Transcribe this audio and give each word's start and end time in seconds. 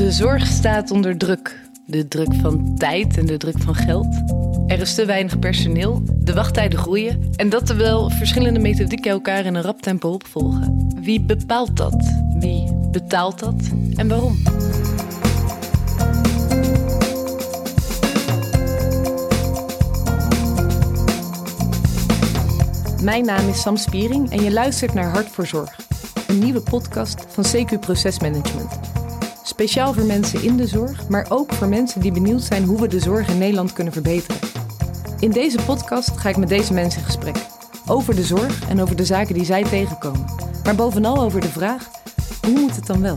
De 0.00 0.12
zorg 0.12 0.46
staat 0.46 0.90
onder 0.90 1.18
druk. 1.18 1.60
De 1.86 2.08
druk 2.08 2.34
van 2.34 2.74
tijd 2.76 3.18
en 3.18 3.26
de 3.26 3.36
druk 3.36 3.58
van 3.58 3.74
geld. 3.74 4.06
Er 4.66 4.80
is 4.80 4.94
te 4.94 5.04
weinig 5.04 5.38
personeel, 5.38 6.02
de 6.18 6.34
wachttijden 6.34 6.78
groeien 6.78 7.30
en 7.36 7.48
dat 7.48 7.66
terwijl 7.66 8.10
verschillende 8.10 8.60
methodieken 8.60 9.10
elkaar 9.10 9.44
in 9.44 9.54
een 9.54 9.62
rap 9.62 9.82
tempo 9.82 10.08
opvolgen. 10.08 10.92
Wie 11.00 11.20
bepaalt 11.20 11.76
dat? 11.76 12.12
Wie 12.38 12.74
betaalt 12.90 13.38
dat? 13.38 13.70
En 13.94 14.08
waarom? 14.08 14.42
Mijn 23.02 23.24
naam 23.24 23.48
is 23.48 23.60
Sam 23.60 23.76
Spiering 23.76 24.30
en 24.30 24.42
je 24.42 24.52
luistert 24.52 24.94
naar 24.94 25.10
Hart 25.10 25.28
voor 25.28 25.46
Zorg. 25.46 25.76
Een 26.26 26.38
nieuwe 26.38 26.60
podcast 26.60 27.24
van 27.28 27.44
CQ 27.44 27.78
Procesmanagement. 27.80 28.89
Speciaal 29.50 29.92
voor 29.92 30.04
mensen 30.04 30.42
in 30.42 30.56
de 30.56 30.66
zorg, 30.66 31.08
maar 31.08 31.26
ook 31.28 31.52
voor 31.52 31.68
mensen 31.68 32.00
die 32.00 32.12
benieuwd 32.12 32.42
zijn 32.42 32.64
hoe 32.64 32.80
we 32.80 32.88
de 32.88 32.98
zorg 33.00 33.28
in 33.28 33.38
Nederland 33.38 33.72
kunnen 33.72 33.92
verbeteren. 33.92 34.40
In 35.18 35.30
deze 35.30 35.58
podcast 35.66 36.10
ga 36.16 36.28
ik 36.28 36.36
met 36.36 36.48
deze 36.48 36.72
mensen 36.72 37.00
in 37.00 37.06
gesprek. 37.06 37.36
Over 37.86 38.14
de 38.14 38.24
zorg 38.24 38.68
en 38.68 38.80
over 38.80 38.96
de 38.96 39.04
zaken 39.04 39.34
die 39.34 39.44
zij 39.44 39.62
tegenkomen. 39.62 40.24
Maar 40.64 40.74
bovenal 40.74 41.18
over 41.18 41.40
de 41.40 41.48
vraag, 41.48 41.90
hoe 42.42 42.60
moet 42.60 42.76
het 42.76 42.86
dan 42.86 43.00
wel? 43.00 43.16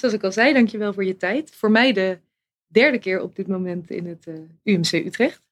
Zoals 0.00 0.14
ik 0.14 0.24
al 0.24 0.32
zei, 0.32 0.52
dankjewel 0.52 0.92
voor 0.92 1.04
je 1.04 1.16
tijd. 1.16 1.50
Voor 1.54 1.70
mij 1.70 1.92
de 1.92 2.18
derde 2.66 2.98
keer 2.98 3.20
op 3.20 3.36
dit 3.36 3.46
moment 3.46 3.90
in 3.90 4.06
het 4.06 4.26
eh, 4.26 4.34
UMC 4.62 4.92
Utrecht. 4.92 5.42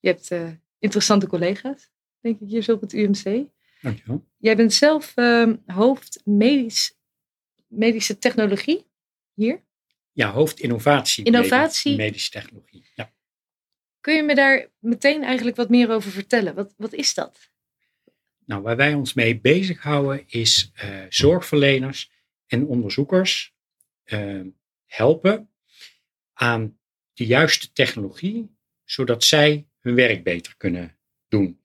Je 0.00 0.08
hebt 0.08 0.30
eh, 0.30 0.48
interessante 0.78 1.26
collega's, 1.26 1.90
denk 2.20 2.40
ik, 2.40 2.48
hier 2.48 2.62
zo 2.62 2.72
op 2.72 2.80
het 2.80 2.92
UMC. 2.92 3.44
Dankjewel. 3.80 4.24
Jij 4.36 4.56
bent 4.56 4.72
zelf 4.72 5.12
ehm, 5.14 5.56
hoofd 5.66 6.20
medisch, 6.24 6.96
medische 7.66 8.18
technologie 8.18 8.86
hier. 9.34 9.64
Ja, 10.12 10.30
hoofdinnovatie. 10.30 11.24
Innovatie. 11.24 11.96
Medische 11.96 12.30
technologie. 12.30 12.86
Ja. 12.94 13.12
Kun 14.00 14.14
je 14.14 14.22
me 14.22 14.34
daar 14.34 14.68
meteen 14.78 15.22
eigenlijk 15.22 15.56
wat 15.56 15.68
meer 15.68 15.90
over 15.90 16.10
vertellen? 16.10 16.54
Wat, 16.54 16.74
wat 16.76 16.92
is 16.92 17.14
dat? 17.14 17.50
Nou, 18.44 18.62
waar 18.62 18.76
wij 18.76 18.94
ons 18.94 19.14
mee 19.14 19.40
bezighouden 19.40 20.24
is 20.26 20.70
eh, 20.74 21.04
zorgverleners 21.08 22.10
en 22.46 22.66
onderzoekers 22.66 23.55
helpen 24.86 25.50
aan 26.32 26.78
de 27.12 27.26
juiste 27.26 27.72
technologie, 27.72 28.56
zodat 28.84 29.24
zij 29.24 29.68
hun 29.78 29.94
werk 29.94 30.24
beter 30.24 30.56
kunnen 30.56 30.96
doen. 31.28 31.60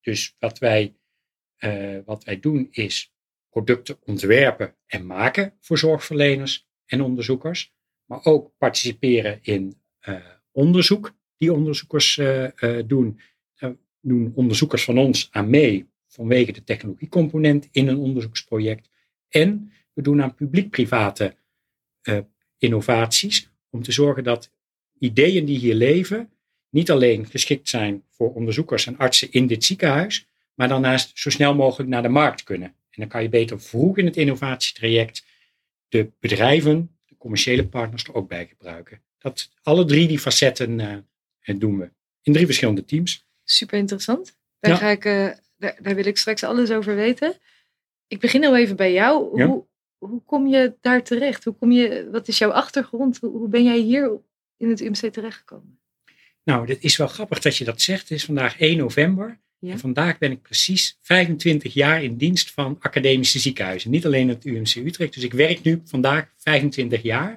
Dus 0.00 0.36
wat 0.38 0.58
wij, 0.58 0.96
eh, 1.56 1.98
wat 2.04 2.24
wij 2.24 2.40
doen 2.40 2.68
is 2.70 3.14
producten 3.50 3.98
ontwerpen 4.04 4.76
en 4.86 5.06
maken 5.06 5.56
voor 5.60 5.78
zorgverleners 5.78 6.68
en 6.84 7.00
onderzoekers, 7.00 7.74
maar 8.04 8.24
ook 8.24 8.52
participeren 8.58 9.38
in 9.42 9.80
eh, 9.98 10.26
onderzoek 10.50 11.16
die 11.36 11.52
onderzoekers 11.52 12.14
doen. 12.86 13.20
Daar 13.54 13.74
doen 14.00 14.32
onderzoekers 14.34 14.84
van 14.84 14.98
ons 14.98 15.28
aan 15.30 15.50
mee 15.50 15.90
vanwege 16.06 16.52
de 16.52 16.64
technologiecomponent 16.64 17.68
in 17.70 17.88
een 17.88 17.98
onderzoeksproject. 17.98 18.90
En 19.28 19.72
we 19.92 20.02
doen 20.02 20.22
aan 20.22 20.34
publiek-private 20.34 21.36
uh, 22.02 22.18
innovaties 22.58 23.48
om 23.70 23.82
te 23.82 23.92
zorgen 23.92 24.24
dat 24.24 24.50
ideeën 24.98 25.44
die 25.44 25.58
hier 25.58 25.74
leven 25.74 26.30
niet 26.68 26.90
alleen 26.90 27.26
geschikt 27.26 27.68
zijn 27.68 28.02
voor 28.10 28.34
onderzoekers 28.34 28.86
en 28.86 28.96
artsen 28.96 29.32
in 29.32 29.46
dit 29.46 29.64
ziekenhuis, 29.64 30.26
maar 30.54 30.68
daarnaast 30.68 31.10
zo 31.14 31.30
snel 31.30 31.54
mogelijk 31.54 31.90
naar 31.90 32.02
de 32.02 32.08
markt 32.08 32.42
kunnen. 32.42 32.68
En 32.68 33.00
dan 33.00 33.08
kan 33.08 33.22
je 33.22 33.28
beter 33.28 33.60
vroeg 33.60 33.98
in 33.98 34.04
het 34.04 34.16
innovatietraject 34.16 35.24
de 35.88 36.10
bedrijven, 36.20 36.98
de 37.06 37.16
commerciële 37.18 37.66
partners 37.66 38.04
er 38.04 38.14
ook 38.14 38.28
bij 38.28 38.46
gebruiken. 38.46 39.02
Dat, 39.18 39.50
alle 39.62 39.84
drie 39.84 40.08
die 40.08 40.18
facetten 40.18 40.78
uh, 40.78 41.58
doen 41.58 41.78
we 41.78 41.90
in 42.22 42.32
drie 42.32 42.46
verschillende 42.46 42.84
teams. 42.84 43.26
Super 43.44 43.78
interessant. 43.78 44.36
Daar, 44.58 44.70
ja. 44.70 44.76
ga 44.76 44.88
ik, 44.88 45.04
uh, 45.04 45.28
daar, 45.56 45.78
daar, 45.82 45.94
wil 45.94 46.06
ik 46.06 46.16
straks 46.16 46.42
alles 46.42 46.70
over 46.70 46.94
weten. 46.94 47.34
Ik 48.06 48.20
begin 48.20 48.44
al 48.44 48.56
even 48.56 48.76
bij 48.76 48.92
jou. 48.92 49.38
Ja. 49.38 49.46
Hoe, 49.46 49.66
hoe 50.08 50.22
kom 50.26 50.46
je 50.46 50.74
daar 50.80 51.02
terecht? 51.02 51.44
Hoe 51.44 51.54
kom 51.54 51.72
je, 51.72 52.08
wat 52.10 52.28
is 52.28 52.38
jouw 52.38 52.50
achtergrond? 52.50 53.18
Hoe, 53.18 53.30
hoe 53.30 53.48
ben 53.48 53.64
jij 53.64 53.78
hier 53.78 54.20
in 54.56 54.68
het 54.68 54.80
UMC 54.80 55.12
terechtgekomen? 55.12 55.78
Nou, 56.44 56.68
het 56.68 56.82
is 56.82 56.96
wel 56.96 57.06
grappig 57.06 57.38
dat 57.38 57.56
je 57.56 57.64
dat 57.64 57.80
zegt. 57.80 58.02
Het 58.02 58.10
is 58.10 58.24
vandaag 58.24 58.58
1 58.58 58.76
november. 58.76 59.40
Ja. 59.58 59.72
En 59.72 59.78
vandaag 59.78 60.18
ben 60.18 60.30
ik 60.30 60.42
precies 60.42 60.98
25 61.02 61.74
jaar 61.74 62.02
in 62.02 62.16
dienst 62.16 62.50
van 62.50 62.76
academische 62.80 63.38
ziekenhuizen. 63.38 63.90
Niet 63.90 64.06
alleen 64.06 64.28
het 64.28 64.44
UMC 64.44 64.74
Utrecht. 64.74 65.14
Dus 65.14 65.22
ik 65.22 65.32
werk 65.32 65.62
nu 65.62 65.80
vandaag 65.84 66.32
25 66.36 67.02
jaar. 67.02 67.32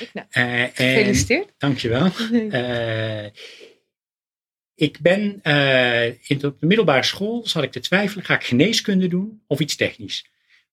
Ik, 0.00 0.10
nou, 0.12 0.26
uh, 0.32 0.64
gefeliciteerd. 0.72 1.52
Dankjewel. 1.58 2.10
uh, 2.32 3.24
ik 4.86 4.98
ben 5.00 5.40
uh, 5.42 6.06
in, 6.06 6.44
op 6.44 6.60
de 6.60 6.66
middelbare 6.66 7.02
school, 7.02 7.46
zat 7.46 7.62
ik 7.62 7.72
te 7.72 7.80
twijfelen, 7.80 8.24
ga 8.24 8.34
ik 8.34 8.44
geneeskunde 8.44 9.08
doen 9.08 9.42
of 9.46 9.60
iets 9.60 9.76
technisch? 9.76 10.29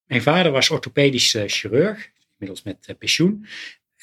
Mijn 0.07 0.21
vader 0.21 0.51
was 0.51 0.69
orthopedisch 0.69 1.33
uh, 1.33 1.43
chirurg, 1.45 2.11
inmiddels 2.37 2.63
met 2.63 2.87
uh, 2.89 2.95
pensioen. 2.97 3.45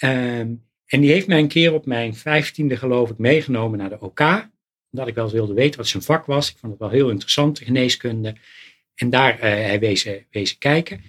Um, 0.00 0.64
en 0.86 1.00
die 1.00 1.10
heeft 1.10 1.26
mij 1.26 1.38
een 1.38 1.48
keer 1.48 1.72
op 1.72 1.86
mijn 1.86 2.14
vijftiende 2.14 2.76
geloof 2.76 3.10
ik 3.10 3.18
meegenomen 3.18 3.78
naar 3.78 3.88
de 3.88 4.00
OK. 4.00 4.48
Omdat 4.90 5.08
ik 5.08 5.14
wel 5.14 5.30
wilde 5.30 5.54
weten 5.54 5.78
wat 5.78 5.88
zijn 5.88 6.02
vak 6.02 6.26
was. 6.26 6.50
Ik 6.50 6.56
vond 6.56 6.72
het 6.72 6.80
wel 6.80 6.90
heel 6.90 7.10
interessant, 7.10 7.58
de 7.58 7.64
geneeskunde. 7.64 8.36
En 8.94 9.10
daar 9.10 9.34
uh, 9.34 9.40
hij 9.40 9.80
wezen, 9.80 10.26
wezen 10.30 10.58
kijken. 10.58 11.02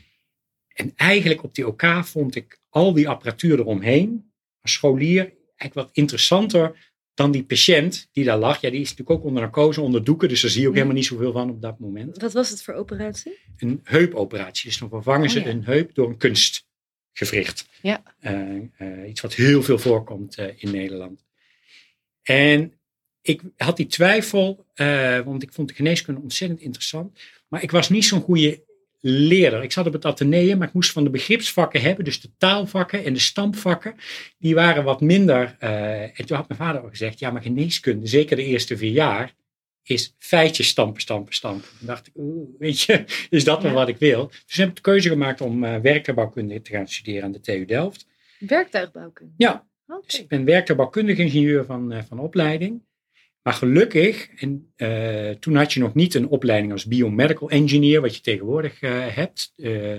En 0.73 0.94
eigenlijk 0.95 1.44
op 1.44 1.55
die 1.55 1.67
OK 1.67 1.84
vond 2.03 2.35
ik 2.35 2.59
al 2.69 2.94
die 2.94 3.09
apparatuur 3.09 3.59
eromheen, 3.59 4.31
als 4.61 4.73
scholier, 4.73 5.34
eigenlijk 5.55 5.73
wat 5.73 5.89
interessanter 5.97 6.94
dan 7.15 7.31
die 7.31 7.43
patiënt 7.43 8.07
die 8.11 8.23
daar 8.23 8.37
lag. 8.37 8.61
Ja, 8.61 8.69
die 8.69 8.81
is 8.81 8.89
natuurlijk 8.89 9.19
ook 9.19 9.25
onder 9.25 9.41
narcose, 9.41 9.81
onder 9.81 10.03
doeken, 10.03 10.29
dus 10.29 10.41
daar 10.41 10.51
zie 10.51 10.61
je 10.61 10.67
ook 10.67 10.73
Ja. 10.73 10.79
helemaal 10.79 10.99
niet 11.01 11.09
zoveel 11.09 11.31
van 11.31 11.49
op 11.49 11.61
dat 11.61 11.79
moment. 11.79 12.21
Wat 12.21 12.33
was 12.33 12.49
het 12.49 12.63
voor 12.63 12.73
operatie? 12.73 13.37
Een 13.57 13.79
heupoperatie, 13.83 14.69
dus 14.69 14.77
dan 14.79 14.89
vervangen 14.89 15.27
Oh, 15.27 15.33
ze 15.33 15.39
ja. 15.39 15.45
een 15.47 15.63
heup 15.65 15.95
door 15.95 16.09
een 16.09 16.17
kunstgewricht. 16.17 17.67
Ja. 17.81 18.03
Eh, 18.19 18.55
eh, 18.77 19.09
iets 19.09 19.21
wat 19.21 19.33
heel 19.33 19.63
veel 19.63 19.79
voorkomt 19.79 20.35
eh, 20.37 20.47
in 20.55 20.71
Nederland. 20.71 21.23
En 22.21 22.73
ik 23.21 23.41
had 23.57 23.77
die 23.77 23.87
twijfel, 23.87 24.65
want 25.25 25.43
ik 25.43 25.53
vond 25.53 25.67
de 25.67 25.73
geneeskunde 25.73 26.21
ontzettend 26.21 26.61
interessant. 26.61 27.19
Maar 27.47 27.63
ik 27.63 27.71
was 27.71 27.89
niet 27.89 28.05
zo'n 28.05 28.21
goede 28.21 28.63
leerder. 29.07 29.63
Ik 29.63 29.71
zat 29.71 29.88
op 29.88 29.93
het 29.93 30.05
ateneum, 30.05 30.57
maar 30.57 30.67
ik 30.67 30.73
moest 30.73 30.91
van 30.91 31.03
de 31.03 31.09
begripsvakken 31.09 31.81
hebben. 31.81 32.05
Dus 32.05 32.21
de 32.21 32.29
taalvakken 32.38 33.03
en 33.05 33.13
de 33.13 33.19
stampvakken, 33.19 33.95
die 34.38 34.55
waren 34.55 34.83
wat 34.83 35.01
minder. 35.01 35.55
eh, 35.59 36.01
en 36.19 36.25
toen 36.25 36.38
had 36.38 36.47
mijn 36.47 36.59
vader 36.59 36.83
ook 36.83 36.89
gezegd, 36.89 37.19
ja, 37.19 37.31
maar 37.31 37.41
geneeskunde, 37.41 38.07
zeker 38.07 38.35
de 38.35 38.43
eerste 38.43 38.77
vier 38.77 38.91
jaar, 38.91 39.33
is 39.83 40.16
feitjes 40.19 40.67
stampen, 40.67 41.01
stampen, 41.01 41.33
stampen. 41.33 41.67
Toen 41.77 41.88
dacht 41.88 42.07
ik, 42.07 42.13
weet 42.59 42.81
je, 42.81 43.03
is 43.29 43.43
dat 43.43 43.61
wel 43.61 43.71
Ja. 43.71 43.77
wat 43.77 43.88
ik 43.88 43.97
wil? 43.97 44.31
Dus 44.45 44.55
heb 44.57 44.69
ik 44.69 44.75
de 44.75 44.81
keuze 44.81 45.09
gemaakt 45.09 45.41
om 45.41 45.63
eh 45.63 45.79
werktuigbouwkunde 45.79 46.61
te 46.61 46.72
gaan 46.72 46.87
studeren 46.87 47.23
aan 47.23 47.31
de 47.31 47.39
TU 47.41 47.66
Delft. 47.66 48.07
Werktuigbouwkunde. 48.39 49.33
Ja, 49.37 49.67
Oké. 49.87 50.01
dus 50.07 50.19
ik 50.19 50.27
ben 50.27 50.45
werktuigbouwkundig 50.45 51.17
ingenieur 51.17 51.66
van, 51.66 51.91
eh, 51.91 52.03
van 52.07 52.19
opleiding. 52.19 52.81
Maar 53.45 53.53
gelukkig, 53.53 54.29
eh, 54.75 55.29
toen 55.29 55.56
had 55.56 55.73
je 55.73 55.79
nog 55.79 55.94
niet 55.94 56.13
een 56.13 56.28
opleiding 56.28 56.72
als 56.72 56.85
biomedical 56.85 57.50
engineer, 57.50 58.01
wat 58.01 58.16
je 58.16 58.22
tegenwoordig 58.22 58.81
eh, 58.81 58.91
hebt. 59.16 59.53
eh, 59.56 59.97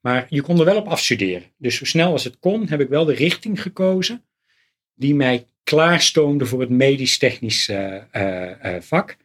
maar 0.00 0.26
je 0.28 0.42
kon 0.42 0.58
er 0.58 0.64
wel 0.64 0.76
op 0.76 0.86
afstuderen. 0.86 1.42
Dus 1.58 1.76
zo 1.76 1.84
snel 1.84 2.12
als 2.12 2.24
het 2.24 2.38
kon, 2.38 2.68
heb 2.68 2.80
ik 2.80 2.88
wel 2.88 3.04
de 3.04 3.14
richting 3.14 3.62
gekozen 3.62 4.24
die 4.94 5.14
mij 5.14 5.46
klaarstoomde 5.62 6.46
voor 6.46 6.60
het 6.60 6.70
medisch-technisch 6.70 7.70
vak. 8.80 9.16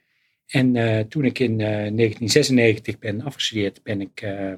En 0.47 1.07
toen 1.09 1.25
ik 1.25 1.39
in 1.39 1.51
eh, 1.51 1.67
1996 1.67 2.99
ben 2.99 3.21
afgestudeerd, 3.21 3.83
ben 3.83 4.01
ik 4.01 4.21
eh, 4.21 4.51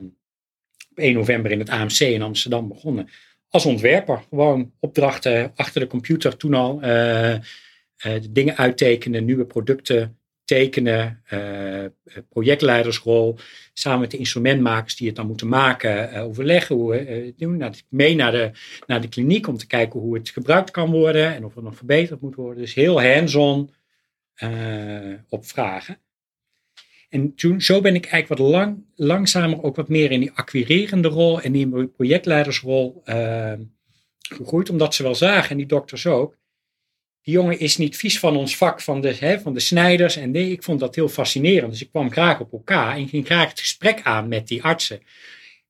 op 0.89 0.97
1 0.97 1.13
november 1.13 1.51
in 1.51 1.59
het 1.59 1.69
AMC 1.69 1.99
in 1.99 2.21
Amsterdam 2.21 2.67
begonnen 2.67 3.09
als 3.49 3.65
ontwerper. 3.65 4.23
Gewoon 4.29 4.73
opdrachten 4.79 5.51
achter 5.55 5.81
de 5.81 5.87
computer 5.87 6.37
toen 6.37 6.53
al. 6.53 6.79
Eh, 7.97 8.13
dingen 8.29 8.57
uittekenen, 8.57 9.25
nieuwe 9.25 9.45
producten 9.45 10.17
tekenen, 10.43 11.21
eh, 11.25 11.85
projectleidersrol, 12.29 13.37
samen 13.73 13.99
met 13.99 14.11
de 14.11 14.17
instrumentmakers 14.17 14.95
die 14.95 15.07
het 15.07 15.15
dan 15.15 15.27
moeten 15.27 15.47
maken, 15.47 16.11
eh, 16.11 16.23
overleggen 16.23 16.75
hoe 16.75 16.91
we 16.91 17.33
doen. 17.37 17.57
Nou, 17.57 17.73
mee 17.89 18.15
naar 18.15 18.31
de, 18.31 18.51
naar 18.87 19.01
de 19.01 19.07
kliniek 19.07 19.47
om 19.47 19.57
te 19.57 19.67
kijken 19.67 19.99
hoe 19.99 20.15
het 20.15 20.29
gebruikt 20.29 20.71
kan 20.71 20.91
worden 20.91 21.35
en 21.35 21.45
of 21.45 21.55
het 21.55 21.63
nog 21.63 21.75
verbeterd 21.75 22.21
moet 22.21 22.35
worden. 22.35 22.61
Dus 22.61 22.73
heel 22.73 23.01
hands-on 23.01 23.73
op 25.29 25.45
vragen. 25.45 25.97
En 27.09 27.35
toen, 27.35 27.61
zo 27.61 27.81
ben 27.81 27.95
ik 27.95 28.05
eigenlijk 28.05 28.41
wat 28.41 28.51
lang, 28.51 28.85
langzamer 28.95 29.63
ook 29.63 29.75
wat 29.75 29.89
meer 29.89 30.11
in 30.11 30.19
die 30.19 30.31
acquirerende 30.31 31.07
rol 31.07 31.41
en 31.41 31.51
die 31.51 31.87
projectleidersrol 31.87 33.01
gegroeid, 34.29 34.69
omdat 34.69 34.95
ze 34.95 35.03
wel 35.03 35.15
zagen, 35.15 35.49
en 35.49 35.57
die 35.57 35.65
dokters 35.65 36.05
ook, 36.05 36.37
die 37.25 37.33
jongen 37.33 37.59
is 37.59 37.77
niet 37.77 37.97
vies 37.97 38.19
van 38.19 38.35
ons 38.35 38.57
vak, 38.57 38.81
van 38.81 39.01
de, 39.01 39.15
hè, 39.19 39.39
van 39.39 39.53
de 39.53 39.59
snijders. 39.59 40.15
En 40.15 40.31
nee, 40.31 40.51
ik 40.51 40.63
vond 40.63 40.79
dat 40.79 40.95
heel 40.95 41.09
fascinerend. 41.09 41.71
Dus 41.71 41.81
ik 41.81 41.89
kwam 41.89 42.11
graag 42.11 42.39
op 42.39 42.51
elkaar 42.51 42.95
en 42.95 43.07
ging 43.07 43.25
graag 43.25 43.49
het 43.49 43.59
gesprek 43.59 44.01
aan 44.03 44.27
met 44.27 44.47
die 44.47 44.63
artsen. 44.63 45.01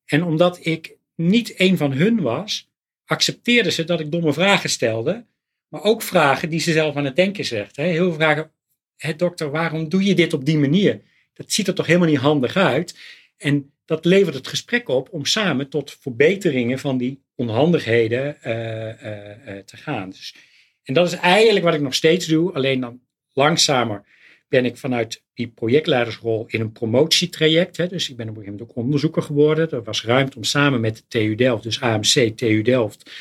En 0.06 0.24
omdat 0.24 0.66
ik 0.66 0.96
niet 1.16 1.60
een 1.60 1.78
van 1.78 1.92
hun 1.92 2.22
was, 2.22 2.70
accepteerden 3.06 3.72
ze 3.72 3.84
dat 3.84 4.00
ik 4.00 4.12
domme 4.12 4.34
vragen 4.34 4.70
stelde. 4.70 5.26
Maar 5.68 5.84
ook 5.84 6.02
vragen 6.02 6.50
die 6.50 6.60
ze 6.60 6.72
zelf 6.72 6.96
aan 6.96 7.06
het 7.06 7.16
denken 7.16 7.46
zegt. 7.46 7.76
Heel 7.76 7.94
veel 7.94 8.14
vragen, 8.14 8.52
hè, 8.98 9.16
dokter, 9.16 9.52
waarom 9.52 9.90
doe 9.90 10.04
je 10.04 10.16
dit 10.16 10.34
op 10.34 10.46
die 10.46 10.58
manier? 10.58 11.02
Dat 11.34 11.52
ziet 11.52 11.68
er 11.68 11.74
toch 11.74 11.88
helemaal 11.88 12.10
niet 12.10 12.18
handig 12.18 12.56
uit? 12.56 13.00
En 13.38 13.72
dat 13.86 14.06
levert 14.06 14.36
het 14.36 14.48
gesprek 14.48 14.90
op 14.90 15.10
om 15.12 15.26
samen 15.26 15.70
tot 15.70 15.98
verbeteringen 16.00 16.80
van 16.80 16.98
die 16.98 17.24
onhandigheden 17.36 18.38
uh, 18.44 18.54
uh, 18.54 19.58
te 19.66 19.78
gaan. 19.78 20.10
Dus 20.10 20.36
en 20.86 20.94
dat 20.94 21.08
is 21.08 21.14
eigenlijk 21.14 21.66
wat 21.66 21.74
ik 21.74 21.82
nog 21.82 21.94
steeds 21.94 22.26
doe, 22.26 22.54
alleen 22.54 22.80
dan 22.80 23.00
langzamer 23.34 24.04
ben 24.48 24.66
ik 24.66 24.78
vanuit 24.78 25.24
die 25.34 25.48
projectleidersrol 25.48 26.46
in 26.48 26.62
een 26.62 26.72
promotietraject. 26.72 27.78
Hè, 27.78 27.88
dus 27.88 28.10
ik 28.10 28.16
ben 28.16 28.30
op 28.30 28.36
een 28.36 28.42
gegeven 28.42 28.58
moment 28.60 28.78
ook 28.78 28.84
onderzoeker 28.84 29.22
geworden. 29.22 29.72
Er 29.72 29.84
was 29.84 30.04
ruimte 30.04 30.38
om 30.38 30.44
samen 30.44 30.82
met 30.82 30.96
de 30.96 31.04
TU 31.08 31.36
Delft, 31.36 31.64
dus 31.64 31.82
AMC, 31.82 32.38
TU 32.38 32.62
Delft, 32.62 33.12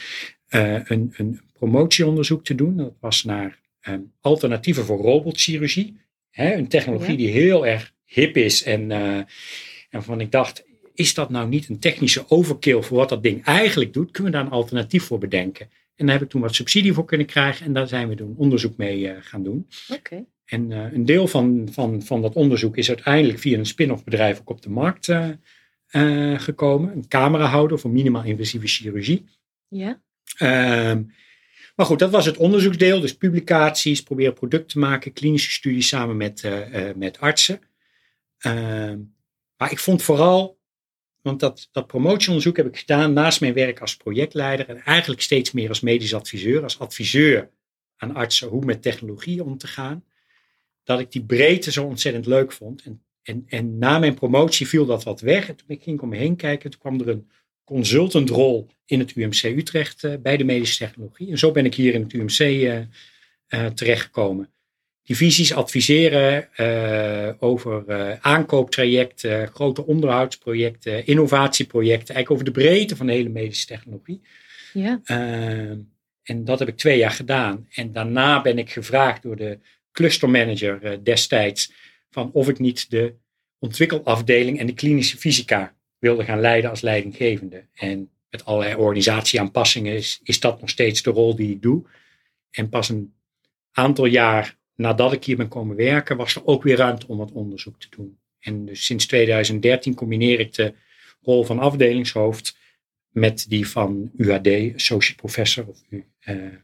uh, 0.50 0.80
een, 0.84 1.14
een 1.16 1.40
promotieonderzoek 1.52 2.44
te 2.44 2.54
doen. 2.54 2.76
Dat 2.76 2.92
was 3.00 3.24
naar 3.24 3.58
um, 3.88 4.12
alternatieven 4.20 4.84
voor 4.84 4.98
robotchirurgie. 4.98 5.96
Hè, 6.30 6.54
een 6.54 6.68
technologie 6.68 7.16
die 7.16 7.28
heel 7.28 7.66
erg 7.66 7.92
hip 8.04 8.36
is 8.36 8.62
en, 8.62 8.90
uh, 8.90 9.16
en 9.16 9.28
waarvan 9.90 10.20
ik 10.20 10.30
dacht, 10.30 10.64
is 10.94 11.14
dat 11.14 11.30
nou 11.30 11.48
niet 11.48 11.68
een 11.68 11.78
technische 11.78 12.24
overkill 12.28 12.82
voor 12.82 12.96
wat 12.96 13.08
dat 13.08 13.22
ding 13.22 13.44
eigenlijk 13.44 13.92
doet? 13.92 14.10
Kunnen 14.10 14.32
we 14.32 14.38
daar 14.38 14.46
een 14.46 14.52
alternatief 14.52 15.04
voor 15.04 15.18
bedenken? 15.18 15.68
En 15.96 16.06
daar 16.06 16.14
heb 16.14 16.24
ik 16.24 16.30
toen 16.30 16.40
wat 16.40 16.54
subsidie 16.54 16.92
voor 16.92 17.04
kunnen 17.04 17.26
krijgen 17.26 17.66
en 17.66 17.72
daar 17.72 17.88
zijn 17.88 18.08
we 18.08 18.14
toen 18.14 18.34
onderzoek 18.36 18.76
mee 18.76 18.98
uh, 19.00 19.16
gaan 19.20 19.42
doen. 19.42 19.68
Oké. 19.88 20.24
En 20.44 20.70
uh, 20.70 20.92
een 20.92 21.04
deel 21.04 21.26
van, 21.26 21.68
van, 21.70 22.02
van 22.02 22.22
dat 22.22 22.34
onderzoek 22.34 22.76
is 22.76 22.88
uiteindelijk 22.88 23.38
via 23.38 23.58
een 23.58 23.66
spin-off 23.66 24.04
bedrijf 24.04 24.40
ook 24.40 24.50
op 24.50 24.62
de 24.62 24.70
markt 24.70 25.08
uh, 25.08 26.38
gekomen. 26.38 26.92
Een 26.92 27.08
camerahouder 27.08 27.78
voor 27.78 27.90
minimaal 27.90 28.24
invasieve 28.24 28.66
chirurgie. 28.66 29.24
Ja. 29.68 30.02
Ehm, 30.36 31.02
maar 31.76 31.86
goed, 31.86 31.98
dat 31.98 32.10
was 32.10 32.26
het 32.26 32.36
onderzoeksdeel. 32.36 33.00
Dus 33.00 33.16
publicaties, 33.16 34.02
proberen 34.02 34.34
product 34.34 34.68
te 34.68 34.78
maken, 34.78 35.12
klinische 35.12 35.50
studies 35.50 35.88
samen 35.88 36.16
met, 36.16 36.48
met 36.96 37.20
artsen. 37.20 37.60
Ehm, 38.38 38.98
maar 39.56 39.72
ik 39.72 39.78
vond 39.78 40.02
vooral 40.02 40.58
want 41.24 41.40
dat, 41.40 41.68
dat 41.72 41.86
promotieonderzoek 41.86 42.56
heb 42.56 42.66
ik 42.66 42.78
gedaan 42.78 43.12
naast 43.12 43.40
mijn 43.40 43.54
werk 43.54 43.80
als 43.80 43.96
projectleider 43.96 44.68
en 44.68 44.78
eigenlijk 44.78 45.20
steeds 45.20 45.52
meer 45.52 45.68
als 45.68 45.80
medisch 45.80 46.14
adviseur, 46.14 46.62
als 46.62 46.78
adviseur 46.78 47.50
aan 47.96 48.14
artsen 48.14 48.48
hoe 48.48 48.64
met 48.64 48.82
technologie 48.82 49.44
om 49.44 49.58
te 49.58 49.66
gaan. 49.66 50.04
Dat 50.82 51.00
ik 51.00 51.12
die 51.12 51.24
breedte 51.24 51.72
zo 51.72 51.84
ontzettend 51.84 52.26
leuk 52.26 52.52
vond. 52.52 52.82
En, 52.82 53.02
en, 53.22 53.44
en 53.46 53.78
na 53.78 53.98
mijn 53.98 54.14
promotie 54.14 54.68
viel 54.68 54.86
dat 54.86 55.04
wat 55.04 55.20
weg. 55.20 55.48
En 55.48 55.56
toen 55.56 55.66
ging 55.80 55.96
ik 55.96 56.02
om 56.02 56.08
me 56.08 56.16
heen 56.16 56.36
kijken. 56.36 56.70
Toen 56.70 56.80
kwam 56.80 57.00
er 57.00 57.08
een 57.08 57.30
consultantrol 57.64 58.68
in 58.84 58.98
het 58.98 59.16
UMC 59.16 59.42
Utrecht 59.42 60.02
uh, 60.02 60.14
bij 60.22 60.36
de 60.36 60.44
medische 60.44 60.78
technologie. 60.78 61.30
En 61.30 61.38
zo 61.38 61.50
ben 61.50 61.64
ik 61.64 61.74
hier 61.74 61.94
in 61.94 62.02
het 62.02 62.12
UMC 62.12 62.38
uh, 62.38 62.78
uh, 63.48 63.66
terechtgekomen 63.66 64.53
divisies 65.04 65.52
adviseren 65.54 66.48
uh, 66.56 67.32
over 67.38 67.84
uh, 67.88 68.12
aankooptrajecten, 68.20 69.48
grote 69.48 69.86
onderhoudsprojecten, 69.86 71.06
innovatieprojecten, 71.06 72.14
eigenlijk 72.14 72.30
over 72.30 72.44
de 72.44 72.60
breedte 72.60 72.96
van 72.96 73.06
de 73.06 73.12
hele 73.12 73.28
medische 73.28 73.66
technologie. 73.66 74.20
Ja. 74.72 75.00
Uh, 75.06 75.78
en 76.22 76.44
dat 76.44 76.58
heb 76.58 76.68
ik 76.68 76.76
twee 76.76 76.98
jaar 76.98 77.10
gedaan. 77.10 77.68
En 77.70 77.92
daarna 77.92 78.42
ben 78.42 78.58
ik 78.58 78.70
gevraagd 78.70 79.22
door 79.22 79.36
de 79.36 79.58
clustermanager 79.92 81.04
destijds 81.04 81.72
van 82.10 82.30
of 82.32 82.48
ik 82.48 82.58
niet 82.58 82.90
de 82.90 83.14
ontwikkelafdeling 83.58 84.58
en 84.58 84.66
de 84.66 84.74
klinische 84.74 85.16
fysica 85.16 85.74
wilde 85.98 86.24
gaan 86.24 86.40
leiden 86.40 86.70
als 86.70 86.80
leidinggevende. 86.80 87.64
En 87.74 88.10
met 88.30 88.44
allerlei 88.44 88.74
organisatieaanpassingen 88.74 89.94
is, 89.94 90.20
is 90.22 90.40
dat 90.40 90.60
nog 90.60 90.70
steeds 90.70 91.02
de 91.02 91.10
rol 91.10 91.36
die 91.36 91.50
ik 91.50 91.62
doe. 91.62 91.84
En 92.50 92.68
pas 92.68 92.88
een 92.88 93.14
aantal 93.72 94.04
jaar 94.04 94.56
nadat 94.74 95.12
ik 95.12 95.24
hier 95.24 95.36
ben 95.36 95.48
komen 95.48 95.76
werken, 95.76 96.16
was 96.16 96.34
er 96.34 96.46
ook 96.46 96.62
weer 96.62 96.76
ruimte 96.76 97.08
om 97.08 97.18
wat 97.18 97.32
onderzoek 97.32 97.80
te 97.80 97.86
doen. 97.90 98.18
En 98.40 98.64
dus 98.64 98.84
sinds 98.84 99.06
2013 99.06 99.94
combineer 99.94 100.40
ik 100.40 100.52
de 100.52 100.74
rol 101.22 101.44
van 101.44 101.58
afdelingshoofd 101.58 102.56
met 103.08 103.48
die 103.48 103.68
van 103.68 104.10
UHD, 104.16 104.74
associate 104.74 105.14
professor 105.14 105.66
of, 105.66 105.82
uh, 105.90 106.54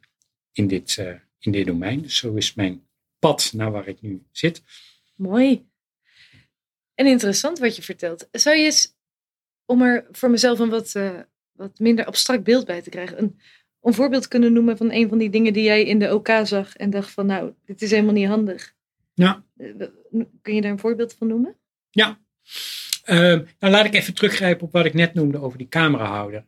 in, 0.53 0.67
dit, 0.67 0.97
uh, 1.01 1.15
in 1.39 1.53
dit 1.53 1.67
domein. 1.67 2.03
Dus 2.03 2.17
zo 2.17 2.35
is 2.35 2.55
mijn 2.55 2.87
pad 3.19 3.53
naar 3.55 3.71
waar 3.71 3.89
ik 3.89 4.01
nu 4.01 4.23
zit. 4.33 4.63
Mooi. 5.15 5.69
En 6.95 7.07
interessant 7.07 7.59
wat 7.59 7.77
je 7.77 7.83
vertelt. 7.83 8.29
Zou 8.33 8.57
je 8.57 8.65
eens, 8.65 8.95
om 9.65 9.83
er 9.83 10.07
voor 10.11 10.31
mezelf 10.31 10.59
een 10.59 10.69
wat, 10.69 10.95
uh, 10.95 11.21
wat 11.53 11.79
minder 11.79 12.05
abstract 12.05 12.45
beeld 12.45 12.67
bij 12.67 12.83
te 12.83 12.91
krijgen, 12.91 13.19
een 13.19 13.41
een 13.83 13.95
voorbeeld 13.95 14.29
kunnen 14.29 14.53
noemen 14.53 14.77
van 14.77 14.93
een 14.93 15.09
van 15.09 15.19
die 15.19 15.31
dingen 15.31 15.53
die 15.53 15.65
jij 15.65 15.85
in 15.85 15.99
de 15.99 16.15
OK 16.15 16.29
zag 16.43 16.77
en 16.77 16.91
dacht 16.91 17.11
van 17.11 17.27
nou, 17.27 17.53
dit 17.65 17.83
is 17.83 17.91
helemaal 17.91 18.15
niet 18.15 18.29
handig? 18.29 18.75
Ja. 19.15 19.45
Eh, 19.57 19.69
kun 20.43 20.55
je 20.55 20.61
daar 20.61 20.71
een 20.71 20.79
voorbeeld 20.79 21.15
van 21.15 21.27
noemen? 21.27 21.57
Ja. 21.91 22.19
Uh, 23.07 23.17
nou, 23.59 23.73
laat 23.73 23.85
ik 23.85 23.95
even 23.95 24.15
teruggrijpen 24.15 24.67
op 24.67 24.73
wat 24.73 24.85
ik 24.85 24.95
net 24.95 25.15
noemde 25.15 25.41
over 25.41 25.59
die 25.59 25.69
camerahouder. 25.69 26.45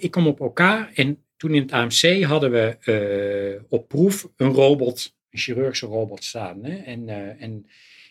Ik 0.00 0.10
kom 0.10 0.26
op 0.26 0.40
OK 0.40 0.60
en 0.94 1.24
toen 1.36 1.54
in 1.54 1.62
het 1.62 1.72
AMC 1.72 2.22
hadden 2.22 2.50
we 2.50 2.76
uh, 3.58 3.62
op 3.68 3.88
proef 3.88 4.28
een 4.36 4.52
robot, 4.52 5.16
een 5.30 5.38
chirurgische 5.38 5.86
robot 5.86 6.24
staan. 6.24 6.64
Hè? 6.64 6.76
En, 6.76 7.08
uh, 7.08 7.42
en 7.42 7.66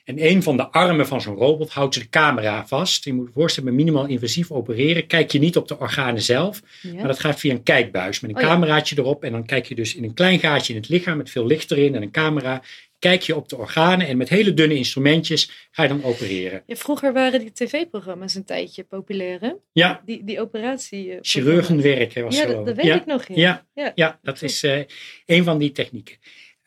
en 0.05 0.25
een 0.25 0.43
van 0.43 0.57
de 0.57 0.67
armen 0.67 1.07
van 1.07 1.21
zo'n 1.21 1.35
robot 1.35 1.69
houdt 1.69 1.93
de 1.93 2.09
camera 2.09 2.67
vast. 2.67 3.03
Je 3.03 3.13
moet 3.13 3.27
je 3.27 3.33
voorstellen, 3.33 3.69
met 3.69 3.77
minimaal 3.83 4.05
invasief 4.05 4.51
opereren 4.51 5.07
kijk 5.07 5.31
je 5.31 5.39
niet 5.39 5.57
op 5.57 5.67
de 5.67 5.79
organen 5.79 6.21
zelf. 6.21 6.61
Ja. 6.81 6.93
Maar 6.93 7.07
dat 7.07 7.19
gaat 7.19 7.39
via 7.39 7.51
een 7.51 7.63
kijkbuis 7.63 8.19
met 8.19 8.29
een 8.31 8.37
oh, 8.37 8.43
cameraatje 8.43 8.95
ja. 8.95 9.01
erop. 9.01 9.23
En 9.23 9.31
dan 9.31 9.45
kijk 9.45 9.65
je 9.65 9.75
dus 9.75 9.95
in 9.95 10.03
een 10.03 10.13
klein 10.13 10.39
gaatje 10.39 10.73
in 10.73 10.79
het 10.79 10.89
lichaam 10.89 11.17
met 11.17 11.29
veel 11.29 11.45
licht 11.45 11.71
erin 11.71 11.95
en 11.95 12.01
een 12.01 12.11
camera. 12.11 12.61
Kijk 12.99 13.21
je 13.21 13.35
op 13.35 13.49
de 13.49 13.57
organen 13.57 14.07
en 14.07 14.17
met 14.17 14.29
hele 14.29 14.53
dunne 14.53 14.75
instrumentjes 14.75 15.67
ga 15.71 15.83
je 15.83 15.89
dan 15.89 16.03
opereren. 16.03 16.63
Ja, 16.65 16.75
vroeger 16.75 17.13
waren 17.13 17.39
die 17.39 17.51
tv-programma's 17.51 18.35
een 18.35 18.45
tijdje 18.45 18.83
populair 18.83 19.39
hè? 19.39 19.53
Ja. 19.71 20.01
Die, 20.05 20.23
die 20.23 20.41
operatie. 20.41 21.07
Uh, 21.07 21.17
Chirurgenwerk 21.21 22.13
was 22.13 22.37
ja, 22.37 22.41
zo. 22.41 22.53
Dat, 22.53 22.65
dat 22.65 22.75
weet 22.75 22.95
ik 22.95 23.05
nog. 23.05 23.25
Ja, 23.27 23.65
ja, 23.95 24.19
dat 24.21 24.41
is 24.41 24.63
uh, 24.63 24.79
een 25.25 25.43
van 25.43 25.57
die 25.57 25.71
technieken. 25.71 26.15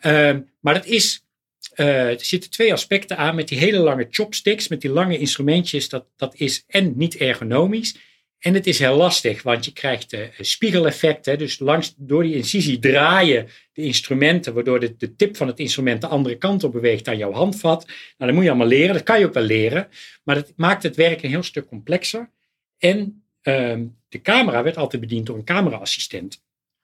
Uh, 0.00 0.36
maar 0.60 0.74
dat 0.74 0.86
is 0.86 1.27
uh, 1.76 2.10
er 2.10 2.24
zitten 2.24 2.50
twee 2.50 2.72
aspecten 2.72 3.16
aan 3.16 3.34
met 3.34 3.48
die 3.48 3.58
hele 3.58 3.78
lange 3.78 4.06
chopsticks, 4.10 4.68
met 4.68 4.80
die 4.80 4.90
lange 4.90 5.18
instrumentjes. 5.18 5.88
Dat, 5.88 6.06
dat 6.16 6.34
is 6.34 6.64
en 6.66 6.92
niet 6.96 7.16
ergonomisch. 7.16 7.96
En 8.38 8.54
het 8.54 8.66
is 8.66 8.78
heel 8.78 8.96
lastig, 8.96 9.42
want 9.42 9.64
je 9.64 9.72
krijgt 9.72 10.12
uh, 10.12 10.20
spiegeleffecten. 10.40 11.38
Dus 11.38 11.58
langs, 11.58 11.94
door 11.96 12.22
die 12.22 12.34
incisie 12.34 12.78
draaien 12.78 13.48
de 13.72 13.82
instrumenten, 13.82 14.54
waardoor 14.54 14.80
de, 14.80 14.96
de 14.96 15.16
tip 15.16 15.36
van 15.36 15.46
het 15.46 15.58
instrument 15.58 16.00
de 16.00 16.06
andere 16.06 16.36
kant 16.36 16.64
op 16.64 16.72
beweegt 16.72 17.08
aan 17.08 17.18
jouw 17.18 17.32
handvat. 17.32 17.86
Nou, 17.86 17.96
dat 18.16 18.32
moet 18.32 18.42
je 18.42 18.48
allemaal 18.48 18.66
leren. 18.66 18.94
Dat 18.94 19.02
kan 19.02 19.18
je 19.18 19.26
ook 19.26 19.34
wel 19.34 19.42
leren. 19.42 19.88
Maar 20.22 20.34
dat 20.34 20.52
maakt 20.56 20.82
het 20.82 20.96
werk 20.96 21.22
een 21.22 21.30
heel 21.30 21.42
stuk 21.42 21.66
complexer. 21.66 22.30
En 22.78 23.22
uh, 23.42 23.78
de 24.08 24.20
camera 24.22 24.62
werd 24.62 24.76
altijd 24.76 25.02
bediend 25.02 25.26
door 25.26 25.36
een 25.36 25.44
cameraassistent. 25.44 26.42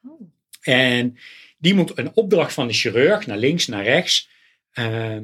Oh. 0.08 0.30
En 0.60 1.16
die 1.58 1.74
moet 1.74 1.98
een 1.98 2.14
opdracht 2.14 2.52
van 2.52 2.66
de 2.66 2.74
chirurg 2.74 3.26
naar 3.26 3.38
links, 3.38 3.66
naar 3.66 3.84
rechts 3.84 4.28
uh, 4.80 5.16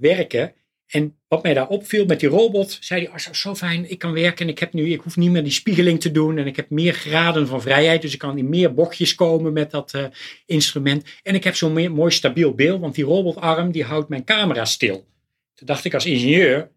werken. 0.00 0.54
En 0.86 1.16
wat 1.28 1.42
mij 1.42 1.54
daar 1.54 1.68
opviel 1.68 2.06
met 2.06 2.20
die 2.20 2.28
robot, 2.28 2.78
zei 2.80 3.00
hij, 3.00 3.10
oh, 3.10 3.32
zo 3.32 3.54
fijn, 3.54 3.90
ik 3.90 3.98
kan 3.98 4.12
werken 4.12 4.46
en 4.46 4.52
ik 4.52 4.58
heb 4.58 4.72
nu, 4.72 4.92
ik 4.92 5.00
hoef 5.00 5.16
niet 5.16 5.30
meer 5.30 5.42
die 5.42 5.52
spiegeling 5.52 6.00
te 6.00 6.10
doen 6.10 6.38
en 6.38 6.46
ik 6.46 6.56
heb 6.56 6.70
meer 6.70 6.92
graden 6.92 7.46
van 7.46 7.62
vrijheid, 7.62 8.02
dus 8.02 8.12
ik 8.12 8.18
kan 8.18 8.38
in 8.38 8.48
meer 8.48 8.74
bochtjes 8.74 9.14
komen 9.14 9.52
met 9.52 9.70
dat 9.70 9.92
uh, 9.94 10.04
instrument. 10.46 11.04
En 11.22 11.34
ik 11.34 11.44
heb 11.44 11.54
zo'n 11.54 11.92
mooi 11.92 12.10
stabiel 12.10 12.54
beeld, 12.54 12.80
want 12.80 12.94
die 12.94 13.04
robotarm 13.04 13.70
die 13.70 13.84
houdt 13.84 14.08
mijn 14.08 14.24
camera 14.24 14.64
stil. 14.64 15.08
Toen 15.54 15.66
dacht 15.66 15.84
ik 15.84 15.94
als 15.94 16.06
ingenieur, 16.06 16.70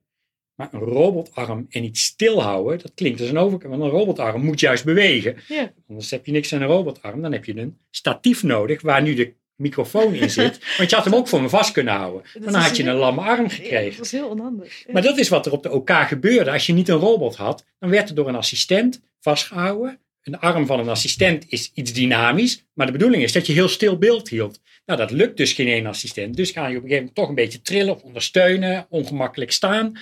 maar 0.56 0.70
een 0.72 0.80
robotarm 0.80 1.66
en 1.70 1.84
iets 1.84 2.04
stilhouden, 2.04 2.80
dat 2.80 2.92
klinkt 2.94 3.20
als 3.20 3.30
een 3.30 3.38
overkant. 3.38 3.76
Want 3.76 3.84
een 3.84 4.00
robotarm 4.00 4.44
moet 4.44 4.60
juist 4.60 4.84
bewegen. 4.86 5.36
Ja. 5.48 5.74
Anders 5.88 6.12
heb 6.12 6.26
je 6.26 6.32
niks 6.32 6.54
aan 6.54 6.62
een 6.62 6.68
robotarm. 6.68 7.22
Dan 7.22 7.32
heb 7.32 7.46
je 7.46 7.58
een 7.58 7.78
statief 7.92 8.44
nodig 8.44 8.82
waar 8.82 9.02
nu 9.02 9.14
de 9.14 9.34
microfoon 9.64 10.14
in 10.14 10.30
zit. 10.30 10.60
Want 10.78 10.90
je 10.90 10.96
had 10.96 11.06
hem 11.06 11.16
ook 11.16 11.28
voor 11.28 11.42
me 11.42 11.50
vast 11.50 11.72
kunnen 11.72 11.94
houden. 11.94 12.22
Dan 12.40 12.54
had 12.54 12.78
je 12.78 12.84
een 12.84 12.96
lamme 12.96 13.22
arm 13.22 13.50
gekregen. 13.50 13.90
dat 13.90 13.98
was 13.98 14.12
heel 14.12 14.28
onhandig. 14.28 14.84
Maar 14.92 15.02
dat 15.02 15.18
is 15.18 15.30
wat 15.30 15.46
er 15.46 15.52
op 15.52 15.64
de 15.64 15.72
OK 15.72 15.92
gebeurde. 15.92 16.52
Als 16.52 16.66
je 16.66 16.74
niet 16.74 16.90
een 16.90 16.98
robot 16.98 17.36
had, 17.36 17.66
dan 17.80 17.90
werd 17.90 18.10
er 18.10 18.16
door 18.16 18.28
een 18.28 18.36
assistent 18.36 19.02
vastgehouden. 19.20 20.00
Een 20.24 20.40
arm 20.40 20.66
van 20.66 20.80
een 20.80 20.90
assistent 20.90 21.46
is 21.48 21.72
iets 21.74 21.94
dynamisch, 21.94 22.66
maar 22.74 22.86
de 22.86 22.92
bedoeling 22.92 23.24
is 23.24 23.32
dat 23.32 23.48
je 23.48 23.54
heel 23.54 23.68
stil 23.68 23.98
beeld 23.98 24.30
hield. 24.30 24.60
Nou, 24.86 25.00
dat 25.00 25.12
lukt 25.12 25.38
dus 25.38 25.54
geen 25.54 25.68
één 25.68 25.86
assistent. 25.86 26.36
Dus 26.36 26.52
ga 26.52 26.68
je 26.68 26.78
op 26.78 26.84
een 26.84 26.90
gegeven 26.90 26.98
moment 26.98 27.16
toch 27.16 27.30
een 27.30 27.36
beetje 27.36 27.62
trillen 27.62 27.96
of 27.96 28.02
ondersteunen, 28.02 28.86
ongemakkelijk 28.90 29.52
staan. 29.52 29.98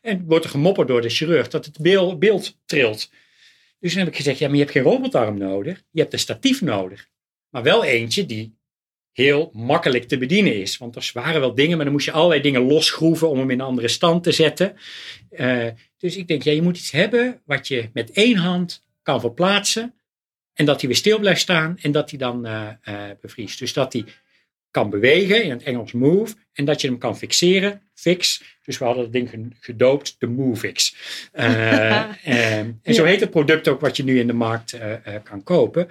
En 0.00 0.24
wordt 0.26 0.44
er 0.44 0.50
gemopperd 0.50 0.88
door 0.88 1.00
de 1.00 1.08
chirurg 1.08 1.48
dat 1.48 1.64
het 1.64 1.78
beeld, 1.78 2.18
beeld 2.18 2.56
trilt. 2.66 3.10
Dus 3.80 3.90
dan 3.90 3.98
heb 3.98 4.08
ik 4.08 4.16
gezegd, 4.16 4.38
ja, 4.38 4.46
maar 4.46 4.56
je 4.56 4.62
hebt 4.62 4.74
geen 4.74 4.82
robotarm 4.82 5.38
nodig. 5.38 5.82
Je 5.90 6.00
hebt 6.00 6.12
een 6.12 6.18
statief 6.18 6.60
nodig. 6.60 7.08
Maar 7.48 7.62
wel 7.62 7.84
eentje 7.84 8.26
die 8.26 8.58
heel 9.12 9.50
makkelijk 9.52 10.08
te 10.08 10.18
bedienen 10.18 10.60
is. 10.60 10.78
Want 10.78 10.96
er 10.96 11.10
waren 11.14 11.40
wel 11.40 11.54
dingen, 11.54 11.76
maar 11.76 11.84
dan 11.84 11.94
moest 11.94 12.06
je 12.06 12.12
allerlei 12.12 12.40
dingen 12.40 12.62
losschroeven 12.62 13.28
om 13.28 13.38
hem 13.38 13.50
in 13.50 13.60
een 13.60 13.66
andere 13.66 13.88
stand 13.88 14.22
te 14.22 14.32
zetten. 14.32 14.76
Uh, 15.30 15.66
dus 15.98 16.16
ik 16.16 16.28
denk, 16.28 16.42
ja, 16.42 16.52
je 16.52 16.62
moet 16.62 16.76
iets 16.76 16.90
hebben 16.90 17.40
wat 17.44 17.68
je 17.68 17.90
met 17.92 18.10
één 18.10 18.36
hand 18.36 18.86
kan 19.02 19.20
verplaatsen. 19.20 19.94
En 20.54 20.64
dat 20.64 20.80
hij 20.80 20.88
weer 20.88 20.98
stil 20.98 21.18
blijft 21.18 21.40
staan 21.40 21.78
en 21.80 21.92
dat 21.92 22.10
hij 22.10 22.18
dan 22.18 22.46
uh, 22.46 22.68
uh, 22.88 23.02
bevriest. 23.20 23.58
Dus 23.58 23.72
dat 23.72 23.92
hij 23.92 24.04
kan 24.70 24.90
bewegen, 24.90 25.44
in 25.44 25.50
het 25.50 25.62
Engels 25.62 25.92
move, 25.92 26.34
en 26.52 26.64
dat 26.64 26.80
je 26.80 26.88
hem 26.88 26.98
kan 26.98 27.16
fixeren, 27.16 27.82
fix. 27.94 28.42
Dus 28.64 28.78
we 28.78 28.84
hadden 28.84 29.02
het 29.02 29.12
ding 29.12 29.56
gedoopt, 29.60 30.16
de 30.18 30.26
MoveX. 30.26 30.96
Uh, 31.34 32.26
en, 32.26 32.80
en 32.82 32.94
zo 32.94 33.04
heet 33.04 33.20
het 33.20 33.30
product 33.30 33.68
ook 33.68 33.80
wat 33.80 33.96
je 33.96 34.04
nu 34.04 34.18
in 34.18 34.26
de 34.26 34.32
markt 34.32 34.78
kan 35.22 35.42
kopen 35.42 35.88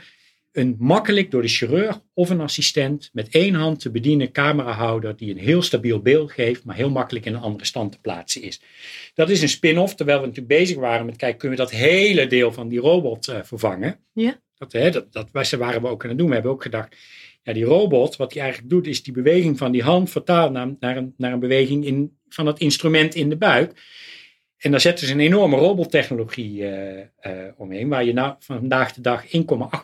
een 0.52 0.76
makkelijk 0.80 1.32
door 1.32 1.42
de 1.42 1.48
chirurg 1.48 2.02
of 2.14 2.30
een 2.30 2.42
assistent 2.42 3.10
met 3.14 3.30
één 3.30 3.54
hand 3.54 3.80
te 3.80 3.92
bedienen 3.92 4.32
camerahouder 4.32 5.16
die 5.16 5.32
een 5.32 5.38
heel 5.38 5.62
stabiel 5.62 6.02
beeld 6.02 6.32
geeft, 6.32 6.64
maar 6.64 6.76
heel 6.76 6.90
makkelijk 6.90 7.26
in 7.26 7.34
een 7.34 7.42
andere 7.42 7.66
stand 7.66 7.92
te 7.92 8.00
plaatsen 8.00 8.42
is. 8.42 8.62
Dat 9.14 9.30
is 9.30 9.42
een 9.42 9.50
spin-off, 9.50 9.96
terwijl 9.96 10.20
we 10.20 10.26
natuurlijk 10.26 10.60
bezig 10.60 10.78
waren 10.78 11.06
met 11.06 11.16
kijken, 11.16 11.40
kunnen 11.40 11.58
we 11.58 11.64
dat 11.64 11.74
hele 11.74 12.28
deel 12.28 12.52
van 12.52 12.68
die 12.68 12.80
robot 12.80 13.28
uh, 13.28 13.40
vervangen? 13.44 14.00
Ja. 14.14 14.42
Dat, 14.58 14.72
hè, 14.72 14.92
dat, 14.92 15.12
dat 15.12 15.50
waren 15.50 15.82
we 15.82 15.88
ook 15.88 16.04
aan 16.04 16.10
het 16.10 16.18
doen. 16.18 16.28
We 16.28 16.34
hebben 16.34 16.52
ook 16.52 16.64
gedacht, 16.64 16.96
ja, 17.44 17.54
die 17.54 17.64
robot, 17.66 18.16
wat 18.16 18.34
hij 18.34 18.42
eigenlijk 18.42 18.72
doet, 18.72 18.88
is 18.88 19.04
die 19.04 19.14
beweging 19.14 19.58
van 19.58 19.72
die 19.72 19.84
hand 19.84 20.10
vertalen 20.10 20.54
naar, 20.54 20.76
naar, 20.80 20.98
een, 20.98 21.14
naar 21.18 21.34
een 21.34 21.40
beweging 21.40 21.86
in, 21.86 22.18
van 22.30 22.46
het 22.46 22.60
instrument 22.60 23.16
in 23.16 23.30
de 23.30 23.38
buik. 23.38 23.82
En 24.60 24.72
daar 24.72 24.82
zetten 24.82 25.08
ze 25.08 25.14
een 25.14 25.20
enorme 25.20 25.56
robottechnologie 25.56 26.62
uh, 26.62 26.98
uh, 26.98 27.04
omheen, 27.58 27.90
waar 27.90 28.04
je 28.04 28.14
nou 28.14 28.36
vandaag 28.40 28.94
de 28.94 29.02
dag 29.02 29.26
1,8 29.26 29.32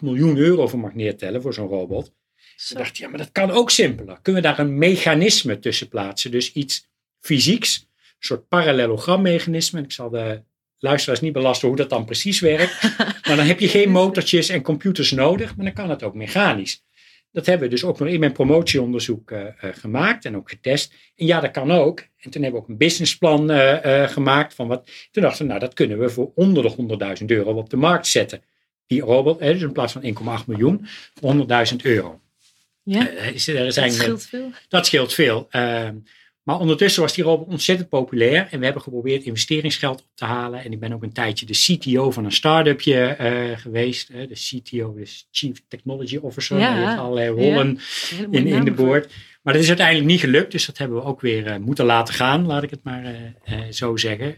miljoen 0.02 0.38
euro 0.38 0.68
voor 0.68 0.80
mag 0.80 0.94
neertellen 0.94 1.42
voor 1.42 1.54
zo'n 1.54 1.68
robot. 1.68 2.12
Zo. 2.56 2.76
dacht 2.76 2.98
ja, 2.98 3.10
maar 3.10 3.18
dat 3.18 3.32
kan 3.32 3.52
ook 3.52 3.72
simpeler. 3.72 4.20
Kunnen 4.22 4.42
we 4.42 4.48
daar 4.48 4.60
een 4.60 4.78
mechanisme 4.78 5.60
tussen 5.60 5.88
plaatsen? 5.88 6.32
Dus 6.32 6.54
iets 6.54 6.90
fysieks, 7.20 7.88
een 7.96 8.14
soort 8.20 8.48
parallelogrammechanisme. 8.48 9.82
Ik 9.82 9.92
zal 9.92 10.10
de 10.10 10.42
luisteraars 10.78 11.22
niet 11.22 11.34
belasten 11.34 11.68
hoe 11.68 11.78
dat 11.78 11.90
dan 11.90 12.06
precies 12.06 12.40
werkt. 12.40 12.82
maar 13.28 13.36
dan 13.36 13.46
heb 13.46 13.60
je 13.60 13.68
geen 13.68 13.90
motortjes 13.90 14.50
en 14.50 14.62
computers 14.62 15.12
nodig, 15.12 15.56
maar 15.56 15.66
dan 15.66 15.74
kan 15.74 15.90
het 15.90 16.04
ook 16.04 16.16
mechanisch. 16.16 16.85
Dat 17.36 17.46
hebben 17.46 17.68
we 17.68 17.74
dus 17.74 17.84
ook 17.84 18.00
nog 18.00 18.08
in 18.08 18.20
mijn 18.20 18.32
promotieonderzoek 18.32 19.32
uh, 19.32 19.40
uh, 19.40 19.50
gemaakt 19.62 20.26
en 20.26 20.36
ook 20.36 20.50
getest. 20.50 20.94
En 21.16 21.26
ja, 21.26 21.40
dat 21.40 21.52
kan 21.52 21.72
ook. 21.72 22.00
En 22.00 22.30
toen 22.32 22.42
hebben 22.42 22.52
we 22.52 22.66
ook 22.66 22.68
een 22.68 22.78
businessplan 22.78 23.52
uh, 23.52 24.08
gemaakt. 24.08 24.54
Van 24.54 24.68
wat, 24.68 24.90
toen 25.12 25.24
dachten 25.24 25.42
we, 25.42 25.48
nou, 25.48 25.60
dat 25.60 25.74
kunnen 25.74 26.00
we 26.00 26.10
voor 26.10 26.32
onder 26.36 26.64
de 26.64 27.18
100.000 27.20 27.26
euro 27.26 27.54
op 27.54 27.70
de 27.70 27.78
markt 27.78 28.08
zetten. 28.08 28.42
Die 28.88 29.02
robot, 29.02 29.40
dus 29.40 29.62
in 29.62 29.72
plaats 29.72 29.94
van 29.94 30.02
1,8 30.40 30.46
miljoen, 30.46 30.88
voor 31.14 31.34
100.000 31.72 31.76
euro. 31.84 32.20
Ja, 32.84 33.10
er 33.10 33.40
zijn, 33.40 33.66
dat 33.66 33.94
scheelt 33.94 34.26
veel. 34.26 34.52
Dat 34.68 34.86
scheelt 34.86 35.14
veel. 35.14 35.48
Maar 36.46 36.60
ondertussen 36.60 37.02
was 37.02 37.14
die 37.14 37.24
robot 37.24 37.48
ontzettend 37.48 37.90
populair. 37.90 38.48
En 38.52 38.60
we 38.60 38.66
hebben 38.66 38.84
geprobeerd 38.84 39.24
investeringsgeld 39.24 40.00
op 40.02 40.08
te 40.16 40.26
halen. 40.26 40.64
En 40.64 40.72
ik 40.72 40.80
ben 40.80 40.94
ook 40.94 41.04
een 41.04 41.14
tijdje 41.14 41.46
de 41.46 41.54
CTO 41.54 42.12
van 42.12 42.26
een 42.26 42.32
start-upje 42.32 43.18
uh, 43.22 43.58
geweest. 43.58 44.08
de 44.08 44.28
CTO 44.34 44.96
is 44.96 45.28
Chief 45.32 45.62
Technology 45.68 46.18
Officer. 46.18 46.60
Ja. 46.60 46.76
Die 46.76 46.86
heeft 46.86 47.00
allerlei 47.00 47.30
rollen 47.30 47.80
ja. 48.10 48.28
in, 48.32 48.48
in 48.48 48.66
de 48.66 48.72
board. 48.72 49.14
Maar 49.42 49.54
dat 49.54 49.62
is 49.62 49.68
uiteindelijk 49.68 50.08
niet 50.08 50.20
gelukt. 50.20 50.52
Dus 50.52 50.66
dat 50.66 50.78
hebben 50.78 50.98
we 50.98 51.04
ook 51.04 51.22
weer 51.22 51.48
uh, 51.48 51.58
moeten 51.58 51.86
laten 51.86 52.14
gaan. 52.14 52.46
Laat 52.46 52.64
ik 52.64 52.70
het 52.70 52.84
maar 52.84 53.04
uh, 53.50 53.60
zo 53.70 53.98
zeggen. 53.98 54.36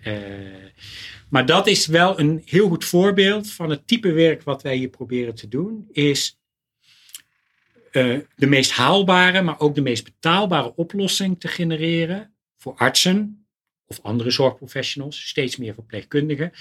maar 1.29 1.45
dat 1.45 1.67
is 1.67 1.85
wel 1.85 2.19
een 2.19 2.41
heel 2.45 2.67
goed 2.67 2.85
voorbeeld 2.85 3.51
van 3.51 3.69
het 3.69 3.87
type 3.87 4.11
werk 4.11 4.43
wat 4.43 4.61
wij 4.61 4.75
hier 4.75 4.89
proberen 4.89 5.35
te 5.35 5.47
doen. 5.47 5.87
Is 5.91 6.36
uh, 7.91 8.19
de 8.35 8.47
meest 8.47 8.71
haalbare, 8.71 9.41
maar 9.41 9.59
ook 9.59 9.75
de 9.75 9.81
meest 9.81 10.03
betaalbare 10.03 10.75
oplossing 10.75 11.39
te 11.39 11.47
genereren 11.47 12.33
voor 12.57 12.75
artsen 12.75 13.47
of 13.85 13.99
andere 14.01 14.31
zorgprofessionals, 14.31 15.27
steeds 15.27 15.57
meer 15.57 15.73
verpleegkundigen, 15.73 16.51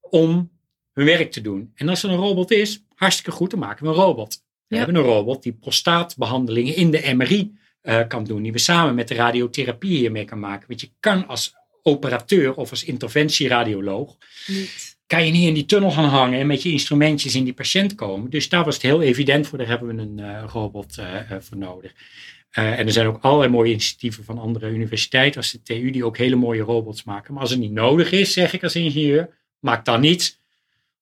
om 0.00 0.50
hun 0.92 1.04
werk 1.04 1.30
te 1.30 1.40
doen. 1.40 1.72
En 1.74 1.88
als 1.88 2.02
er 2.02 2.10
een 2.10 2.16
robot 2.16 2.50
is, 2.50 2.84
hartstikke 2.94 3.30
goed, 3.30 3.50
dan 3.50 3.58
maken 3.58 3.84
we 3.84 3.90
een 3.90 3.96
robot. 3.96 4.42
We 4.66 4.76
hebben 4.76 4.96
een 4.96 5.02
robot 5.02 5.42
die 5.42 5.52
prostaatbehandelingen 5.52 6.76
in 6.76 6.90
de 6.90 7.14
MRI 7.14 7.56
uh, 7.82 8.00
eh, 8.00 8.08
kan 8.08 8.24
doen, 8.24 8.42
die 8.42 8.52
we 8.52 8.58
samen 8.58 8.94
met 8.94 9.08
de 9.08 9.14
radiotherapie 9.14 9.96
hiermee 9.96 10.24
kan 10.24 10.38
maken. 10.38 10.68
Want 10.68 10.80
je 10.80 10.90
kan 11.00 11.26
als 11.26 11.54
operateur 11.82 12.54
of 12.54 12.70
als 12.70 12.84
interventieradioloog 12.84 14.16
niet 14.46 14.93
kan 15.14 15.26
je 15.26 15.32
niet 15.32 15.48
in 15.48 15.54
die 15.54 15.66
tunnel 15.66 15.90
gaan 15.90 16.08
hangen 16.08 16.40
en 16.40 16.46
met 16.46 16.62
je 16.62 16.70
instrumentjes 16.70 17.34
in 17.34 17.44
die 17.44 17.52
patiënt 17.52 17.94
komen. 17.94 18.30
Dus 18.30 18.48
daar 18.48 18.64
was 18.64 18.74
het 18.74 18.82
heel 18.82 19.02
evident 19.02 19.46
voor, 19.46 19.58
daar 19.58 19.66
hebben 19.66 19.96
we 19.96 20.02
een 20.02 20.18
uh, 20.18 20.44
robot 20.46 20.98
uh, 20.98 21.06
voor 21.38 21.56
nodig. 21.56 21.92
Uh, 22.58 22.78
en 22.78 22.86
er 22.86 22.92
zijn 22.92 23.06
ook 23.06 23.22
allerlei 23.22 23.50
mooie 23.50 23.70
initiatieven 23.70 24.24
van 24.24 24.38
andere 24.38 24.70
universiteiten, 24.70 25.40
als 25.40 25.50
de 25.50 25.62
TU, 25.62 25.90
die 25.90 26.04
ook 26.04 26.16
hele 26.16 26.36
mooie 26.36 26.62
robots 26.62 27.04
maken. 27.04 27.32
Maar 27.32 27.42
als 27.42 27.50
het 27.50 27.60
niet 27.60 27.72
nodig 27.72 28.12
is, 28.12 28.32
zeg 28.32 28.52
ik 28.52 28.62
als 28.62 28.74
ingenieur, 28.74 29.28
maak 29.58 29.84
dan 29.84 30.00
niet 30.00 30.38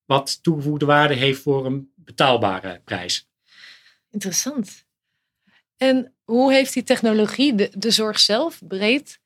wat 0.04 0.42
toegevoegde 0.42 0.86
waarde 0.86 1.14
heeft 1.14 1.42
voor 1.42 1.66
een 1.66 1.90
betaalbare 1.94 2.80
prijs. 2.84 3.28
Interessant. 4.10 4.84
En 5.76 6.12
hoe 6.24 6.52
heeft 6.52 6.72
die 6.72 6.82
technologie 6.82 7.54
de, 7.54 7.70
de 7.76 7.90
zorg 7.90 8.18
zelf 8.18 8.60
breed 8.68 9.20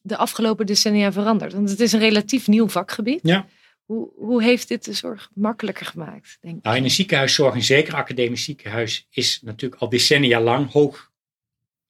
de 0.00 0.16
afgelopen 0.16 0.66
decennia 0.66 1.12
veranderd? 1.12 1.52
Want 1.52 1.70
het 1.70 1.80
is 1.80 1.92
een 1.92 2.00
relatief 2.00 2.48
nieuw 2.48 2.68
vakgebied. 2.68 3.20
Ja. 3.22 3.46
Hoe, 3.92 4.10
hoe 4.16 4.42
heeft 4.42 4.68
dit 4.68 4.84
de 4.84 4.92
zorg 4.92 5.30
makkelijker 5.34 5.86
gemaakt, 5.86 6.38
denk 6.40 6.56
ik? 6.56 6.62
Nou, 6.62 6.76
in 6.76 6.84
een 6.84 6.90
ziekenhuiszorg, 6.90 7.54
en 7.54 7.62
zeker 7.62 7.94
academisch 7.94 8.44
ziekenhuis, 8.44 9.06
is 9.10 9.40
natuurlijk 9.42 9.80
al 9.80 9.88
decennia 9.88 10.40
lang 10.40 10.70
hoog 10.70 11.10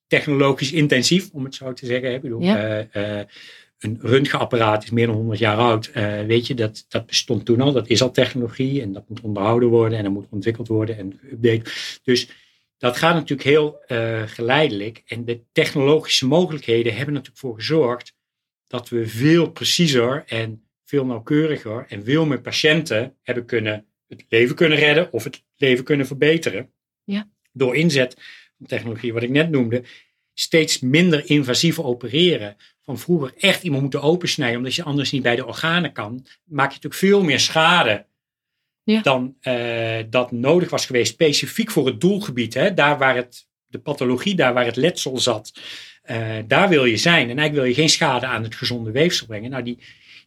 technologisch 0.07 0.73
intensief, 0.73 1.31
om 1.33 1.45
het 1.45 1.55
zo 1.55 1.73
te 1.73 1.87
zeggen. 1.87 2.15
Ik 2.15 2.21
bedoel, 2.21 2.41
ja. 2.41 2.87
uh, 2.95 3.19
uh, 3.19 3.25
een 3.79 3.99
röntgenapparaat 4.01 4.85
is 4.85 4.91
meer 4.91 5.07
dan 5.07 5.15
100 5.15 5.39
jaar 5.39 5.57
oud. 5.57 5.91
Uh, 5.95 6.25
weet 6.25 6.47
je, 6.47 6.55
dat, 6.55 6.85
dat 6.89 7.07
bestond 7.07 7.45
toen 7.45 7.61
al. 7.61 7.73
Dat 7.73 7.89
is 7.89 8.03
al 8.03 8.11
technologie 8.11 8.83
en 8.83 8.93
dat 8.93 9.09
moet 9.09 9.21
onderhouden 9.21 9.69
worden 9.69 9.99
en 9.99 10.05
dat 10.05 10.13
moet 10.13 10.27
ontwikkeld 10.31 10.69
worden 10.69 10.99
en 10.99 11.21
geüpdate. 11.21 11.71
Dus 12.03 12.29
dat 12.79 12.97
gaat 12.97 13.15
natuurlijk 13.15 13.49
heel 13.49 13.81
geleidelijk. 14.27 15.03
En 15.07 15.25
de 15.25 15.41
technologische 15.53 16.27
mogelijkheden 16.27 16.95
hebben 16.95 17.15
natuurlijk 17.15 17.41
voor 17.41 17.55
gezorgd 17.55 18.15
dat 18.67 18.89
we 18.89 19.07
veel 19.07 19.51
preciezer 19.51 20.23
en 20.27 20.63
veel 20.93 21.07
nauwkeuriger 21.07 21.87
en 21.89 22.05
veel 22.05 22.27
meer 22.27 22.41
patiënten 22.41 23.17
hebben 23.23 23.45
kunnen 23.45 23.87
het 24.09 24.25
leven 24.29 24.55
kunnen 24.55 24.79
redden 24.79 25.13
of 25.13 25.25
het 25.25 25.43
leven 25.57 25.85
kunnen 25.85 26.07
verbeteren. 26.07 26.71
Ja. 27.05 27.29
Door 27.53 27.77
inzet 27.77 28.17
van 28.59 28.67
technologie, 28.67 29.13
wat 29.13 29.23
ik 29.23 29.31
net 29.31 29.51
noemde, 29.51 29.83
steeds 30.35 30.81
minder 30.81 31.31
invasief 31.31 31.79
opereren. 31.79 32.57
Van 32.83 32.99
vroeger 32.99 33.33
echt 33.39 33.63
iemand 33.63 33.83
moeten 33.83 34.03
opensnijden 34.03 34.57
omdat 34.59 34.75
je 34.75 34.83
anders 34.83 35.11
niet 35.11 35.23
bij 35.23 35.37
de 35.37 35.47
organen 35.47 35.93
kan, 35.93 36.27
maak 36.45 36.69
je 36.69 36.75
natuurlijk 36.75 36.95
veel 36.95 37.23
meer 37.23 37.41
schade 37.41 38.07
ja. 38.83 39.01
dan 39.03 39.37
uh, 39.43 39.99
dat 40.11 40.33
nodig 40.33 40.71
was 40.71 40.87
geweest, 40.87 41.13
specifiek 41.13 41.71
voor 41.71 41.87
het 41.87 42.01
doelgebied. 42.01 42.55
Hè? 42.55 42.75
Daar 42.75 42.99
waar 42.99 43.17
het, 43.17 43.47
de 43.67 43.79
pathologie, 43.79 44.35
daar 44.35 44.55
waar 44.55 44.67
het 44.67 44.77
letsel 44.77 45.19
zat, 45.19 45.53
uh, 46.11 46.37
daar 46.47 46.69
wil 46.69 46.85
je 46.85 46.97
zijn. 46.97 47.31
En 47.31 47.39
eigenlijk 47.39 47.55
wil 47.55 47.65
je 47.65 47.75
geen 47.75 47.89
schade 47.89 48.27
aan 48.27 48.43
het 48.43 48.55
gezonde 48.55 48.91
weefsel 48.91 49.27
brengen. 49.27 49.51
Nou, 49.51 49.63
die, 49.63 49.79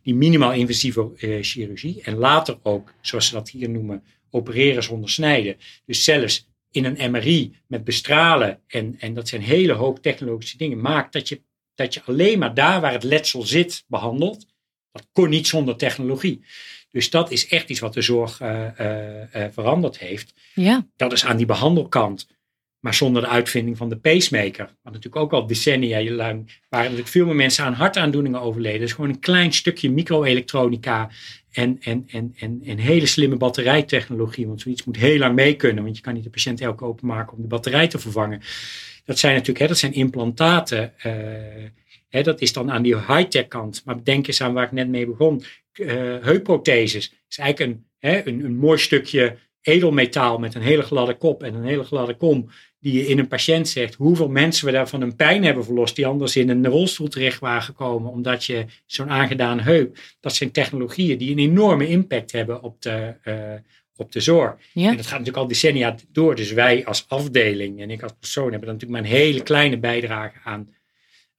die 0.05 0.15
minimaal 0.15 0.53
invasieve 0.53 1.11
uh, 1.17 1.43
chirurgie. 1.43 2.01
En 2.01 2.15
later 2.15 2.57
ook, 2.63 2.93
zoals 3.01 3.27
ze 3.27 3.33
dat 3.33 3.49
hier 3.49 3.69
noemen, 3.69 4.03
opereren 4.29 4.83
zonder 4.83 5.09
snijden. 5.09 5.57
Dus 5.85 6.03
zelfs 6.03 6.47
in 6.71 6.85
een 6.85 7.11
MRI 7.11 7.55
met 7.67 7.83
bestralen, 7.83 8.59
en, 8.67 8.95
en 8.99 9.13
dat 9.13 9.27
zijn 9.27 9.41
hele 9.41 9.73
hoogtechnologische 9.73 10.57
dingen, 10.57 10.81
maakt 10.81 11.13
dat 11.13 11.29
je, 11.29 11.41
dat 11.75 11.93
je 11.93 12.01
alleen 12.05 12.39
maar 12.39 12.53
daar 12.53 12.81
waar 12.81 12.91
het 12.91 13.03
letsel 13.03 13.41
zit 13.41 13.83
behandelt. 13.87 14.45
Dat 14.91 15.07
kon 15.11 15.29
niet 15.29 15.47
zonder 15.47 15.75
technologie. 15.75 16.45
Dus 16.91 17.09
dat 17.09 17.31
is 17.31 17.47
echt 17.47 17.69
iets 17.69 17.79
wat 17.79 17.93
de 17.93 18.01
zorg 18.01 18.41
uh, 18.41 18.67
uh, 18.79 19.45
veranderd 19.51 19.99
heeft. 19.99 20.33
Ja. 20.53 20.87
Dat 20.95 21.11
is 21.13 21.25
aan 21.25 21.37
die 21.37 21.45
behandelkant. 21.45 22.27
Maar 22.85 22.93
zonder 22.93 23.21
de 23.21 23.27
uitvinding 23.27 23.77
van 23.77 23.89
de 23.89 23.97
pacemaker. 23.97 24.65
Wat 24.65 24.93
natuurlijk 24.93 25.15
ook 25.15 25.33
al 25.33 25.47
decennia 25.47 26.11
lang 26.11 26.59
waren 26.69 26.85
natuurlijk 26.85 27.07
veel 27.07 27.25
meer 27.25 27.35
mensen 27.35 27.65
aan 27.65 27.73
hartaandoeningen 27.73 28.41
overleden. 28.41 28.79
Dus 28.79 28.93
gewoon 28.93 29.09
een 29.09 29.19
klein 29.19 29.53
stukje 29.53 29.91
microelektronica 29.91 31.09
en, 31.51 31.77
en, 31.81 32.03
en, 32.07 32.33
en, 32.37 32.61
en 32.65 32.77
hele 32.77 33.05
slimme 33.05 33.37
batterijtechnologie. 33.37 34.47
Want 34.47 34.61
zoiets 34.61 34.83
moet 34.83 34.95
heel 34.95 35.17
lang 35.17 35.35
mee 35.35 35.55
kunnen. 35.55 35.83
Want 35.83 35.95
je 35.95 36.01
kan 36.01 36.13
niet 36.13 36.23
de 36.23 36.29
patiënt 36.29 36.61
elke 36.61 36.83
openmaken 36.83 37.35
om 37.35 37.41
de 37.41 37.47
batterij 37.47 37.87
te 37.87 37.99
vervangen. 37.99 38.41
Dat 39.05 39.19
zijn 39.19 39.33
natuurlijk 39.33 39.59
hè, 39.59 39.67
dat 39.67 39.77
zijn 39.77 39.93
implantaten. 39.93 40.93
Uh, 41.05 41.13
hè, 42.09 42.23
dat 42.23 42.41
is 42.41 42.53
dan 42.53 42.71
aan 42.71 42.83
die 42.83 42.95
high-tech 42.95 43.47
kant. 43.47 43.81
Maar 43.85 44.03
denk 44.03 44.27
eens 44.27 44.41
aan 44.41 44.53
waar 44.53 44.65
ik 44.65 44.71
net 44.71 44.87
mee 44.87 45.05
begon. 45.05 45.43
Uh, 45.73 45.93
heupprotheses 46.21 47.13
is 47.29 47.37
eigenlijk 47.37 47.71
een, 47.71 47.85
hè, 47.99 48.27
een, 48.27 48.45
een 48.45 48.55
mooi 48.55 48.77
stukje 48.77 49.37
edelmetaal 49.61 50.37
met 50.37 50.55
een 50.55 50.61
hele 50.61 50.81
gladde 50.81 51.17
kop 51.17 51.43
en 51.43 51.53
een 51.53 51.63
hele 51.63 51.83
gladde 51.83 52.15
kom 52.15 52.49
die 52.85 52.93
je 52.93 53.07
in 53.07 53.19
een 53.19 53.27
patiënt 53.27 53.67
zegt, 53.67 53.95
hoeveel 53.95 54.29
mensen 54.29 54.65
we 54.65 54.71
daar 54.71 54.87
van 54.87 55.01
een 55.01 55.15
pijn 55.15 55.43
hebben 55.43 55.63
verlost, 55.63 55.95
die 55.95 56.05
anders 56.05 56.35
in 56.35 56.49
een 56.49 56.67
rolstoel 56.67 57.07
terecht 57.07 57.39
waren 57.39 57.61
gekomen, 57.61 58.11
omdat 58.11 58.45
je 58.45 58.65
zo'n 58.85 59.09
aangedaan 59.09 59.59
heup, 59.59 59.97
dat 60.19 60.35
zijn 60.35 60.51
technologieën 60.51 61.17
die 61.17 61.31
een 61.31 61.39
enorme 61.39 61.87
impact 61.87 62.31
hebben 62.31 62.61
op 62.61 62.81
de, 62.81 63.15
uh, 63.23 63.53
op 63.95 64.11
de 64.11 64.19
zorg. 64.19 64.55
Ja. 64.73 64.89
En 64.89 64.95
dat 64.95 65.05
gaat 65.05 65.19
natuurlijk 65.19 65.37
al 65.37 65.47
decennia 65.47 65.95
door. 66.11 66.35
Dus 66.35 66.51
wij 66.51 66.85
als 66.85 67.05
afdeling 67.07 67.81
en 67.81 67.89
ik 67.89 68.03
als 68.03 68.13
persoon 68.19 68.51
hebben 68.51 68.67
daar 68.67 68.73
natuurlijk 68.73 69.01
maar 69.01 69.11
een 69.11 69.17
hele 69.17 69.43
kleine 69.43 69.77
bijdrage 69.77 70.39
aan, 70.43 70.75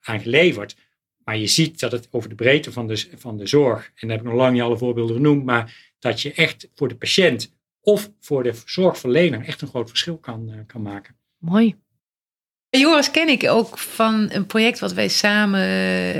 aan 0.00 0.20
geleverd. 0.20 0.76
Maar 1.24 1.38
je 1.38 1.46
ziet 1.46 1.80
dat 1.80 1.92
het 1.92 2.08
over 2.10 2.28
de 2.28 2.34
breedte 2.34 2.72
van 2.72 2.86
de, 2.86 3.08
van 3.16 3.36
de 3.36 3.46
zorg, 3.46 3.92
en 3.94 4.08
daar 4.08 4.16
heb 4.16 4.26
ik 4.26 4.32
nog 4.32 4.40
lang 4.40 4.52
niet 4.52 4.62
alle 4.62 4.78
voorbeelden 4.78 5.16
genoemd, 5.16 5.44
maar 5.44 5.94
dat 5.98 6.20
je 6.20 6.32
echt 6.32 6.68
voor 6.74 6.88
de 6.88 6.96
patiënt 6.96 7.54
of 7.80 8.10
voor 8.20 8.42
de 8.42 8.52
zorgverlener 8.64 9.44
echt 9.44 9.62
een 9.62 9.68
groot 9.68 9.88
verschil 9.88 10.18
kan, 10.18 10.50
uh, 10.50 10.56
kan 10.66 10.82
maken. 10.82 11.16
Mooi. 11.46 11.74
Joris 12.70 13.10
ken 13.10 13.28
ik 13.28 13.48
ook 13.48 13.78
van 13.78 14.28
een 14.32 14.46
project 14.46 14.78
wat 14.78 14.92
wij 14.92 15.08
samen 15.08 15.60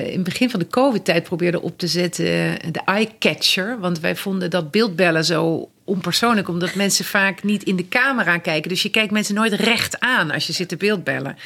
in 0.07 0.13
het 0.13 0.23
begin 0.23 0.51
van 0.51 0.61
de 0.61 0.67
COVID-tijd 0.67 1.23
probeerden 1.23 1.63
op 1.63 1.79
te 1.79 1.87
zetten, 1.87 2.25
de 2.73 2.81
Eye 2.85 3.09
Catcher. 3.19 3.79
Want 3.79 4.01
wij 4.01 4.17
vonden 4.17 4.51
dat 4.51 4.71
beeldbellen 4.71 5.25
zo 5.25 5.71
onpersoonlijk, 5.85 6.49
omdat 6.49 6.75
mensen 6.75 7.05
vaak 7.05 7.43
niet 7.43 7.63
in 7.63 7.77
de 7.77 7.89
camera 7.89 8.39
kijken. 8.39 8.69
Dus 8.69 8.83
je 8.83 8.91
kijkt 8.91 9.13
mensen 9.13 9.35
nooit 9.35 9.53
recht 9.53 10.01
aan 10.01 10.31
als 10.31 10.47
je 10.47 10.53
zit 10.53 10.69
te 10.69 10.77
beeldbellen. 10.77 11.37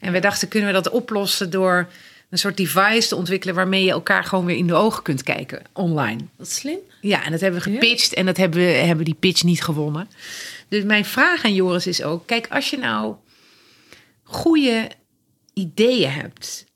En 0.00 0.12
wij 0.12 0.20
dachten, 0.20 0.48
kunnen 0.48 0.68
we 0.68 0.82
dat 0.82 0.92
oplossen 0.92 1.50
door 1.50 1.88
een 2.30 2.38
soort 2.38 2.56
device 2.56 3.08
te 3.08 3.16
ontwikkelen 3.16 3.54
waarmee 3.54 3.84
je 3.84 3.90
elkaar 3.90 4.24
gewoon 4.24 4.44
weer 4.44 4.56
in 4.56 4.66
de 4.66 4.74
ogen 4.74 5.02
kunt 5.02 5.22
kijken 5.22 5.62
online. 5.72 6.20
Dat 6.36 6.46
is 6.46 6.54
slim. 6.54 6.78
Ja, 7.00 7.24
en 7.24 7.30
dat 7.30 7.40
hebben 7.40 7.62
we 7.62 7.70
gepitcht 7.70 8.14
en 8.14 8.26
dat 8.26 8.36
hebben 8.36 8.60
we 8.60 8.66
hebben 8.66 9.04
die 9.04 9.14
pitch 9.14 9.42
niet 9.42 9.62
gewonnen. 9.62 10.08
Dus 10.68 10.84
mijn 10.84 11.04
vraag 11.04 11.44
aan 11.44 11.54
Joris 11.54 11.86
is 11.86 12.02
ook: 12.02 12.26
kijk, 12.26 12.46
als 12.50 12.70
je 12.70 12.78
nou 12.78 13.14
goede 14.26 14.90
ideeën 15.54 16.10
hebt. 16.10 16.66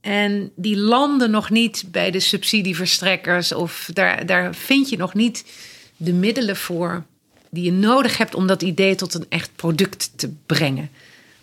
En 0.00 0.52
die 0.56 0.76
landen 0.76 1.30
nog 1.30 1.50
niet 1.50 1.84
bij 1.86 2.10
de 2.10 2.20
subsidieverstrekkers 2.20 3.52
of 3.52 3.90
daar, 3.92 4.26
daar 4.26 4.54
vind 4.54 4.88
je 4.88 4.96
nog 4.96 5.14
niet 5.14 5.44
de 5.96 6.12
middelen 6.12 6.56
voor 6.56 7.04
die 7.50 7.64
je 7.64 7.72
nodig 7.72 8.16
hebt 8.18 8.34
om 8.34 8.46
dat 8.46 8.62
idee 8.62 8.94
tot 8.94 9.14
een 9.14 9.26
echt 9.28 9.56
product 9.56 10.18
te 10.18 10.34
brengen. 10.46 10.90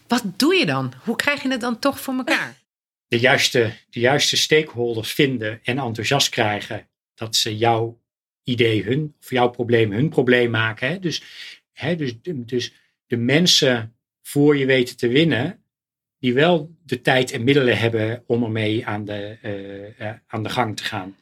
Wat 0.08 0.24
doe 0.36 0.56
je 0.56 0.66
dan? 0.66 0.94
Hoe 1.04 1.16
krijg 1.16 1.44
je 1.44 1.52
het 1.52 1.62
dan 1.62 1.80
toch 1.80 2.00
voor 2.00 2.14
elkaar? 2.14 2.58
De 3.08 3.20
juiste, 3.20 3.74
de 3.90 4.00
juiste 4.00 4.38
stakeholders 4.38 5.12
vinden 5.12 5.60
en 5.64 5.78
enthousiast 5.78 6.30
krijgen 6.30 6.88
dat 7.14 7.36
ze 7.36 7.58
jouw 7.58 8.02
idee 8.44 8.84
hun, 8.84 9.16
of 9.22 9.30
jouw 9.30 9.50
probleem 9.50 9.92
hun 9.92 10.10
probleem 10.10 10.50
maken. 10.50 10.90
Hè? 10.90 11.00
Dus, 11.00 11.24
hè, 11.74 11.96
dus, 11.96 12.14
dus 12.24 12.74
de 13.08 13.18
mensen 13.18 13.99
voor 14.30 14.58
je 14.58 14.66
weten 14.66 14.98
te 14.98 15.08
winnen, 15.08 15.64
die 16.20 16.34
wel 16.34 16.76
de 16.86 17.02
tijd 17.02 17.32
en 17.32 17.44
middelen 17.44 17.78
hebben 17.78 18.24
om 18.28 18.44
ermee 18.44 18.86
aan 18.86 19.06
de, 19.06 19.38
uh, 20.00 20.12
aan 20.28 20.44
de 20.44 20.50
gang 20.50 20.78
te 20.78 20.84
gaan. 20.84 21.16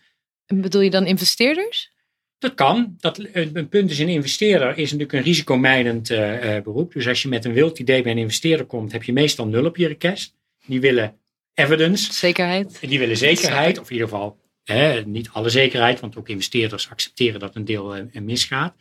En 0.45 0.61
bedoel 0.61 0.81
je 0.81 0.89
dan 0.89 1.05
investeerders? 1.05 1.91
Dat 2.37 2.53
kan. 2.53 2.95
Dat, 2.99 3.27
een 3.33 3.69
punt 3.69 3.91
is, 3.91 3.99
een 3.99 4.09
investeerder 4.09 4.69
is 4.69 4.91
natuurlijk 4.91 5.13
een 5.13 5.21
risicomijdend 5.21 6.09
uh, 6.09 6.59
beroep. 6.61 6.93
Dus 6.93 7.07
als 7.07 7.21
je 7.21 7.27
met 7.27 7.45
een 7.45 7.53
wild 7.53 7.79
idee 7.79 8.01
bij 8.01 8.11
een 8.11 8.17
investeerder 8.17 8.65
komt, 8.65 8.91
heb 8.91 9.03
je 9.03 9.13
meestal 9.13 9.47
nul 9.47 9.65
op 9.65 9.77
je 9.77 9.87
request. 9.87 10.35
Die 10.65 10.79
willen 10.79 11.17
evidence. 11.53 12.13
Zekerheid. 12.13 12.79
Die 12.79 12.99
willen 12.99 13.17
zekerheid, 13.17 13.79
of 13.79 13.87
in 13.87 13.93
ieder 13.93 14.09
geval 14.09 14.39
hè, 14.63 15.01
niet 15.05 15.29
alle 15.29 15.49
zekerheid, 15.49 15.99
want 15.99 16.17
ook 16.17 16.29
investeerders 16.29 16.89
accepteren 16.89 17.39
dat 17.39 17.55
een 17.55 17.65
deel 17.65 17.95
misgaat. 18.11 18.75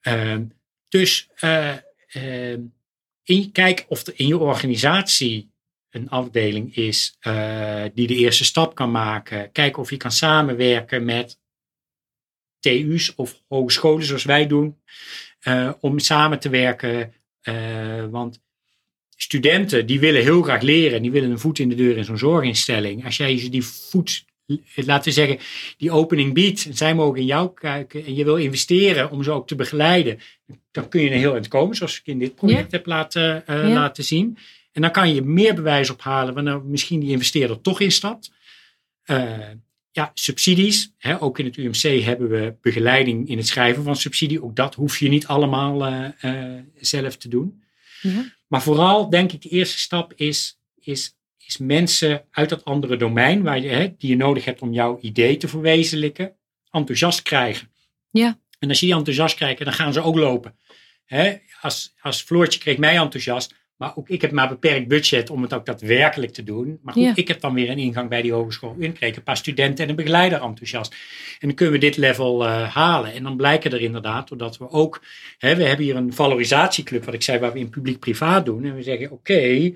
Ehm, 0.00 0.44
dus 0.88 1.28
ehm, 1.34 2.58
kijk 3.52 3.84
of 3.88 4.06
er 4.06 4.12
in 4.16 4.26
je 4.26 4.38
organisatie 4.38 5.50
een 5.90 6.08
afdeling 6.08 6.76
is 6.76 7.16
uh, 7.26 7.82
die 7.94 8.06
de 8.06 8.14
eerste 8.14 8.44
stap 8.44 8.74
kan 8.74 8.90
maken. 8.90 9.52
Kijk 9.52 9.76
of 9.76 9.90
je 9.90 9.96
kan 9.96 10.12
samenwerken 10.12 11.04
met 11.04 11.38
TU's 12.60 13.12
of 13.16 13.42
hogescholen 13.48 14.04
zoals 14.04 14.24
wij 14.24 14.46
doen. 14.46 14.76
Uh, 15.42 15.72
om 15.80 15.98
samen 15.98 16.38
te 16.38 16.48
werken. 16.48 17.14
Uh, 17.42 18.06
want 18.06 18.40
studenten 19.16 19.86
die 19.86 20.00
willen 20.00 20.22
heel 20.22 20.42
graag 20.42 20.62
leren. 20.62 21.02
Die 21.02 21.10
willen 21.10 21.30
een 21.30 21.38
voet 21.38 21.58
in 21.58 21.68
de 21.68 21.74
deur 21.74 21.96
in 21.96 22.04
zo'n 22.04 22.18
zorginstelling. 22.18 23.04
Als 23.04 23.16
jij 23.16 23.38
ze 23.38 23.48
die 23.48 23.64
voet 23.64 24.24
laten 24.74 25.04
we 25.04 25.10
zeggen, 25.12 25.38
die 25.76 25.90
opening 25.90 26.34
biedt. 26.34 26.68
Zij 26.70 26.94
mogen 26.94 27.20
in 27.20 27.26
jou 27.26 27.54
kijken 27.54 28.04
en 28.04 28.14
je 28.14 28.24
wil 28.24 28.36
investeren 28.36 29.10
om 29.10 29.22
ze 29.22 29.30
ook 29.30 29.46
te 29.46 29.54
begeleiden. 29.54 30.18
Dan 30.70 30.88
kun 30.88 31.00
je 31.00 31.10
een 31.10 31.18
heel 31.18 31.32
eind 31.32 31.48
komen, 31.48 31.76
zoals 31.76 31.98
ik 31.98 32.06
in 32.06 32.18
dit 32.18 32.34
project 32.34 32.72
heb 32.72 32.86
laten, 32.86 33.44
uh, 33.50 33.68
laten 33.68 34.04
zien. 34.04 34.38
En 34.72 34.82
dan 34.82 34.90
kan 34.90 35.14
je 35.14 35.22
meer 35.22 35.54
bewijs 35.54 35.90
ophalen 35.90 36.34
wanneer 36.34 36.62
misschien 36.62 37.00
die 37.00 37.10
investeerder 37.10 37.60
toch 37.60 37.80
instapt. 37.80 38.32
Uh, 39.06 39.38
ja, 39.90 40.10
subsidies. 40.14 40.92
Hè, 40.98 41.22
ook 41.22 41.38
in 41.38 41.44
het 41.44 41.56
UMC 41.56 42.02
hebben 42.02 42.28
we 42.28 42.54
begeleiding 42.60 43.28
in 43.28 43.36
het 43.36 43.46
schrijven 43.46 43.82
van 43.82 43.96
subsidie. 43.96 44.42
Ook 44.42 44.56
dat 44.56 44.74
hoef 44.74 44.98
je 44.98 45.08
niet 45.08 45.26
allemaal 45.26 45.88
uh, 45.88 46.60
zelf 46.80 47.16
te 47.16 47.28
doen. 47.28 47.62
Ja. 48.00 48.32
Maar 48.46 48.62
vooral 48.62 49.10
denk 49.10 49.32
ik 49.32 49.42
de 49.42 49.48
eerste 49.48 49.78
stap 49.78 50.12
is, 50.16 50.58
is 50.80 51.16
is 51.46 51.56
mensen 51.58 52.24
uit 52.30 52.48
dat 52.48 52.64
andere 52.64 52.96
domein 52.96 53.42
waar 53.42 53.60
je, 53.60 53.68
hè, 53.68 53.94
die 53.98 54.10
je 54.10 54.16
nodig 54.16 54.44
hebt 54.44 54.62
om 54.62 54.72
jouw 54.72 54.98
idee 55.00 55.36
te 55.36 55.48
verwezenlijken, 55.48 56.36
enthousiast 56.70 57.22
krijgen. 57.22 57.70
Ja. 58.10 58.38
En 58.58 58.68
als 58.68 58.80
je 58.80 58.86
die 58.86 58.94
enthousiast 58.94 59.36
krijgt, 59.36 59.64
dan 59.64 59.72
gaan 59.72 59.92
ze 59.92 60.00
ook 60.00 60.16
lopen. 60.16 60.56
Hè, 61.04 61.36
als, 61.60 61.94
als 62.00 62.22
Floortje 62.22 62.60
kreeg 62.60 62.78
mij 62.78 62.96
enthousiast, 62.96 63.54
maar 63.76 63.96
ook 63.96 64.08
ik 64.08 64.20
heb 64.20 64.30
maar 64.30 64.48
beperkt 64.48 64.88
budget 64.88 65.30
om 65.30 65.42
het 65.42 65.54
ook 65.54 65.66
daadwerkelijk 65.66 66.32
te 66.32 66.44
doen. 66.44 66.78
Maar 66.82 66.94
goed, 66.94 67.16
ik 67.16 67.28
heb 67.28 67.40
dan 67.40 67.54
weer 67.54 67.70
een 67.70 67.78
ingang 67.78 68.08
bij 68.08 68.22
die 68.22 68.32
hogeschool 68.32 68.76
in. 68.78 68.92
Kreeg 68.92 69.16
een 69.16 69.22
paar 69.22 69.36
studenten 69.36 69.84
en 69.84 69.90
een 69.90 69.96
begeleider 69.96 70.42
enthousiast. 70.42 70.92
En 71.38 71.48
dan 71.48 71.54
kunnen 71.54 71.74
we 71.74 71.80
dit 71.80 71.96
level 71.96 72.46
uh, 72.46 72.74
halen. 72.74 73.12
En 73.12 73.22
dan 73.22 73.36
blijken 73.36 73.72
er 73.72 73.80
inderdaad, 73.80 74.28
doordat 74.28 74.58
we 74.58 74.70
ook, 74.70 75.02
hè, 75.38 75.56
we 75.56 75.64
hebben 75.64 75.84
hier 75.84 75.96
een 75.96 76.12
valorisatieclub, 76.12 77.04
wat 77.04 77.14
ik 77.14 77.22
zei, 77.22 77.38
waar 77.38 77.52
we 77.52 77.58
in 77.58 77.70
publiek-privaat 77.70 78.44
doen. 78.44 78.64
En 78.64 78.74
we 78.74 78.82
zeggen, 78.82 79.10
oké, 79.10 79.72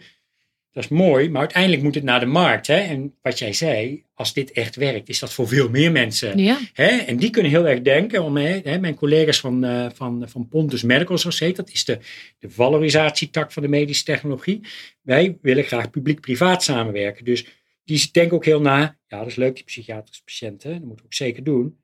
dat 0.72 0.85
is 0.85 0.88
mooi, 0.88 1.30
maar 1.30 1.40
uiteindelijk 1.40 1.83
moet 1.83 1.94
het 1.94 2.04
naar 2.04 2.20
de 2.20 2.26
markt. 2.26 2.66
Hè? 2.66 2.76
En 2.76 3.14
wat 3.22 3.38
jij 3.38 3.52
zei, 3.52 4.04
als 4.14 4.33
dit 4.33 4.52
echt 4.52 4.76
werkt, 4.76 5.09
is 5.09 5.18
dat 5.18 5.33
voor 5.33 5.48
veel 5.48 5.68
meer 5.68 5.92
mensen. 5.92 6.38
Ja. 6.38 6.59
Hè? 6.72 6.87
En 6.87 7.16
die 7.16 7.30
kunnen 7.30 7.50
heel 7.50 7.68
erg 7.68 7.83
denken, 7.83 8.22
om, 8.22 8.37
hè, 8.37 8.78
mijn 8.78 8.94
collega's 8.94 9.40
van, 9.40 9.64
uh, 9.64 9.87
van, 9.94 10.28
van 10.28 10.48
Pontus 10.48 10.83
Medical, 10.83 11.18
zoals 11.18 11.38
heet, 11.38 11.56
dat 11.56 11.70
is 11.70 11.85
de, 11.85 11.98
de 12.38 12.50
valorisatietak 12.50 13.52
van 13.52 13.62
de 13.62 13.68
medische 13.68 14.04
technologie. 14.04 14.61
Wij 15.02 15.38
willen 15.42 15.64
graag 15.64 15.90
publiek-privaat 15.90 16.62
samenwerken. 16.62 17.24
Dus 17.24 17.46
die 17.85 18.09
denken 18.12 18.37
ook 18.37 18.44
heel 18.44 18.61
na, 18.61 18.98
ja 19.06 19.18
dat 19.18 19.26
is 19.26 19.37
leuk, 19.37 19.54
die 19.54 19.64
psychiatrische 19.64 20.24
patiënten, 20.24 20.70
dat 20.70 20.80
moeten 20.80 20.98
we 20.98 21.04
ook 21.04 21.14
zeker 21.14 21.44
doen. 21.44 21.78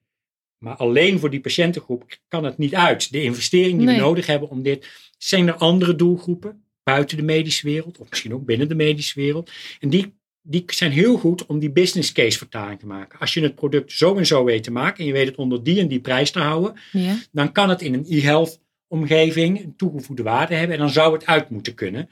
Maar 0.58 0.76
alleen 0.76 1.18
voor 1.18 1.30
die 1.30 1.40
patiëntengroep 1.40 2.18
kan 2.28 2.44
het 2.44 2.58
niet 2.58 2.74
uit. 2.74 3.12
De 3.12 3.22
investering 3.22 3.78
die 3.78 3.86
we 3.86 3.96
nodig 3.96 4.26
hebben 4.26 4.48
om 4.48 4.62
dit, 4.62 4.88
zijn 5.18 5.48
er 5.48 5.54
andere 5.54 5.94
doelgroepen? 5.94 6.65
Buiten 6.86 7.16
de 7.16 7.22
medische 7.22 7.66
wereld, 7.66 7.98
of 7.98 8.08
misschien 8.08 8.34
ook 8.34 8.44
binnen 8.44 8.68
de 8.68 8.74
medische 8.74 9.20
wereld. 9.20 9.50
En 9.80 9.88
die, 9.88 10.14
die 10.42 10.64
zijn 10.66 10.90
heel 10.90 11.16
goed 11.16 11.46
om 11.46 11.58
die 11.58 11.70
business 11.70 12.12
case 12.12 12.38
vertaling 12.38 12.78
te 12.78 12.86
maken. 12.86 13.18
Als 13.18 13.34
je 13.34 13.40
het 13.40 13.54
product 13.54 13.92
zo 13.92 14.16
en 14.16 14.26
zo 14.26 14.44
weet 14.44 14.62
te 14.62 14.70
maken 14.70 14.98
en 14.98 15.04
je 15.06 15.12
weet 15.12 15.26
het 15.26 15.36
onder 15.36 15.62
die 15.62 15.80
en 15.80 15.88
die 15.88 16.00
prijs 16.00 16.30
te 16.30 16.38
houden, 16.38 16.74
ja. 16.92 17.18
dan 17.32 17.52
kan 17.52 17.68
het 17.68 17.82
in 17.82 17.94
een 17.94 18.04
e-health 18.08 18.60
omgeving 18.88 19.64
een 19.64 19.76
toegevoegde 19.76 20.22
waarde 20.22 20.54
hebben 20.54 20.76
en 20.76 20.82
dan 20.82 20.92
zou 20.92 21.12
het 21.12 21.26
uit 21.26 21.50
moeten 21.50 21.74
kunnen. 21.74 22.10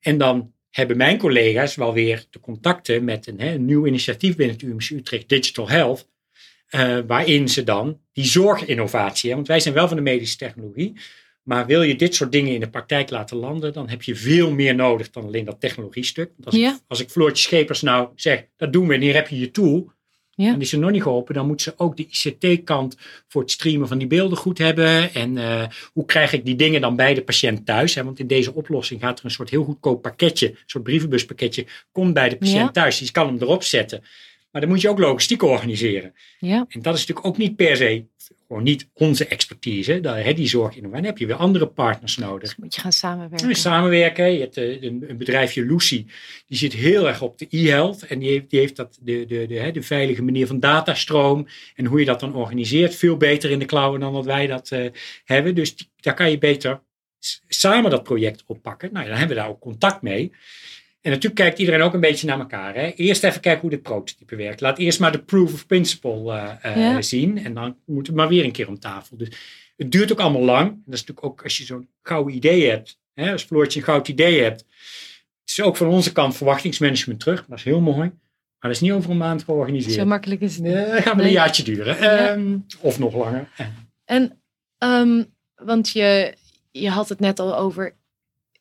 En 0.00 0.18
dan 0.18 0.52
hebben 0.70 0.96
mijn 0.96 1.18
collega's 1.18 1.74
wel 1.74 1.92
weer 1.92 2.24
de 2.30 2.40
contacten 2.40 3.04
met 3.04 3.26
een, 3.26 3.40
hè, 3.40 3.54
een 3.54 3.64
nieuw 3.64 3.86
initiatief 3.86 4.36
binnen 4.36 4.56
het 4.56 4.64
UMC 4.64 4.90
Utrecht 4.90 5.28
Digital 5.28 5.68
Health. 5.68 6.08
Uh, 6.70 6.98
waarin 7.06 7.48
ze 7.48 7.64
dan 7.64 8.00
die 8.12 8.24
zorginnovatie, 8.24 9.34
want 9.34 9.46
wij 9.46 9.60
zijn 9.60 9.74
wel 9.74 9.88
van 9.88 9.96
de 9.96 10.02
medische 10.02 10.36
technologie, 10.36 10.92
maar 11.44 11.66
wil 11.66 11.82
je 11.82 11.96
dit 11.96 12.14
soort 12.14 12.32
dingen 12.32 12.54
in 12.54 12.60
de 12.60 12.70
praktijk 12.70 13.10
laten 13.10 13.36
landen, 13.36 13.72
dan 13.72 13.88
heb 13.88 14.02
je 14.02 14.14
veel 14.14 14.50
meer 14.50 14.74
nodig 14.74 15.10
dan 15.10 15.24
alleen 15.24 15.44
dat 15.44 15.60
technologiestuk. 15.60 16.30
Want 16.34 16.46
als, 16.46 16.56
ja. 16.56 16.70
ik, 16.70 16.80
als 16.88 17.00
ik 17.00 17.10
Floortje 17.10 17.42
Schepers 17.42 17.82
nou 17.82 18.08
zeg, 18.14 18.44
dat 18.56 18.72
doen 18.72 18.86
we 18.88 18.94
en 18.94 19.00
hier 19.00 19.14
heb 19.14 19.28
je 19.28 19.38
je 19.38 19.50
tool. 19.50 19.92
Ja. 20.36 20.52
En 20.52 20.60
is 20.60 20.68
ze 20.68 20.78
nog 20.78 20.90
niet 20.90 21.02
geholpen, 21.02 21.34
dan 21.34 21.46
moet 21.46 21.62
ze 21.62 21.74
ook 21.76 21.96
de 21.96 22.06
ICT-kant 22.10 22.96
voor 23.28 23.42
het 23.42 23.50
streamen 23.50 23.88
van 23.88 23.98
die 23.98 24.06
beelden 24.06 24.38
goed 24.38 24.58
hebben. 24.58 25.14
En 25.14 25.36
uh, 25.36 25.66
hoe 25.92 26.04
krijg 26.04 26.32
ik 26.32 26.44
die 26.44 26.56
dingen 26.56 26.80
dan 26.80 26.96
bij 26.96 27.14
de 27.14 27.22
patiënt 27.22 27.66
thuis? 27.66 27.94
Hè? 27.94 28.04
Want 28.04 28.18
in 28.18 28.26
deze 28.26 28.54
oplossing 28.54 29.00
gaat 29.00 29.18
er 29.18 29.24
een 29.24 29.30
soort 29.30 29.50
heel 29.50 29.64
goedkoop 29.64 30.02
pakketje, 30.02 30.48
een 30.48 30.56
soort 30.66 30.84
brievenbuspakketje, 30.84 31.66
komt 31.92 32.14
bij 32.14 32.28
de 32.28 32.36
patiënt 32.36 32.58
Ja. 32.58 32.70
thuis. 32.70 32.98
Die 32.98 33.10
kan 33.10 33.26
hem 33.26 33.36
erop 33.40 33.62
zetten. 33.62 34.02
Maar 34.54 34.62
dan 34.62 34.72
moet 34.72 34.80
je 34.80 34.88
ook 34.88 34.98
logistiek 34.98 35.42
organiseren. 35.42 36.14
Ja. 36.38 36.66
En 36.68 36.82
dat 36.82 36.94
is 36.94 37.00
natuurlijk 37.00 37.26
ook 37.26 37.36
niet 37.36 37.56
per 37.56 37.76
se 37.76 38.04
gewoon 38.46 38.62
niet 38.62 38.88
onze 38.92 39.26
expertise. 39.26 40.00
Hè, 40.02 40.32
die 40.34 40.48
zorg 40.48 40.76
in. 40.76 40.90
Dan 40.90 41.04
heb 41.04 41.18
je 41.18 41.26
weer 41.26 41.36
andere 41.36 41.66
partners 41.66 42.16
nodig. 42.16 42.40
Dus 42.40 42.56
moet 42.56 42.74
je 42.74 42.80
gaan 42.80 42.92
samenwerken. 42.92 43.56
Samenwerken. 43.56 44.32
Je 44.32 44.40
hebt 44.40 44.56
eh, 44.56 44.82
een, 44.82 45.04
een 45.08 45.16
bedrijfje 45.16 45.64
Lucy. 45.64 46.06
Die 46.46 46.58
zit 46.58 46.72
heel 46.72 47.08
erg 47.08 47.22
op 47.22 47.38
de 47.38 47.46
e-health. 47.50 48.02
En 48.06 48.18
die 48.18 48.30
heeft, 48.30 48.50
die 48.50 48.60
heeft 48.60 48.76
dat, 48.76 48.98
de, 49.02 49.24
de, 49.26 49.46
de, 49.46 49.70
de 49.72 49.82
veilige 49.82 50.22
manier 50.22 50.46
van 50.46 50.60
datastroom. 50.60 51.46
En 51.74 51.84
hoe 51.84 51.98
je 51.98 52.04
dat 52.04 52.20
dan 52.20 52.34
organiseert. 52.34 52.94
Veel 52.94 53.16
beter 53.16 53.50
in 53.50 53.58
de 53.58 53.64
cloud 53.64 54.00
dan 54.00 54.12
dat 54.12 54.24
wij 54.24 54.46
dat 54.46 54.70
uh, 54.70 54.86
hebben. 55.24 55.54
Dus 55.54 55.76
die, 55.76 55.88
daar 56.00 56.14
kan 56.14 56.30
je 56.30 56.38
beter 56.38 56.80
samen 57.48 57.90
dat 57.90 58.02
project 58.02 58.44
oppakken. 58.46 58.92
Nou, 58.92 59.06
dan 59.06 59.16
hebben 59.16 59.36
we 59.36 59.42
daar 59.42 59.50
ook 59.50 59.60
contact 59.60 60.02
mee. 60.02 60.32
En 61.04 61.10
natuurlijk 61.10 61.40
kijkt 61.40 61.58
iedereen 61.58 61.80
ook 61.80 61.94
een 61.94 62.00
beetje 62.00 62.26
naar 62.26 62.38
elkaar. 62.38 62.74
Hè? 62.74 62.90
Eerst 62.90 63.24
even 63.24 63.40
kijken 63.40 63.60
hoe 63.60 63.70
dit 63.70 63.82
prototype 63.82 64.36
werkt. 64.36 64.60
Laat 64.60 64.78
eerst 64.78 65.00
maar 65.00 65.12
de 65.12 65.22
proof 65.22 65.52
of 65.52 65.66
principle 65.66 66.32
uh, 66.64 66.76
ja. 66.76 67.02
zien. 67.02 67.44
En 67.44 67.54
dan 67.54 67.76
moeten 67.86 68.12
we 68.12 68.18
maar 68.18 68.28
weer 68.28 68.44
een 68.44 68.52
keer 68.52 68.68
om 68.68 68.78
tafel. 68.78 69.16
Dus 69.16 69.28
het 69.76 69.92
duurt 69.92 70.12
ook 70.12 70.20
allemaal 70.20 70.42
lang. 70.42 70.68
En 70.70 70.82
dat 70.84 70.94
is 70.94 71.00
natuurlijk 71.04 71.26
ook 71.26 71.42
als 71.42 71.58
je 71.58 71.64
zo'n 71.64 71.88
gouden 72.02 72.34
idee 72.34 72.68
hebt. 72.68 72.98
Hè? 73.14 73.32
Als 73.32 73.42
Floortje 73.42 73.78
een 73.78 73.84
goud 73.84 74.08
idee 74.08 74.42
hebt. 74.42 74.60
Het 75.40 75.50
is 75.50 75.60
ook 75.60 75.76
van 75.76 75.86
onze 75.86 76.12
kant 76.12 76.36
verwachtingsmanagement 76.36 77.20
terug. 77.20 77.44
Dat 77.48 77.58
is 77.58 77.64
heel 77.64 77.80
mooi. 77.80 77.98
Maar 77.98 78.12
dat 78.58 78.70
is 78.70 78.80
niet 78.80 78.92
over 78.92 79.10
een 79.10 79.16
maand 79.16 79.44
georganiseerd. 79.44 79.94
Zo 79.94 80.04
makkelijk 80.04 80.40
is 80.40 80.54
het 80.54 80.64
niet. 80.64 80.74
Dat 80.74 81.02
gaat 81.02 81.16
maar 81.16 81.24
een 81.24 81.30
jaartje 81.30 81.62
duren. 81.62 81.96
Ja. 81.96 82.28
Ehm, 82.28 82.58
of 82.80 82.98
nog 82.98 83.14
langer. 83.14 83.48
En, 84.04 84.42
um, 84.78 85.34
want 85.54 85.90
je, 85.90 86.34
je 86.70 86.90
had 86.90 87.08
het 87.08 87.20
net 87.20 87.38
al 87.38 87.56
over 87.56 87.94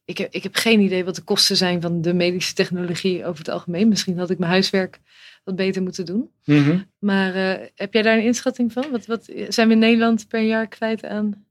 ik 0.06 0.18
heb, 0.18 0.34
ik 0.34 0.44
heb 0.44 0.56
geen 0.56 0.80
idee 0.80 1.06
wat 1.06 1.16
de 1.16 1.22
kosten 1.22 1.58
zijn 1.58 1.82
van 1.82 2.02
de 2.02 2.14
medische 2.14 2.54
technologie 2.54 3.26
over 3.26 3.38
het 3.38 3.50
algemeen. 3.50 3.88
Misschien 3.88 4.18
had 4.18 4.30
ik 4.30 4.40
mijn 4.40 4.52
huiswerk 4.52 5.00
wat 5.44 5.56
beter 5.56 5.82
moeten 5.82 6.06
doen. 6.06 6.32
Mhm. 6.46 6.80
Maar 7.00 7.36
uh, 7.36 7.68
heb 7.76 7.94
jij 7.94 8.02
daar 8.02 8.18
een 8.18 8.24
inschatting 8.24 8.72
van? 8.72 8.92
Wat, 8.92 9.06
wat 9.06 9.32
zijn 9.48 9.68
we 9.68 9.74
in 9.74 9.80
Nederland 9.80 10.28
per 10.28 10.42
jaar 10.42 10.68
kwijt 10.68 11.06
aan? 11.06 11.46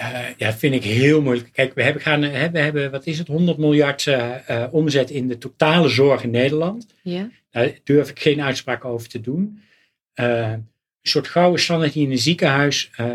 Uh, 0.00 0.18
ja, 0.36 0.52
vind 0.52 0.74
ik 0.74 0.84
heel 0.84 1.22
moeilijk. 1.22 1.52
Kijk, 1.52 1.74
we 1.74 1.82
hebben, 1.82 2.02
gaan, 2.02 2.20
we 2.20 2.58
hebben 2.58 2.90
wat 2.90 3.06
is 3.06 3.18
het, 3.18 3.26
100 3.26 3.58
miljard 3.58 4.06
uh, 4.06 4.66
omzet 4.70 5.10
in 5.10 5.28
de 5.28 5.38
totale 5.38 5.88
zorg 5.88 6.22
in 6.22 6.30
Nederland. 6.30 6.86
Ja. 7.02 7.30
Daar 7.50 7.72
durf 7.84 8.10
ik 8.10 8.20
geen 8.20 8.42
uitspraak 8.42 8.84
over 8.84 9.08
te 9.08 9.20
doen 9.20 9.60
soort 11.08 11.28
gouden 11.28 11.60
standaard 11.60 11.92
die 11.92 12.04
in 12.04 12.10
een 12.10 12.18
ziekenhuis 12.18 12.90
uh, 12.90 13.06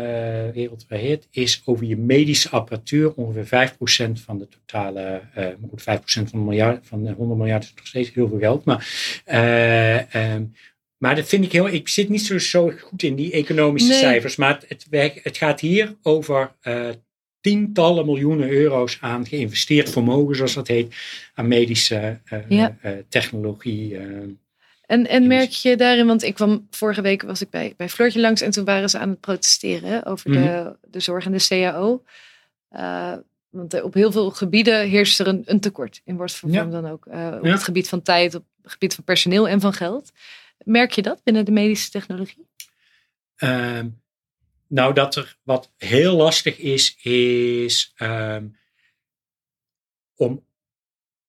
wereldwijd 0.52 1.28
is 1.30 1.62
over 1.64 1.86
je 1.86 1.96
medische 1.96 2.48
apparatuur. 2.48 3.14
Ongeveer 3.14 3.70
5% 3.70 4.12
van 4.24 4.38
de 4.38 4.48
totale, 4.48 5.22
uh, 5.38 5.46
goed, 5.70 5.80
5% 5.80 5.84
van, 5.84 6.26
een 6.32 6.44
miljard, 6.44 6.86
van 6.86 7.12
100 7.12 7.38
miljard 7.38 7.62
is 7.62 7.72
nog 7.76 7.86
steeds 7.86 8.14
heel 8.14 8.28
veel 8.28 8.38
geld. 8.38 8.64
Maar, 8.64 8.86
uh, 9.26 10.34
um, 10.34 10.52
maar 10.96 11.14
dat 11.14 11.28
vind 11.28 11.44
ik 11.44 11.52
heel, 11.52 11.68
ik 11.68 11.88
zit 11.88 12.08
niet 12.08 12.22
zo, 12.22 12.38
zo 12.38 12.72
goed 12.80 13.02
in 13.02 13.14
die 13.14 13.32
economische 13.32 13.88
nee. 13.88 13.98
cijfers. 13.98 14.36
Maar 14.36 14.60
het, 14.68 14.86
het, 14.90 15.22
het, 15.22 15.36
gaat 15.36 15.60
hier 15.60 15.94
over 16.02 16.52
tientallen 17.40 18.06
miljoenen 18.06 18.50
euro's 18.50 18.98
aan 19.00 19.26
geïnvesteerd 19.26 19.90
vermogen, 19.90 20.36
zoals 20.36 20.54
dat 20.54 20.68
heet, 20.68 20.94
aan 21.34 21.48
medische 21.48 22.18
ja. 22.48 22.76
technologie. 23.08 23.96
En, 24.92 25.08
en 25.08 25.26
merk 25.26 25.50
je 25.50 25.76
daarin, 25.76 26.06
want 26.06 26.22
ik 26.22 26.34
kwam 26.34 26.66
vorige 26.70 27.00
week 27.02 27.22
was 27.22 27.40
ik 27.40 27.50
bij, 27.50 27.74
bij 27.76 27.88
Floortje 27.88 28.20
langs 28.20 28.40
en 28.40 28.50
toen 28.50 28.64
waren 28.64 28.90
ze 28.90 28.98
aan 28.98 29.08
het 29.08 29.20
protesteren 29.20 30.04
over 30.04 30.32
de, 30.32 30.38
Mhm. 30.38 30.72
de 30.90 31.00
zorg 31.00 31.24
en 31.24 31.32
de 31.32 31.46
CAO. 31.48 32.02
Uh, 32.72 33.14
want 33.50 33.82
op 33.82 33.94
heel 33.94 34.12
veel 34.12 34.30
gebieden 34.30 34.88
heerst 34.88 35.20
er 35.20 35.26
een, 35.26 35.42
een 35.44 35.60
tekort, 35.60 36.00
in 36.04 36.16
wat 36.16 36.32
voor 36.32 36.50
Ja. 36.50 36.60
vorm 36.60 36.70
dan 36.70 36.86
ook. 36.86 37.06
Uh, 37.06 37.12
op 37.38 37.44
Ja. 37.44 37.52
het 37.52 37.62
gebied 37.62 37.88
van 37.88 38.02
tijd, 38.02 38.34
op 38.34 38.44
het 38.62 38.72
gebied 38.72 38.94
van 38.94 39.04
personeel 39.04 39.48
en 39.48 39.60
van 39.60 39.72
geld. 39.72 40.12
Merk 40.64 40.92
je 40.92 41.02
dat 41.02 41.22
binnen 41.22 41.44
de 41.44 41.50
medische 41.52 41.90
technologie? 41.90 42.46
Ehm, 43.36 43.88
nou, 44.66 44.94
dat 44.94 45.14
er 45.16 45.36
wat 45.42 45.72
heel 45.76 46.16
lastig 46.16 46.58
is, 46.58 46.96
is 47.02 47.92
ehm, 47.96 48.46
om 50.16 50.44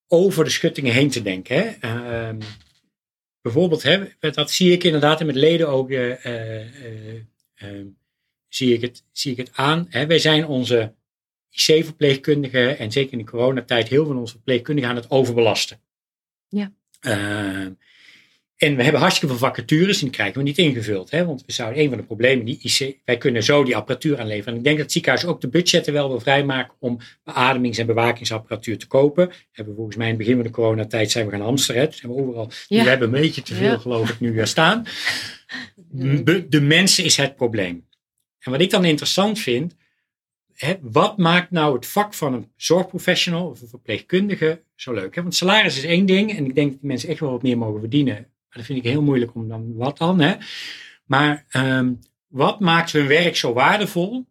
over 0.08 0.44
de 0.44 0.50
schuttingen 0.50 0.92
heen 0.92 1.10
te 1.10 1.22
denken. 1.22 1.56
Hè? 1.56 1.70
Ehm, 1.80 2.40
bijvoorbeeld, 3.44 3.82
hè, 3.82 4.04
dat 4.18 4.50
zie 4.50 4.72
ik 4.72 4.84
inderdaad 4.84 5.20
en 5.20 5.26
met 5.26 5.34
leden 5.34 5.68
ook, 5.68 5.90
eh, 5.90 6.24
eh, 6.24 6.60
eh, 6.60 7.20
ehm, 7.54 7.86
zie, 8.48 8.74
ik 8.74 8.80
het, 8.80 9.04
zie 9.12 9.32
ik 9.32 9.36
het 9.36 9.50
aan. 9.52 9.86
Hè? 9.90 10.06
Wij 10.06 10.18
zijn 10.18 10.46
onze 10.46 10.94
IC-verpleegkundigen 11.50 12.78
en 12.78 12.92
zeker 12.92 13.12
in 13.12 13.18
de 13.18 13.24
coronatijd 13.24 13.88
heel 13.88 14.04
veel 14.04 14.12
van 14.12 14.20
onze 14.20 14.32
verpleegkundigen 14.32 14.90
aan 14.90 14.96
het 14.96 15.10
overbelasten. 15.10 15.80
Ja. 16.48 16.72
En 18.56 18.76
we 18.76 18.82
hebben 18.82 19.00
hartstikke 19.00 19.34
veel 19.36 19.46
vacatures 19.48 19.96
en 19.98 20.02
die 20.04 20.10
krijgen 20.14 20.36
we 20.38 20.42
niet 20.42 20.58
ingevuld. 20.58 21.10
Hè? 21.10 21.26
Want 21.26 21.42
we 21.46 21.52
zouden 21.52 21.82
een 21.82 21.88
van 21.88 21.98
de 21.98 22.04
problemen, 22.04 22.44
die 22.44 22.58
IC, 22.62 22.96
wij 23.04 23.16
kunnen 23.18 23.42
zo 23.42 23.64
die 23.64 23.76
apparatuur 23.76 24.18
aanleveren. 24.20 24.52
En 24.52 24.58
ik 24.58 24.64
denk 24.64 24.74
dat 24.76 24.84
het 24.84 24.92
ziekenhuis 24.92 25.24
ook 25.26 25.40
de 25.40 25.48
budgetten 25.48 25.92
wel 25.92 26.08
wil 26.08 26.20
vrijmaken 26.20 26.74
om 26.78 26.98
beademings- 27.24 27.78
en 27.78 27.86
bewakingsapparatuur 27.86 28.78
te 28.78 28.86
kopen. 28.86 29.30
Hebben 29.52 29.72
we 29.72 29.78
volgens 29.78 29.96
mij 29.96 30.06
in 30.06 30.12
het 30.12 30.20
begin 30.22 30.34
van 30.34 30.44
de 30.44 30.50
coronatijd 30.50 31.10
zijn 31.10 31.24
we 31.26 31.30
gaan 31.32 31.40
hamsteren. 31.40 31.80
hè. 31.80 31.86
Dus 31.88 32.00
hebben 32.00 32.18
we 32.18 32.24
overal, 32.24 32.50
Ja. 32.68 32.82
we 32.82 32.88
hebben 32.88 33.14
een 33.14 33.20
beetje 33.20 33.42
te 33.42 33.54
veel 33.54 33.70
Ja. 33.70 33.78
geloof 33.78 34.10
ik 34.10 34.20
nu 34.20 34.32
weer 34.32 34.46
staan. 34.46 34.84
De, 36.48 36.60
mensen 36.60 37.04
is 37.04 37.16
het 37.16 37.36
probleem. 37.36 37.86
En 38.38 38.50
wat 38.50 38.60
ik 38.60 38.70
dan 38.70 38.84
interessant 38.84 39.38
vind, 39.38 39.76
hè, 40.54 40.74
wat 40.80 41.18
maakt 41.18 41.50
nou 41.50 41.74
het 41.74 41.86
vak 41.86 42.14
van 42.14 42.34
een 42.34 42.50
zorgprofessional 42.56 43.48
of 43.48 43.60
een 43.60 43.68
verpleegkundige 43.68 44.62
zo 44.74 44.92
leuk? 44.92 45.14
Hè? 45.14 45.22
Want 45.22 45.34
salaris 45.34 45.76
is 45.76 45.84
één 45.84 46.06
ding 46.06 46.36
en 46.36 46.44
ik 46.46 46.54
denk 46.54 46.70
dat 46.70 46.80
die 46.80 46.88
mensen 46.88 47.08
echt 47.08 47.20
wel 47.20 47.30
wat 47.30 47.42
meer 47.42 47.58
mogen 47.58 47.80
verdienen. 47.80 48.28
Dat 48.54 48.64
vind 48.64 48.78
ik 48.78 48.84
heel 48.84 49.02
moeilijk 49.02 49.34
om 49.34 49.48
dan, 49.48 49.74
wat 49.74 49.98
dan? 49.98 50.20
Hè? 50.20 50.34
Maar 51.04 51.44
ehm, 51.48 51.92
wat 52.26 52.60
maakt 52.60 52.92
hun 52.92 53.06
werk 53.06 53.36
zo 53.36 53.52
waardevol? 53.52 54.26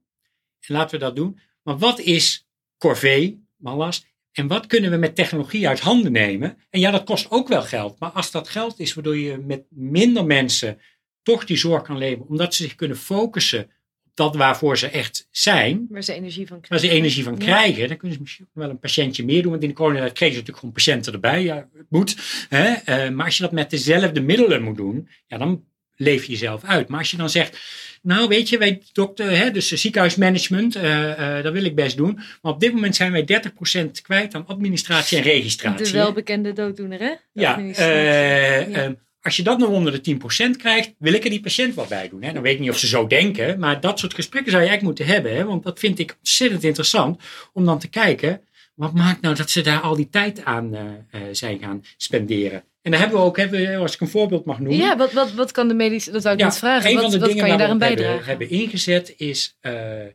En 0.60 0.76
laten 0.76 1.00
we 1.00 1.06
dat 1.06 1.16
doen. 1.16 1.40
Maar 1.64 1.78
wat 1.78 2.00
is 2.00 2.48
corvée, 2.78 3.46
ballast? 3.58 4.12
En 4.32 4.48
wat 4.48 4.68
kunnen 4.68 4.92
we 4.92 4.98
met 4.98 5.16
technologie 5.16 5.68
uit 5.68 5.80
handen 5.80 6.12
nemen? 6.12 6.58
En 6.70 6.80
ja, 6.80 6.92
dat 6.92 7.04
kost 7.04 7.32
ook 7.32 7.48
wel 7.48 7.62
geld. 7.62 8.00
Maar 8.00 8.10
als 8.10 8.32
dat 8.32 8.50
geld 8.50 8.80
is 8.80 8.94
waardoor 8.94 9.18
je 9.18 9.38
met 9.38 9.66
minder 9.70 10.26
mensen 10.26 10.80
toch 11.22 11.46
die 11.46 11.58
zorg 11.58 11.84
kan 11.84 11.98
leveren, 11.98 12.28
omdat 12.28 12.54
ze 12.54 12.64
zich 12.64 12.76
kunnen 12.76 12.98
focussen 12.98 13.70
dat 14.14 14.36
waarvoor 14.36 14.78
ze 14.78 14.88
echt 14.88 15.28
zijn, 15.32 15.86
Waar 15.90 16.04
ze 16.04 16.14
energie 16.14 16.48
van 16.48 16.58
waar 16.60 16.68
krijgen. 16.68 16.88
ze 16.90 16.94
energie 16.96 17.24
van 17.24 17.34
Ja. 17.34 17.40
krijgen, 17.40 17.88
dan 17.88 17.98
kunnen 17.98 18.16
ze 18.16 18.22
misschien 18.22 18.48
wel 18.54 18.70
een 18.70 18.80
patiëntje 18.80 19.26
meer 19.26 19.42
doen. 19.42 19.52
Want 19.52 19.64
in 19.64 19.70
de 19.70 19.76
coronatijd 19.76 20.14
kregen 20.14 20.34
ze 20.36 20.40
natuurlijk 20.40 20.60
gewoon 20.60 20.74
patiënten 20.76 21.14
erbij. 21.14 21.44
Ja, 21.44 21.56
het 21.78 21.86
moet. 21.90 22.16
Hè? 22.50 22.64
Eh, 22.74 23.10
maar 23.10 23.26
als 23.26 23.38
je 23.38 23.44
dat 23.44 23.52
met 23.52 23.70
dezelfde 23.70 24.22
middelen 24.22 24.62
moet 24.64 24.78
doen, 24.78 25.10
ja, 25.28 25.38
dan 25.38 25.64
leef 25.96 26.26
je 26.26 26.32
jezelf 26.32 26.64
uit. 26.64 26.88
Maar 26.88 27.00
als 27.00 27.12
je 27.12 27.18
dan 27.18 27.30
zegt, 27.30 27.60
nou 28.02 28.28
weet 28.28 28.50
je, 28.50 28.58
wij 28.58 28.82
dokter, 28.94 29.38
hè, 29.38 29.52
dus 29.52 29.68
ziekenhuismanagement, 29.72 30.76
eh, 30.76 31.38
eh, 31.38 31.44
dat 31.44 31.54
wil 31.54 31.64
ik 31.64 31.76
best 31.76 31.98
doen. 31.98 32.14
Maar 32.42 32.52
op 32.52 32.60
dit 32.60 32.74
moment 32.74 32.96
zijn 32.96 33.12
wij 33.12 33.24
30% 33.26 34.02
kwijt 34.02 34.36
aan 34.36 34.48
administratie 34.48 35.18
en 35.18 35.24
registratie. 35.24 35.86
De 35.86 35.92
welbekende 35.92 36.54
dooddoener, 36.54 37.00
hè? 37.00 37.14
De 37.32 37.42
Ja, 37.42 37.58
eh, 37.60 38.72
Ja. 38.72 38.96
Als 39.24 39.36
je 39.36 39.44
dat 39.44 39.58
nog 39.58 39.70
onder 39.70 40.04
de 40.04 40.18
10% 40.54 40.58
krijgt, 40.58 40.94
wil 40.98 41.14
ik 41.14 41.24
er 41.24 41.30
die 41.30 41.42
patiënt 41.42 41.76
wel 41.76 41.86
bij 41.90 42.10
doen. 42.10 42.24
Hè? 42.24 42.34
Dan 42.34 42.42
weet 42.42 42.54
ik 42.54 42.60
niet 42.60 42.70
of 42.70 42.78
ze 42.78 42.88
zo 42.88 43.08
denken, 43.08 43.60
maar 43.60 43.80
dat 43.80 44.00
soort 44.00 44.14
gesprekken 44.14 44.52
zou 44.52 44.64
je 44.64 44.70
eigenlijk 44.70 44.98
moeten 44.98 45.16
hebben. 45.16 45.36
Hè? 45.36 45.46
Want 45.46 45.64
dat 45.64 45.80
vind 45.80 46.00
ik 46.00 46.16
ontzettend 46.20 46.64
interessant 46.64 47.22
om 47.54 47.66
dan 47.66 47.80
te 47.80 47.90
kijken, 47.90 48.42
wat 48.76 48.94
maakt 48.94 49.22
nou 49.22 49.36
dat 49.36 49.50
ze 49.50 49.62
daar 49.62 49.80
al 49.80 49.96
die 49.96 50.10
tijd 50.10 50.46
aan 50.46 50.76
eh, 50.76 50.82
eh, 51.12 51.22
zijn 51.32 51.60
gaan 51.60 51.84
spenderen. 51.98 52.64
En 52.82 52.92
daar 52.92 53.00
hebben 53.00 53.20
we 53.20 53.26
ook, 53.26 53.38
hebben 53.38 53.60
we, 53.60 53.78
als 53.78 53.94
ik 53.94 54.02
een 54.02 54.08
voorbeeld 54.08 54.46
mag 54.46 54.60
noemen. 54.60 54.78
Ja, 54.78 54.98
wat, 54.98 55.14
wat, 55.14 55.34
wat 55.34 55.52
kan 55.52 55.68
de 55.68 55.74
medische, 55.74 56.12
dat 56.12 56.24
wou 56.24 56.36
ik 56.36 56.42
Ja, 56.42 56.48
net 56.48 56.58
vragen. 56.58 56.90
Een 56.90 56.96
wat 56.96 57.04
van 57.04 57.12
de 57.12 57.20
wat 57.20 57.28
dingen 57.28 57.48
kan 57.48 57.58
je 57.58 57.74
op 57.74 57.80
bijdragen? 57.80 58.26
hebben, 58.26 58.28
hebben 58.28 58.50
ingezet 58.50 59.14
is, 59.18 59.58
eh, 59.60 60.06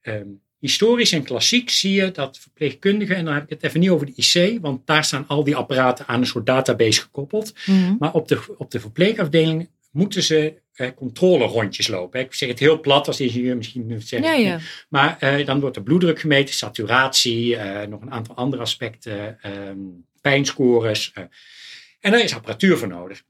ehm, 0.00 0.28
historisch 0.58 1.12
en 1.12 1.22
klassiek 1.22 1.70
zie 1.70 1.92
je 1.92 2.10
dat 2.10 2.38
verpleegkundigen, 2.38 3.16
en 3.16 3.24
dan 3.24 3.34
heb 3.34 3.42
ik 3.42 3.48
het 3.48 3.62
even 3.62 3.80
niet 3.80 3.90
over 3.90 4.06
de 4.06 4.12
IC, 4.14 4.58
want 4.60 4.86
daar 4.86 5.04
staan 5.04 5.24
al 5.26 5.44
die 5.44 5.56
apparaten 5.56 6.06
aan 6.06 6.20
een 6.20 6.26
soort 6.26 6.46
database 6.46 7.00
gekoppeld. 7.00 7.52
Mhm. 7.66 7.94
Maar 7.98 8.12
op 8.12 8.28
de, 8.28 8.54
op 8.58 8.70
de 8.70 8.80
verpleegafdeling 8.80 9.68
moeten 9.90 10.22
ze 10.22 10.54
eh, 10.74 10.88
controlerondjes 10.96 11.88
lopen. 11.88 12.20
Ik 12.20 12.34
zeg 12.34 12.48
het 12.48 12.58
heel 12.58 12.80
plat 12.80 13.06
als 13.06 13.20
ingenieur 13.20 13.56
misschien 13.56 14.02
zeggen. 14.02 14.30
Ja, 14.30 14.34
ja. 14.50 14.58
Maar 14.88 15.16
eh, 15.18 15.46
dan 15.46 15.60
wordt 15.60 15.74
de 15.74 15.82
bloeddruk 15.82 16.20
gemeten, 16.20 16.54
saturatie, 16.54 17.56
eh, 17.56 17.88
nog 17.88 18.00
een 18.00 18.10
aantal 18.10 18.34
andere 18.34 18.62
aspecten, 18.62 19.42
ehm, 19.42 19.76
pijnscores. 20.20 21.10
eh. 21.14 21.22
en 22.00 22.10
daar 22.12 22.22
is 22.22 22.34
apparatuur 22.34 22.78
voor 22.78 22.88
nodig. 22.88 23.22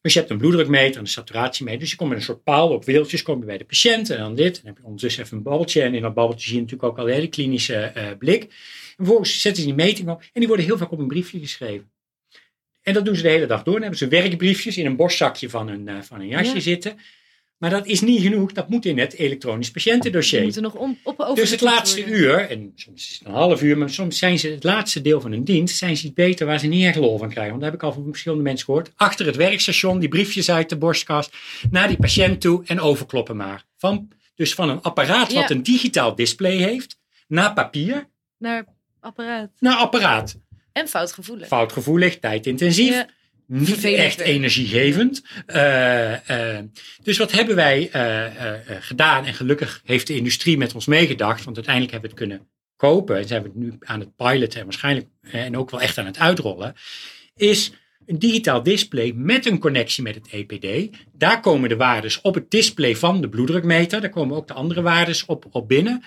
Dus 0.00 0.12
je 0.12 0.18
hebt 0.18 0.30
een 0.30 0.38
bloeddrukmeter 0.38 0.94
en 0.94 1.00
een 1.00 1.06
saturatiemeter. 1.06 1.80
Dus 1.80 1.90
je 1.90 1.96
komt 1.96 2.08
met 2.08 2.18
een 2.18 2.24
soort 2.24 2.42
paal 2.42 2.68
op 2.68 2.84
wieltjes, 2.84 3.22
kom 3.22 3.38
je 3.38 3.44
bij 3.44 3.58
de 3.58 3.64
patiënt 3.64 4.10
en 4.10 4.18
dan 4.18 4.34
dit. 4.34 4.56
En 4.56 4.62
dan 4.62 4.66
heb 4.66 4.76
je 4.76 4.84
ondertussen 4.84 5.24
even 5.24 5.36
een 5.36 5.42
babbeltje. 5.42 5.82
En 5.82 5.94
in 5.94 6.02
dat 6.02 6.14
babbeltje 6.14 6.46
zie 6.46 6.54
je 6.54 6.60
natuurlijk 6.62 6.90
ook 6.90 6.98
al 6.98 7.04
de 7.04 7.12
hele 7.12 7.28
klinische 7.28 7.74
eh, 7.74 8.06
blik. 8.18 8.42
En 8.42 8.50
vervolgens 8.96 9.40
zetten 9.40 9.62
ze 9.62 9.68
die 9.68 9.76
meting 9.76 10.08
op. 10.08 10.20
En 10.20 10.28
die 10.32 10.46
worden 10.46 10.66
heel 10.66 10.78
vaak 10.78 10.90
op 10.92 10.98
een 10.98 11.08
briefje 11.08 11.38
geschreven. 11.38 11.90
En 12.82 12.94
dat 12.94 13.04
doen 13.04 13.16
ze 13.16 13.22
de 13.22 13.28
hele 13.28 13.46
dag 13.46 13.62
door. 13.62 13.72
Dan 13.72 13.82
hebben 13.82 13.98
ze 13.98 14.08
werkbriefjes 14.08 14.76
in 14.76 14.86
een 14.86 14.96
borstzakje 14.96 15.50
van 15.50 15.68
een, 15.68 15.88
eh, 15.88 16.00
van 16.02 16.20
een 16.20 16.28
jasje 16.28 16.54
Ja. 16.54 16.60
zitten. 16.60 16.98
Maar 17.60 17.70
dat 17.70 17.86
is 17.86 18.00
niet 18.00 18.22
genoeg. 18.22 18.52
Dat 18.52 18.68
moet 18.68 18.84
in 18.84 18.98
het 18.98 19.12
elektronisch 19.14 19.70
patiëntendossier. 19.70 20.42
Moeten 20.42 20.62
nog 20.62 20.74
om, 20.74 20.98
op 21.02 21.20
over 21.20 21.34
Dus 21.34 21.50
het 21.50 21.60
laatste 21.60 22.04
uur, 22.04 22.38
en 22.50 22.72
soms 22.74 23.10
is 23.10 23.18
het 23.18 23.28
een 23.28 23.34
half 23.34 23.62
uur, 23.62 23.78
maar 23.78 23.90
soms 23.90 24.18
zijn 24.18 24.38
ze 24.38 24.48
het 24.48 24.64
laatste 24.64 25.00
deel 25.00 25.20
van 25.20 25.30
hun 25.30 25.44
dienst, 25.44 25.76
zijn 25.76 25.96
ze 25.96 26.04
iets 26.04 26.14
beter 26.14 26.46
waar 26.46 26.58
ze 26.58 26.66
niet 26.66 26.84
echt 26.84 26.96
lol 26.96 27.18
van 27.18 27.28
krijgen. 27.30 27.50
Want 27.50 27.62
dat 27.62 27.72
heb 27.72 27.80
ik 27.80 27.86
al 27.86 27.92
van 27.92 28.04
verschillende 28.04 28.44
mensen 28.44 28.64
gehoord. 28.64 28.90
Achter 28.96 29.26
het 29.26 29.36
werkstation, 29.36 29.98
die 29.98 30.08
briefjes 30.08 30.50
uit 30.50 30.68
de 30.68 30.76
borstkast, 30.76 31.36
naar 31.70 31.88
die 31.88 31.96
patiënt 31.96 32.40
toe 32.40 32.62
en 32.66 32.80
overkloppen 32.80 33.36
maar. 33.36 33.64
Van, 33.76 34.08
dus 34.34 34.54
van 34.54 34.68
een 34.68 34.80
apparaat 34.82 35.32
wat 35.32 35.48
Ja. 35.48 35.54
een 35.54 35.62
digitaal 35.62 36.14
display 36.14 36.56
heeft, 36.56 36.98
naar 37.28 37.52
papier, 37.52 38.08
Naar 38.38 38.64
apparaat. 39.00 39.50
naar 39.58 39.76
apparaat. 39.76 40.36
En 40.72 40.88
foutgevoelig. 40.88 41.46
Foutgevoelig, 41.46 42.18
tijdintensief. 42.18 42.94
Ja. 42.94 43.08
Niet 43.52 43.84
echt 43.84 44.20
energiegevend. 44.20 45.22
Eh, 45.46 46.56
eh, 46.58 46.64
dus 47.02 47.18
wat 47.18 47.32
hebben 47.32 47.56
wij 47.56 47.90
eh, 47.90 48.52
gedaan? 48.80 49.24
En 49.24 49.34
gelukkig 49.34 49.80
heeft 49.84 50.06
de 50.06 50.16
industrie 50.16 50.58
met 50.58 50.74
ons 50.74 50.86
meegedacht. 50.86 51.44
Want 51.44 51.56
uiteindelijk 51.56 51.92
hebben 51.92 52.10
we 52.10 52.16
het 52.16 52.28
kunnen 52.28 52.48
kopen, 52.76 53.16
en 53.16 53.26
zijn 53.26 53.42
we 53.42 53.50
nu 53.54 53.76
aan 53.80 54.00
het 54.00 54.16
piloten 54.16 54.58
en 54.58 54.64
waarschijnlijk 54.64 55.06
en 55.20 55.56
ook 55.56 55.70
wel 55.70 55.80
echt 55.80 55.98
aan 55.98 56.06
het 56.06 56.18
uitrollen, 56.18 56.74
is 57.36 57.72
een 58.06 58.18
digitaal 58.18 58.62
display 58.62 59.12
met 59.16 59.46
een 59.46 59.58
connectie 59.58 60.02
met 60.02 60.14
het 60.14 60.28
EPD. 60.30 60.96
Daar 61.12 61.40
komen 61.40 61.68
de 61.68 61.76
waardes 61.76 62.20
op 62.20 62.34
het 62.34 62.50
display 62.50 62.96
van 62.96 63.20
de 63.20 63.28
bloeddrukmeter. 63.28 64.00
Daar 64.00 64.10
komen 64.10 64.36
ook 64.36 64.48
de 64.48 64.54
andere 64.54 64.82
waardes 64.82 65.24
op, 65.24 65.46
op 65.50 65.68
binnen. 65.68 66.04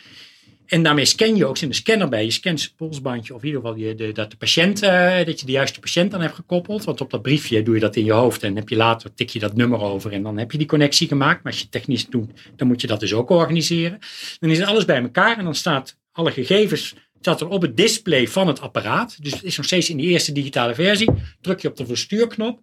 En 0.74 0.84
daarmee 0.84 1.06
scan 1.06 1.36
je 1.36 1.46
ook 1.46 1.58
in 1.58 1.68
de 1.68 1.76
scanner 1.76 2.10
bij. 2.10 2.26
Je 2.26 2.32
scant 2.32 2.62
het 2.62 2.76
polsbandje 2.76 3.34
of 3.34 3.42
in 3.42 3.48
ieder 3.48 3.62
geval 3.62 3.78
je, 3.78 3.96
de, 3.96 4.12
dat, 4.12 4.32
de 4.32 4.38
patiënt, 4.38 4.84
uh, 4.84 5.26
dat 5.26 5.40
je 5.40 5.46
de 5.46 5.52
juiste 5.52 5.80
patiënt 5.80 6.12
dan 6.12 6.22
hebt 6.22 6.36
gekoppeld. 6.36 6.84
Want 6.84 7.02
op 7.02 7.10
dat 7.10 7.22
briefje 7.22 7.64
doe 7.64 7.74
je 7.74 7.80
dat 7.80 7.96
in 7.96 8.06
je 8.06 8.12
hoofd 8.12 8.44
en 8.44 8.56
heb 8.56 8.70
je 8.70 8.76
later 8.76 9.14
tik 9.14 9.30
je 9.30 9.40
dat 9.40 9.56
nummer 9.56 9.80
over 9.82 10.12
en 10.12 10.24
dan 10.24 10.38
heb 10.38 10.52
je 10.52 10.58
die 10.58 10.68
connectie 10.68 11.08
gemaakt. 11.08 11.44
Maar 11.44 11.52
als 11.52 11.62
je 11.62 11.70
technisch 11.70 12.08
doet, 12.08 12.32
dan 12.56 12.68
moet 12.68 12.82
je 12.82 12.88
dat 12.88 13.00
dus 13.00 13.14
ook 13.14 13.30
organiseren. 13.30 14.00
Dan 14.40 14.50
is 14.50 14.62
alles 14.62 14.86
bij 14.86 15.02
elkaar 15.02 15.38
en 15.38 15.44
dan 15.44 15.56
staat 15.56 15.98
alle 16.12 16.32
gegevens 16.32 16.96
staat 17.20 17.42
er 17.42 17.48
op 17.48 17.62
het 17.62 17.78
display 17.78 18.28
van 18.28 18.48
het 18.48 18.62
apparaat. 18.62 19.24
Dus 19.24 19.32
het 19.32 19.44
is 19.44 19.58
nog 19.58 19.66
steeds 19.66 19.90
in 19.90 19.98
die 19.98 20.10
eerste 20.10 20.32
digitale 20.32 20.76
versie. 20.76 21.10
Druk 21.42 21.60
je 21.60 21.68
op 21.68 21.78
de 21.78 21.86
verstuurknop. 21.86 22.60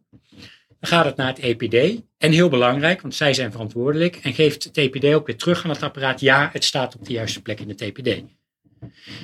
Dan 0.81 0.91
gaat 0.91 1.05
het 1.05 1.17
naar 1.17 1.27
het 1.27 1.39
EPD. 1.39 2.01
En 2.19 2.33
heel 2.33 2.49
belangrijk, 2.49 3.01
want 3.01 3.15
zij 3.15 3.35
zijn 3.35 3.53
verantwoordelijk. 3.53 4.17
En 4.17 4.35
geeft 4.35 4.65
het 4.65 4.77
EPD 4.77 5.05
ook 5.05 5.27
weer 5.27 5.37
terug 5.37 5.65
aan 5.65 5.71
het 5.71 5.83
apparaat. 5.83 6.21
Ja, 6.21 6.51
het 6.53 6.65
staat 6.65 6.95
op 6.95 7.07
de 7.07 7.13
juiste 7.13 7.43
plek 7.43 7.61
in 7.61 7.69
het 7.69 7.81
EPD. 7.81 8.23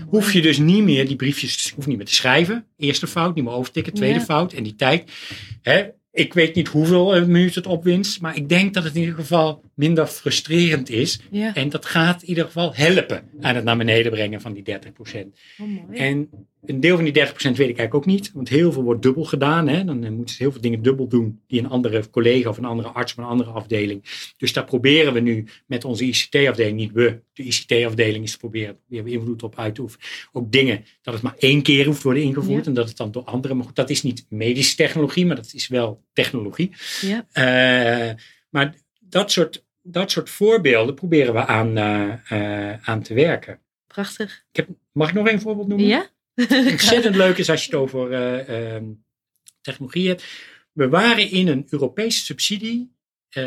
Hoef 0.06 0.32
je 0.32 0.42
dus 0.42 0.58
niet 0.58 0.82
meer 0.82 1.06
die 1.06 1.16
briefjes 1.16 1.72
hoef 1.74 1.86
niet 1.86 1.96
meer 1.96 2.06
te 2.06 2.14
schrijven. 2.14 2.66
Eerste 2.76 3.06
fout, 3.06 3.34
niet 3.34 3.44
meer 3.44 3.52
overtikken. 3.52 3.92
Tweede 3.92 4.20
fout. 4.20 4.52
En 4.52 4.62
die 4.62 4.74
tijd. 4.74 5.10
Hè, 5.62 5.86
ik 6.10 6.34
weet 6.34 6.54
niet 6.54 6.68
hoeveel 6.68 7.14
eh, 7.14 7.24
minuten 7.24 7.62
het 7.62 7.72
opwinst, 7.72 8.20
maar 8.20 8.36
ik 8.36 8.48
denk 8.48 8.74
dat 8.74 8.84
het 8.84 8.94
in 8.94 9.00
ieder 9.00 9.16
geval 9.16 9.62
minder 9.76 10.06
frustrerend 10.06 10.90
is. 10.90 11.20
Ja. 11.30 11.54
En 11.54 11.68
dat 11.68 11.84
gaat 11.84 12.22
in 12.22 12.28
ieder 12.28 12.44
geval 12.44 12.74
helpen 12.74 13.28
aan 13.40 13.54
het 13.54 13.64
naar 13.64 13.76
beneden 13.76 14.12
brengen 14.12 14.40
van 14.40 14.52
die 14.52 14.62
30%. 14.62 14.76
Oh, 15.58 15.66
mooi. 15.66 15.98
En 15.98 16.28
een 16.64 16.80
deel 16.80 16.96
van 16.96 17.04
die 17.04 17.26
30% 17.26 17.26
weet 17.36 17.46
ik 17.46 17.58
eigenlijk 17.58 17.94
ook 17.94 18.06
niet, 18.06 18.32
want 18.32 18.48
heel 18.48 18.72
veel 18.72 18.82
wordt 18.82 19.02
dubbel 19.02 19.24
gedaan. 19.24 19.68
Hè? 19.68 19.84
Dan 19.84 20.14
moeten 20.14 20.34
ze 20.34 20.42
heel 20.42 20.52
veel 20.52 20.60
dingen 20.60 20.82
dubbel 20.82 21.08
doen 21.08 21.40
die 21.46 21.60
een 21.60 21.68
andere 21.68 22.10
collega 22.10 22.48
of 22.48 22.58
een 22.58 22.64
andere 22.64 22.88
arts 22.88 23.12
van 23.12 23.24
een 23.24 23.30
andere 23.30 23.50
afdeling. 23.50 24.32
Dus 24.36 24.52
daar 24.52 24.64
proberen 24.64 25.12
we 25.12 25.20
nu 25.20 25.44
met 25.66 25.84
onze 25.84 26.04
ICT-afdeling, 26.04 26.76
niet 26.76 26.92
we, 26.92 27.20
de 27.32 27.42
ICT-afdeling 27.42 28.24
is 28.24 28.32
te 28.32 28.38
proberen 28.38 28.76
weer 28.86 29.06
invloed 29.06 29.42
op 29.42 29.58
uit 29.58 29.74
te 29.74 29.80
oefenen. 29.80 30.06
Ook 30.32 30.52
dingen 30.52 30.84
dat 31.02 31.14
het 31.14 31.22
maar 31.22 31.36
één 31.38 31.62
keer 31.62 31.86
hoeft 31.86 32.02
worden 32.02 32.22
ingevoerd 32.22 32.64
Ja. 32.64 32.68
en 32.68 32.74
dat 32.74 32.88
het 32.88 32.96
dan 32.96 33.12
door 33.12 33.24
anderen. 33.24 33.56
Maar 33.56 33.66
goed, 33.66 33.76
dat 33.76 33.90
is 33.90 34.02
niet 34.02 34.26
medische 34.28 34.76
technologie, 34.76 35.26
maar 35.26 35.36
dat 35.36 35.52
is 35.54 35.68
wel 35.68 36.02
technologie. 36.12 36.72
Ja. 37.00 37.26
Eh, 37.32 38.14
maar 38.50 38.74
dat 39.00 39.32
soort, 39.32 39.64
dat 39.88 40.10
soort 40.10 40.30
voorbeelden 40.30 40.94
proberen 40.94 41.34
we 41.34 41.46
aan, 41.46 41.76
eh, 41.76 42.70
eh, 42.70 42.78
aan 42.82 43.02
te 43.02 43.14
werken. 43.14 43.58
Prachtig. 43.86 44.44
Ik 44.50 44.56
heb, 44.56 44.68
mag 44.92 45.08
ik 45.08 45.14
nog 45.14 45.28
één 45.28 45.40
voorbeeld 45.40 45.68
noemen? 45.68 45.86
Ja? 45.86 46.06
Ontzettend 46.70 47.16
leuk 47.16 47.38
is 47.38 47.50
als 47.50 47.64
je 47.64 47.70
het 47.70 47.80
over 47.80 48.12
eh, 48.12 48.74
ehm, 48.74 48.84
technologie 49.60 50.08
hebt. 50.08 50.24
We 50.72 50.88
waren 50.88 51.30
in 51.30 51.48
een 51.48 51.66
Europese 51.70 52.24
subsidie, 52.24 52.94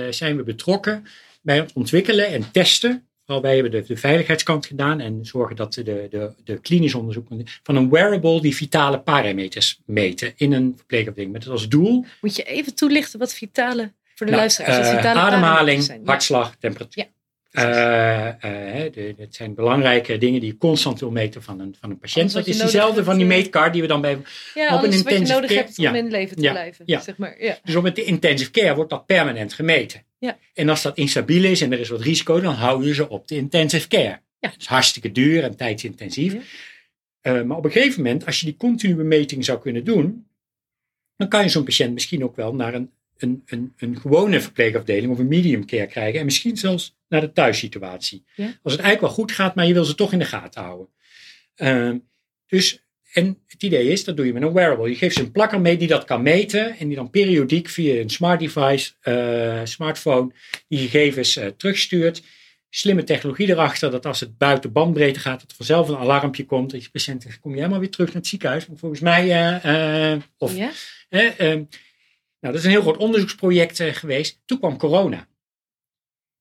zijn 0.10 0.38
we 0.38 0.44
betrokken 0.44 1.06
bij 1.42 1.58
het 1.58 1.74
ontwikkelen 1.74 2.28
en 2.28 2.52
testen. 2.52 3.08
Vooral 3.26 3.42
wij 3.42 3.54
hebben 3.54 3.72
de, 3.72 3.88
de 3.88 3.98
veiligheidskant 3.98 4.66
gedaan 4.66 5.00
en 5.00 5.26
zorgen 5.26 5.56
dat 5.56 5.74
de, 5.74 5.84
de, 5.84 6.34
de 6.44 6.60
klinisch 6.60 6.94
onderzoek 6.94 7.28
van 7.64 7.76
een 7.76 7.90
wearable 7.90 8.42
die 8.42 8.56
vitale 8.56 9.00
parameters 9.00 9.80
meten 9.86 10.34
in 10.36 10.54
een 10.54 10.74
verpleegafdeling. 10.78 11.32
Met 11.32 11.48
als 11.48 11.70
doel 11.70 12.06
Moet 12.22 12.36
je 12.36 12.44
even 12.44 12.76
toelichten 12.76 13.20
wat 13.20 13.34
vitale, 13.34 13.94
voor 14.20 14.28
de 14.28 14.34
nou, 14.34 14.44
luisteraars, 14.44 14.88
eh, 14.90 15.16
ademhaling, 15.16 16.02
hartslag, 16.06 16.56
temperatuur. 16.56 17.04
Ja. 17.04 17.10
Eh, 17.52 18.28
eh, 18.86 18.94
de- 18.94 19.14
het 19.18 19.36
zijn 19.36 19.54
belangrijke 19.54 20.18
dingen 20.18 20.40
die 20.40 20.52
je 20.52 20.58
constant 20.58 21.00
wil 21.00 21.12
meten 21.12 21.44
van 21.44 21.60
een, 21.60 21.76
van 21.80 21.90
een 21.90 22.00
patiënt. 22.00 22.32
Dat 22.34 22.48
is 22.48 22.58
diezelfde 22.58 22.94
hebt, 22.94 23.06
van 23.06 23.18
die 23.18 23.26
meetcard 23.26 23.74
die 23.74 23.82
we 23.82 23.88
dan 23.88 24.02
bij. 24.02 24.10
Ja, 24.12 24.18
op 24.18 24.24
een 24.56 24.66
alles 24.66 24.82
wat 24.82 24.92
je 24.92 24.98
intensive 24.98 25.34
nodig 25.34 25.50
care- 25.50 25.62
hebt 25.66 25.78
om 25.78 25.84
ja. 25.84 25.94
in 25.94 26.10
leven 26.12 26.36
te 26.36 26.50
blijven. 26.50 26.84
Ja. 26.88 27.00
Zeg 27.00 27.18
maar. 27.18 27.44
ja. 27.44 27.58
Dus 27.64 27.76
op 27.76 27.84
het 27.84 27.98
intensive 27.98 28.52
care 28.52 28.76
wordt 28.76 28.90
dat 28.90 29.06
permanent 29.06 29.54
gemeten. 29.54 30.04
Ja. 30.20 30.38
En 30.54 30.70
als 30.70 30.82
dat 30.82 30.98
instabiel 30.98 31.44
is 31.44 31.62
en 31.62 31.72
er 31.72 31.80
is 31.80 31.90
wat 31.90 32.02
risico, 32.02 32.40
dan 32.40 32.54
hou 32.54 32.86
je 32.86 32.94
ze 32.94 33.10
op 33.10 33.28
de 33.28 33.36
intensive 33.36 33.88
care. 33.88 34.20
Ja. 34.40 34.50
Dat 34.50 34.56
is 34.60 34.66
hartstikke 34.66 35.12
duur 35.12 35.44
en 35.44 35.56
tijdsintensief. 35.56 36.36
Maar 37.22 37.58
op 37.58 37.66
een 37.66 37.72
gegeven 37.72 38.04
moment, 38.04 38.26
als 38.26 38.40
je 38.40 38.46
die 38.46 38.58
continue 38.58 39.04
meting 39.04 39.46
zou 39.46 39.60
kunnen 39.60 39.84
doen, 39.84 40.28
dan 41.18 41.28
kan 41.28 41.44
je 41.44 41.50
zo'n 41.50 41.64
patiënt 41.64 41.94
misschien 41.94 42.24
ook 42.24 42.36
wel 42.36 42.56
naar 42.56 42.74
een, 42.74 42.92
een, 43.20 43.44
een, 43.46 43.74
een 43.78 44.00
gewone 44.00 44.42
verpleegafdeling 44.42 45.12
of 45.12 45.20
een 45.20 45.28
medium 45.28 45.66
care 45.66 45.88
krijgen. 45.88 46.20
En 46.20 46.26
misschien 46.26 46.58
zelfs 46.58 46.98
naar 47.08 47.22
de 47.22 47.32
thuissituatie. 47.32 48.24
Ja. 48.36 48.46
Als 48.46 48.74
het 48.74 48.82
eigenlijk 48.82 49.02
wel 49.02 49.10
goed 49.10 49.32
gaat, 49.32 49.56
maar 49.56 49.68
je 49.68 49.74
wil 49.74 49.84
ze 49.84 49.96
toch 49.96 50.14
in 50.14 50.20
de 50.20 50.26
gaten 50.26 50.62
houden. 50.62 50.88
Ehm, 51.56 51.98
dus, 52.48 52.84
en 53.14 53.38
het 53.48 53.64
idee 53.64 53.88
is, 53.88 54.04
dat 54.04 54.18
doe 54.18 54.26
je 54.26 54.34
met 54.34 54.42
een 54.42 54.54
wearable. 54.54 54.90
Je 54.90 54.96
geeft 54.96 55.16
ze 55.16 55.22
een 55.22 55.32
plakker 55.32 55.62
mee 55.62 55.78
die 55.78 55.88
dat 55.88 56.04
kan 56.04 56.22
meten. 56.22 56.78
En 56.78 56.88
die 56.88 56.96
dan 56.96 57.10
periodiek 57.10 57.70
via 57.70 58.02
een 58.02 58.10
smart 58.10 58.40
device, 58.40 58.94
eh, 59.02 59.62
smartphone, 59.64 60.32
die 60.68 60.80
gegevens 60.80 61.36
eh, 61.36 61.48
terugstuurt. 61.48 62.24
Slimme 62.70 63.04
technologie 63.04 63.50
erachter, 63.50 63.92
dat 63.92 64.06
als 64.06 64.20
het 64.20 64.38
buiten 64.38 64.72
bandbreedte 64.72 65.20
gaat, 65.20 65.40
dat 65.40 65.50
er 65.50 65.56
vanzelf 65.56 65.88
een 65.88 65.98
alarmpje 65.98 66.46
komt. 66.46 66.72
Dat 66.72 66.84
je 66.84 66.90
patiënt 66.90 67.24
zegt, 67.24 67.40
kom 67.40 67.52
je 67.52 67.58
helemaal 67.58 67.80
weer 67.80 67.90
terug 67.90 68.08
naar 68.08 68.16
het 68.16 68.28
ziekenhuis. 68.28 68.68
Want 68.68 68.80
volgens 68.80 69.02
mij, 69.02 69.60
eh, 69.62 70.18
of 70.38 70.56
Ja? 70.56 70.72
Nou, 72.40 72.54
dat 72.54 72.56
is 72.56 72.64
een 72.64 72.72
heel 72.72 72.82
groot 72.82 72.98
onderzoeksproject 72.98 73.80
eh, 73.80 73.94
geweest. 73.94 74.42
Toen 74.46 74.60
kwam 74.60 74.78
corona. 74.78 75.28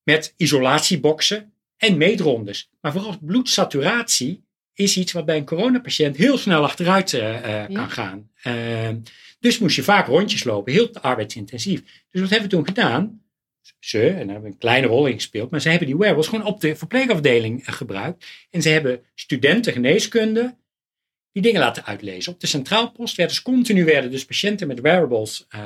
Met 0.02 0.34
isolatieboxen 0.36 1.52
en 1.76 1.96
meetrondes. 1.96 2.70
Maar 2.80 2.92
vooral 2.92 3.18
bloedsaturatie 3.20 4.46
is 4.74 4.96
iets 4.96 5.12
wat 5.12 5.24
bij 5.24 5.36
een 5.36 5.44
coronapatiënt 5.44 6.16
heel 6.16 6.38
snel 6.38 6.62
achteruit 6.62 7.12
eh, 7.14 7.36
eh, 7.36 7.68
Ja. 7.68 7.74
kan 7.74 7.90
gaan. 7.90 8.30
Ehm, 8.42 8.98
dus 9.40 9.58
moest 9.58 9.76
je 9.76 9.82
vaak 9.82 10.06
rondjes 10.06 10.44
lopen, 10.44 10.72
heel 10.72 10.94
arbeidsintensief. 10.94 11.82
Dus 12.10 12.20
wat 12.20 12.30
hebben 12.30 12.48
we 12.48 12.56
toen 12.56 12.66
gedaan? 12.66 13.22
Ze, 13.78 14.00
en 14.06 14.14
daar 14.16 14.16
hebben 14.18 14.42
we 14.42 14.48
een 14.48 14.58
kleine 14.58 14.86
rol 14.86 15.06
in 15.06 15.14
gespeeld, 15.14 15.50
maar 15.50 15.60
ze 15.60 15.68
hebben 15.68 15.86
die 15.86 15.96
wearables 15.96 16.26
gewoon 16.28 16.44
op 16.44 16.60
de 16.60 16.76
verpleegafdeling 16.76 17.62
gebruikt. 17.74 18.26
En 18.50 18.62
ze 18.62 18.68
hebben 18.68 19.04
studenten 19.14 19.72
geneeskunde 19.72 20.56
die 21.32 21.42
dingen 21.42 21.60
laten 21.60 21.84
uitlezen. 21.84 22.32
Op 22.32 22.40
de 22.40 22.46
centraalpost 22.46 23.16
werden 23.16 23.34
dus 23.34 23.44
continu 23.44 23.84
werden 23.84 24.10
dus 24.10 24.24
patiënten 24.24 24.66
met 24.66 24.80
wearables 24.80 25.46
eh, 25.48 25.60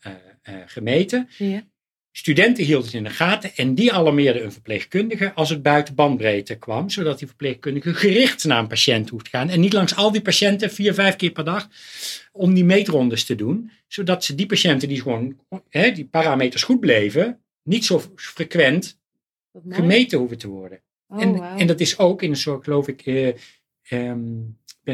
eh, 0.00 0.12
eh, 0.42 0.54
gemeten. 0.66 1.28
Ja. 1.38 1.66
Studenten 2.12 2.64
hielden 2.64 2.86
het 2.86 2.94
in 2.94 3.04
de 3.04 3.10
gaten 3.10 3.50
en 3.56 3.74
die 3.74 3.92
alarmeerden 3.92 4.44
een 4.44 4.52
verpleegkundige 4.52 5.32
als 5.34 5.50
het 5.50 5.62
buiten 5.62 5.94
bandbreedte 5.94 6.54
kwam, 6.54 6.90
zodat 6.90 7.18
die 7.18 7.26
verpleegkundige 7.26 7.94
gericht 7.94 8.44
naar 8.44 8.58
een 8.58 8.66
patiënt 8.66 9.08
hoeft 9.08 9.24
te 9.24 9.30
gaan 9.30 9.48
en 9.48 9.60
niet 9.60 9.72
langs 9.72 9.96
al 9.96 10.12
die 10.12 10.20
patiënten 10.20 10.70
vier, 10.70 10.94
vijf 10.94 11.16
keer 11.16 11.30
per 11.30 11.44
dag 11.44 11.68
om 12.32 12.54
die 12.54 12.64
meetrondes 12.64 13.24
te 13.24 13.34
doen, 13.34 13.70
zodat 13.86 14.24
ze 14.24 14.34
die 14.34 14.46
patiënten 14.46 14.88
die 14.88 15.02
gewoon 15.02 15.38
hè, 15.68 15.92
die 15.92 16.04
parameters 16.04 16.62
goed 16.62 16.80
bleven, 16.80 17.40
niet 17.62 17.84
zo 17.84 18.02
frequent 18.16 18.98
gemeten 19.68 20.18
hoeven 20.18 20.38
te 20.38 20.48
worden. 20.48 20.80
Oh, 21.06 21.22
en, 21.22 21.42
en 21.42 21.66
dat 21.66 21.80
is 21.80 21.98
ook 21.98 22.22
in 22.22 22.30
een 22.30 22.36
soort, 22.36 22.64
geloof 22.64 22.88
ik, 22.88 23.06
eh, 23.06 23.32
ehm, 23.82 24.40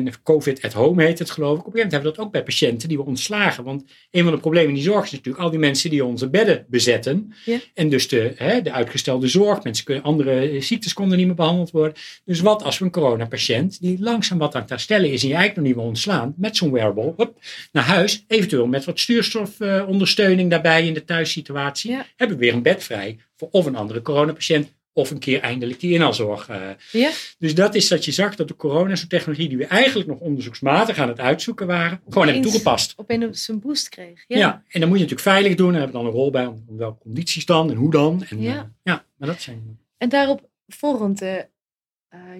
ben 0.02 0.22
COVID 0.22 0.62
at 0.62 0.72
home 0.72 1.02
heet 1.02 1.18
het 1.18 1.30
geloof 1.30 1.58
ik. 1.58 1.66
Op 1.66 1.66
een 1.66 1.72
gegeven 1.72 1.90
moment 1.90 1.92
hebben 1.92 2.10
we 2.10 2.16
dat 2.16 2.26
ook 2.26 2.32
bij 2.32 2.42
patiënten 2.42 2.88
die 2.88 2.96
we 2.96 3.04
ontslagen. 3.04 3.64
Want 3.64 3.84
een 4.10 4.22
van 4.22 4.32
de 4.32 4.38
problemen 4.38 4.68
in 4.68 4.74
die 4.74 4.82
zorg 4.82 5.04
is 5.04 5.10
natuurlijk 5.10 5.44
al 5.44 5.50
die 5.50 5.58
mensen 5.58 5.90
die 5.90 6.04
onze 6.04 6.28
bedden 6.28 6.64
bezetten. 6.68 7.32
Ja. 7.44 7.58
En 7.74 7.88
dus 7.88 8.08
de, 8.08 8.32
hè, 8.36 8.62
de 8.62 8.72
uitgestelde 8.72 9.28
zorg. 9.28 9.62
Mensen 9.62 9.84
kunnen, 9.84 10.04
andere 10.04 10.60
ziektes 10.60 10.92
konden 10.92 11.18
niet 11.18 11.26
meer 11.26 11.36
behandeld 11.36 11.70
worden. 11.70 11.96
Dus 12.24 12.40
wat 12.40 12.62
als 12.62 12.78
we 12.78 12.84
een 12.84 12.90
coronapatiënt 12.90 13.80
die 13.80 14.00
langzaam 14.00 14.38
wat 14.38 14.54
aan 14.54 14.60
het 14.60 14.70
herstellen 14.70 15.12
is 15.12 15.22
en 15.22 15.28
je 15.28 15.34
eigenlijk 15.34 15.56
nog 15.56 15.66
niet 15.66 15.76
meer 15.76 15.84
ontslaan. 15.84 16.34
Met 16.36 16.56
zo'n 16.56 16.72
wearable 16.72 17.32
naar 17.72 17.84
huis. 17.84 18.24
Eventueel 18.26 18.66
met 18.66 18.84
wat 18.84 19.00
stuurstofondersteuning 19.00 20.50
daarbij 20.50 20.86
in 20.86 20.94
de 20.94 21.04
thuissituatie. 21.04 21.90
Ja. 21.90 22.06
Hebben 22.16 22.36
we 22.36 22.44
weer 22.44 22.54
een 22.54 22.62
bed 22.62 22.84
vrij 22.84 23.18
voor 23.36 23.48
of 23.50 23.66
een 23.66 23.76
andere 23.76 24.02
coronapatiënt. 24.02 24.72
Of 24.96 25.10
een 25.10 25.18
keer 25.18 25.40
eindelijk 25.40 25.80
die 25.80 25.92
inhaalzorg. 25.94 26.48
eh, 26.48 26.60
Ja? 26.92 27.10
dus 27.38 27.54
dat 27.54 27.74
is 27.74 27.88
dat 27.88 28.04
je 28.04 28.12
zag 28.12 28.34
dat 28.34 28.48
de 28.48 28.56
corona, 28.56 28.96
zo'n 28.96 29.08
technologie 29.08 29.48
die 29.48 29.58
we 29.58 29.66
eigenlijk 29.66 30.08
nog 30.08 30.18
onderzoeksmatig 30.18 30.98
aan 30.98 31.08
het 31.08 31.20
uitzoeken 31.20 31.66
waren, 31.66 32.00
gewoon 32.08 32.24
hebben 32.26 32.42
toegepast. 32.44 32.92
Opeens 32.96 33.48
een 33.48 33.60
boost 33.60 33.88
kreeg. 33.88 34.24
Ja. 34.26 34.38
Ja. 34.38 34.62
en 34.68 34.80
dan 34.80 34.88
moet 34.88 34.98
je 34.98 35.04
natuurlijk 35.04 35.20
veilig 35.20 35.54
doen. 35.54 35.72
Daar 35.72 35.80
hebben 35.80 35.96
we 36.00 36.04
dan 36.04 36.12
een 36.12 36.18
rol 36.20 36.30
bij 36.30 36.46
om, 36.46 36.64
om 36.68 36.76
welke 36.76 37.02
condities 37.02 37.46
dan 37.46 37.70
en 37.70 37.76
hoe 37.76 37.90
dan. 37.90 38.24
En, 38.28 38.40
Ja. 38.40 38.54
eh, 38.56 38.62
ja 38.82 39.04
maar 39.16 39.28
dat 39.28 39.40
zijn. 39.40 39.78
En 39.98 40.08
daarop 40.08 40.48
volgend, 40.66 41.22
eh, 41.22 41.38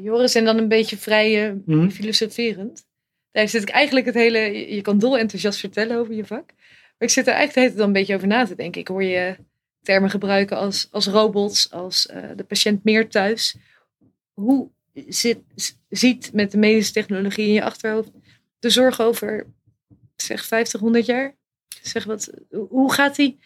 Joris, 0.03 0.35
en 0.35 0.45
dan 0.45 0.59
een 0.59 0.69
beetje 0.69 0.97
vrij 0.97 1.61
Mhm. 1.67 1.89
filosoferend. 1.89 2.87
Daar 3.33 3.49
zit 3.49 3.63
ik 3.63 3.69
eigenlijk 3.69 4.07
het 4.07 4.15
hele, 4.15 4.39
je, 4.75 4.81
kan 4.81 4.99
dol 4.99 5.19
enthousiast 5.19 5.59
vertellen 5.61 5.97
over 5.99 6.15
je 6.15 6.25
vak. 6.25 6.47
Maar 6.99 7.09
ik 7.09 7.11
zit 7.11 7.27
er 7.27 7.33
eigenlijk 7.35 7.77
dan 7.77 7.87
een 7.87 7.93
beetje 7.93 8.15
over 8.15 8.29
na 8.29 8.45
te 8.45 8.55
denken. 8.55 8.81
Ik 8.81 8.89
hoor 8.89 9.03
je 9.05 9.37
termen 9.85 10.11
gebruiken 10.11 10.57
als, 10.57 10.89
als 10.91 11.07
robots, 11.07 11.71
als 11.71 12.07
eh, 12.07 12.23
de 12.37 12.45
patiënt 12.45 12.85
meer 12.85 13.09
thuis. 13.09 13.57
Hoe 14.33 14.69
zit, 15.09 15.39
ziet 15.89 16.31
met 16.33 16.51
de 16.51 16.59
medische 16.59 16.93
technologie 16.93 17.47
in 17.47 17.53
je 17.53 17.63
achterhoofd 17.65 18.11
de 18.59 18.71
zorg 18.71 19.01
over, 19.01 19.47
zeg 20.17 20.45
50, 20.45 20.81
100 20.81 21.07
jaar? 21.07 21.35
Zeg 21.83 22.05
wat, 22.05 22.31
hoe 22.69 22.93
gaat 22.93 23.17
die 23.17 23.39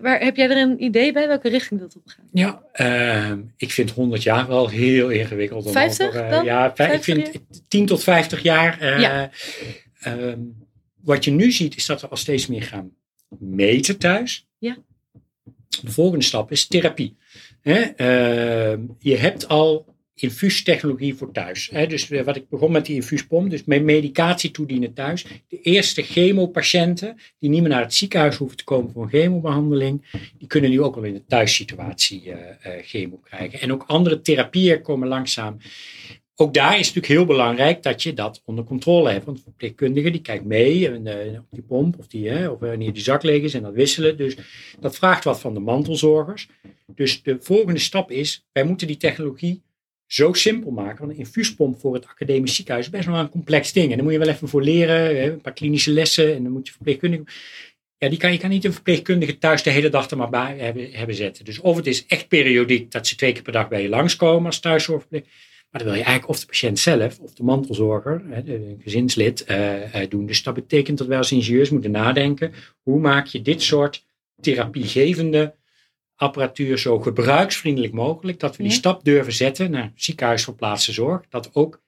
Waar, 0.00 0.20
heb 0.20 0.36
jij 0.36 0.50
er 0.50 0.56
een 0.56 0.82
idee 0.82 1.12
bij 1.12 1.26
welke 1.26 1.48
richting 1.48 1.80
dat 1.80 1.96
op 1.96 2.02
gaat? 2.06 2.24
Ja, 2.32 2.62
ehm, 2.72 3.42
ik 3.56 3.70
vind 3.70 3.90
100 3.90 4.22
jaar 4.22 4.46
wel 4.48 4.68
heel 4.68 5.08
ingewikkeld. 5.10 5.66
om 5.66 5.72
50 5.72 6.06
over, 6.08 6.20
eh, 6.24 6.30
dan? 6.30 6.44
ja, 6.44 6.68
ik 6.70 6.76
50 6.76 7.04
vind 7.04 7.40
10 7.68 7.86
tot 7.86 8.02
50 8.02 8.42
jaar. 8.42 8.80
eh, 8.80 9.00
Ja. 9.00 9.30
ehm, 10.00 10.40
wat 11.02 11.24
je 11.24 11.30
nu 11.30 11.50
ziet 11.50 11.76
is 11.76 11.86
dat 11.86 12.00
we 12.00 12.08
al 12.08 12.16
steeds 12.16 12.46
meer 12.46 12.62
gaan 12.62 12.90
meten 13.38 13.98
thuis. 13.98 14.46
Ja. 14.58 14.76
De 15.80 15.90
volgende 15.90 16.24
stap 16.24 16.50
is 16.50 16.66
therapie. 16.66 17.16
Ehm, 17.62 18.80
je 18.98 19.16
hebt 19.16 19.48
al 19.48 19.92
infuustechnologie 20.14 21.14
voor 21.14 21.32
thuis. 21.32 21.70
Dus 21.88 22.10
eh, 22.10 22.22
wat 22.22 22.36
ik 22.36 22.48
begon 22.48 22.72
met 22.72 22.86
die 22.86 22.94
infuuspomp, 22.94 23.50
dus 23.50 23.64
met 23.64 23.82
medicatie 23.82 24.50
toedienen 24.50 24.92
thuis. 24.92 25.26
De 25.48 25.60
eerste 25.60 26.02
chemopatiënten 26.02 27.16
die 27.38 27.50
niet 27.50 27.60
meer 27.60 27.70
naar 27.70 27.82
het 27.82 27.94
ziekenhuis 27.94 28.36
hoeven 28.36 28.56
te 28.56 28.64
komen 28.64 28.92
voor 28.92 29.02
een 29.02 29.08
chemobehandeling, 29.08 30.04
die 30.38 30.48
kunnen 30.48 30.70
nu 30.70 30.82
ook 30.82 30.96
al 30.96 31.02
in 31.02 31.12
de 31.12 31.24
thuissituatie 31.26 32.32
eh, 32.32 32.72
chemo 32.82 33.16
krijgen. 33.16 33.60
En 33.60 33.72
ook 33.72 33.84
andere 33.86 34.20
therapieën 34.20 34.82
komen 34.82 35.08
langzaam. 35.08 35.58
Ook 36.36 36.54
daar 36.54 36.78
is 36.78 36.86
het 36.86 36.94
natuurlijk 36.94 37.06
heel 37.06 37.36
belangrijk 37.36 37.82
dat 37.82 38.02
je 38.02 38.14
dat 38.14 38.42
onder 38.44 38.64
controle 38.64 39.10
hebt. 39.10 39.24
Want 39.24 39.36
de 39.36 39.42
verpleegkundige 39.42 40.10
die 40.10 40.20
kijkt 40.20 40.44
mee 40.44 40.88
en, 40.88 41.06
eh, 41.06 41.38
op 41.38 41.46
die 41.50 41.62
pomp 41.62 41.98
of, 41.98 42.06
die, 42.06 42.50
of 42.50 42.60
wanneer 42.60 42.92
die 42.92 43.02
zak 43.02 43.22
leeg 43.22 43.42
is 43.42 43.54
en 43.54 43.62
dat 43.62 43.72
wisselen. 43.72 44.16
Dus 44.16 44.36
dat 44.80 44.96
vraagt 44.96 45.24
wat 45.24 45.40
van 45.40 45.54
de 45.54 45.60
mantelzorgers. 45.60 46.48
Dus 46.86 47.22
de 47.22 47.36
volgende 47.40 47.80
stap 47.80 48.10
is, 48.10 48.46
wij 48.52 48.64
moeten 48.64 48.86
die 48.86 48.96
technologie 48.96 49.62
zo 50.06 50.32
simpel 50.32 50.70
maken. 50.70 50.98
Want 50.98 51.12
een 51.12 51.18
infuuspomp 51.18 51.80
voor 51.80 51.94
het 51.94 52.06
academisch 52.06 52.54
ziekenhuis 52.54 52.86
is 52.86 52.92
best 52.92 53.06
wel 53.06 53.18
een 53.18 53.28
complex 53.28 53.72
ding. 53.72 53.90
En 53.90 53.94
daar 53.94 54.04
moet 54.04 54.12
je 54.12 54.18
wel 54.18 54.28
even 54.28 54.48
voor 54.48 54.62
leren, 54.62 55.24
een 55.32 55.40
paar 55.40 55.52
klinische 55.52 55.90
lessen. 55.90 56.34
En 56.34 56.42
dan 56.42 56.52
moet 56.52 56.66
je 56.66 56.72
verpleegkundige... 56.72 57.24
Ja, 57.98 58.08
die 58.08 58.18
kan, 58.18 58.32
je 58.32 58.38
kan 58.38 58.50
niet 58.50 58.64
een 58.64 58.72
verpleegkundige 58.72 59.38
thuis 59.38 59.62
de 59.62 59.70
hele 59.70 59.88
dag 59.88 60.10
er 60.10 60.16
maar 60.16 60.30
bij 60.30 60.56
hebben, 60.58 60.92
hebben 60.92 61.16
zetten. 61.16 61.44
Dus 61.44 61.58
of 61.58 61.76
het 61.76 61.86
is 61.86 62.06
echt 62.06 62.28
periodiek 62.28 62.90
dat 62.90 63.06
ze 63.06 63.16
twee 63.16 63.32
keer 63.32 63.42
per 63.42 63.52
dag 63.52 63.68
bij 63.68 63.82
je 63.82 63.88
langskomen 63.88 64.46
als 64.46 64.60
thuiszorgverpleegkundige. 64.60 65.50
Maar 65.72 65.80
dan 65.82 65.90
wil 65.90 66.00
je 66.00 66.04
eigenlijk 66.06 66.28
of 66.28 66.40
de 66.40 66.46
patiënt 66.46 66.78
zelf 66.78 67.18
of 67.18 67.34
de 67.34 67.42
mantelzorger, 67.42 68.22
een 68.48 68.80
gezinslid, 68.82 69.44
eh, 69.44 70.02
eh, 70.02 70.10
doen. 70.10 70.26
Dus 70.26 70.42
dat 70.42 70.54
betekent 70.54 70.98
dat 70.98 71.06
wij 71.06 71.18
als 71.18 71.32
ingenieurs 71.32 71.70
moeten 71.70 71.90
nadenken. 71.90 72.52
Hoe 72.82 73.00
maak 73.00 73.26
je 73.26 73.42
dit 73.42 73.62
soort 73.62 74.04
therapiegevende 74.40 75.54
apparatuur 76.14 76.78
zo 76.78 77.00
gebruiksvriendelijk 77.00 77.92
mogelijk. 77.92 78.40
Dat 78.40 78.56
we 78.56 78.62
die 78.62 78.72
Ja. 78.72 78.78
stap 78.78 79.04
durven 79.04 79.32
zetten 79.32 79.70
naar 79.70 79.92
ziekenhuisverplaatste 79.94 80.92
zorg. 80.92 81.22
Dat 81.28 81.54
ook 81.54 81.82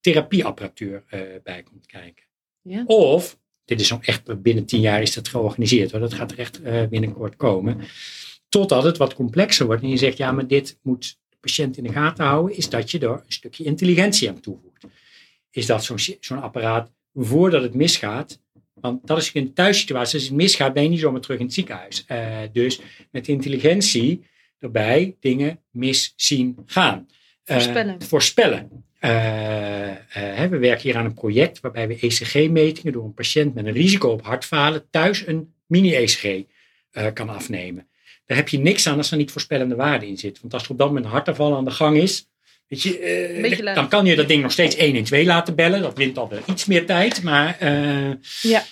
therapieapparatuur 0.00 1.04
eh, 1.06 1.20
bij 1.42 1.62
komt 1.62 1.86
kijken. 1.86 2.24
Ja. 2.62 2.84
Of, 2.86 3.38
dit 3.64 3.80
is 3.80 3.90
nog 3.90 4.04
echt 4.04 4.42
binnen 4.42 4.64
tien 4.64 4.80
jaar 4.80 5.02
is 5.02 5.14
dat 5.14 5.28
georganiseerd. 5.28 5.90
Hoor. 5.90 6.00
Dat 6.00 6.14
gaat 6.14 6.32
er 6.32 6.38
echt 6.38 6.60
binnenkort 6.90 7.36
komen. 7.36 7.80
Totdat 8.48 8.82
het 8.82 8.96
wat 8.96 9.14
complexer 9.14 9.66
wordt. 9.66 9.82
En 9.82 9.88
je 9.88 9.96
zegt, 9.96 10.16
ja, 10.16 10.32
maar 10.32 10.46
dit 10.46 10.78
moet 10.82 11.18
patiënt 11.40 11.76
in 11.76 11.82
de 11.82 11.92
gaten 11.92 12.24
houden. 12.24 12.56
Is 12.56 12.68
dat 12.68 12.90
je 12.90 12.98
er 12.98 13.10
een 13.10 13.22
stukje 13.26 13.64
intelligentie 13.64 14.28
aan 14.28 14.40
toevoegt. 14.40 14.84
Is 15.50 15.66
dat 15.66 15.84
zo'n 15.84 15.98
zo'n 16.20 16.42
apparaat 16.42 16.90
voordat 17.14 17.62
het 17.62 17.74
misgaat. 17.74 18.40
Want 18.74 19.06
dat 19.06 19.18
is 19.18 19.32
in 19.32 19.42
een 19.42 19.52
thuissituatie. 19.52 20.14
Als 20.14 20.28
het 20.28 20.36
misgaat, 20.36 20.72
ben 20.72 20.82
je 20.82 20.88
niet 20.88 21.00
zomaar 21.00 21.20
terug 21.20 21.38
in 21.38 21.44
het 21.44 21.54
ziekenhuis. 21.54 22.04
Eh, 22.06 22.38
dus 22.52 22.80
met 23.10 23.28
intelligentie 23.28 24.24
erbij 24.58 25.16
dingen 25.20 25.60
mis 25.70 26.12
zien 26.16 26.56
gaan. 26.66 27.08
Eh, 27.44 27.54
Voorspellen. 27.54 28.02
voorspellen. 28.02 28.84
Eh, 28.98 29.10
hè, 30.08 30.48
we 30.48 30.58
werken 30.58 30.82
hier 30.82 30.96
aan 30.96 31.04
een 31.04 31.14
project 31.14 31.60
waarbij 31.60 31.88
we 31.88 31.98
ECG-metingen 32.00 32.92
door 32.92 33.04
een 33.04 33.14
patiënt 33.14 33.54
met 33.54 33.66
een 33.66 33.72
risico 33.72 34.08
op 34.08 34.22
hartfalen 34.22 34.90
thuis 34.90 35.26
een 35.26 35.54
mini-ECG 35.66 36.44
kan 37.12 37.28
afnemen. 37.28 37.88
Daar 38.30 38.38
heb 38.38 38.48
je 38.48 38.58
niks 38.58 38.86
aan 38.86 38.96
als 38.96 39.10
er 39.10 39.16
niet 39.16 39.30
voorspellende 39.30 39.74
waarde 39.74 40.06
in 40.06 40.18
zit. 40.18 40.40
Want 40.40 40.52
als 40.54 40.64
er 40.64 40.70
op 40.70 40.78
dat 40.78 40.86
moment 40.86 41.04
een 41.04 41.10
hartaanval 41.10 41.56
aan 41.56 41.64
de 41.64 41.70
gang 41.70 41.96
is, 41.96 42.26
weet 42.68 42.82
je, 42.82 42.98
eh, 42.98 43.74
dan 43.74 43.88
kan 43.88 44.04
je 44.06 44.16
dat 44.16 44.28
ding 44.28 44.42
nog 44.42 44.52
steeds 44.52 44.76
112 44.76 45.26
laten 45.26 45.54
bellen. 45.54 45.82
Dat 45.82 45.96
wint 45.96 46.18
alweer 46.18 46.42
iets 46.46 46.64
meer 46.64 46.86
tijd, 46.86 47.22
maar 47.22 47.56
eh, 47.58 48.10
Ja. 48.42 48.64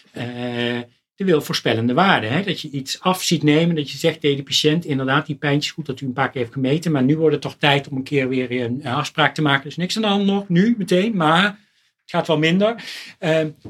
de 1.15 1.25
wil 1.25 1.41
voorspellende 1.41 1.95
waarde. 1.95 2.27
Hè? 2.27 2.43
Dat 2.43 2.61
je 2.61 2.71
iets 2.71 3.01
af 3.01 3.23
ziet 3.23 3.43
nemen, 3.43 3.77
dat 3.77 3.91
je 3.91 3.99
zegt 3.99 4.21
tegen 4.21 4.37
de 4.37 4.43
patiënt, 4.43 4.85
inderdaad, 4.85 5.27
die 5.27 5.37
pijntjes 5.37 5.73
goed 5.73 5.87
dat 5.87 6.01
u 6.01 6.07
een 6.07 6.13
paar 6.13 6.31
keer 6.31 6.41
heeft 6.41 6.53
gemeten, 6.53 6.93
maar 6.93 7.05
nu 7.05 7.17
wordt 7.17 7.33
het 7.33 7.43
toch 7.43 7.57
tijd 7.59 7.89
om 7.89 7.97
een 7.97 8.03
keer 8.03 8.29
weer 8.29 8.51
een, 8.51 8.87
afspraak 8.87 9.35
te 9.35 9.43
maken. 9.43 9.65
Dus 9.65 9.77
niks 9.77 9.97
aan 9.97 10.03
de 10.03 10.09
hand 10.09 10.25
nog, 10.25 10.49
nu 10.49 10.75
meteen, 10.79 11.17
maar 11.17 11.43
het 11.43 12.11
gaat 12.11 12.27
wel 12.27 12.39
minder. 12.39 12.85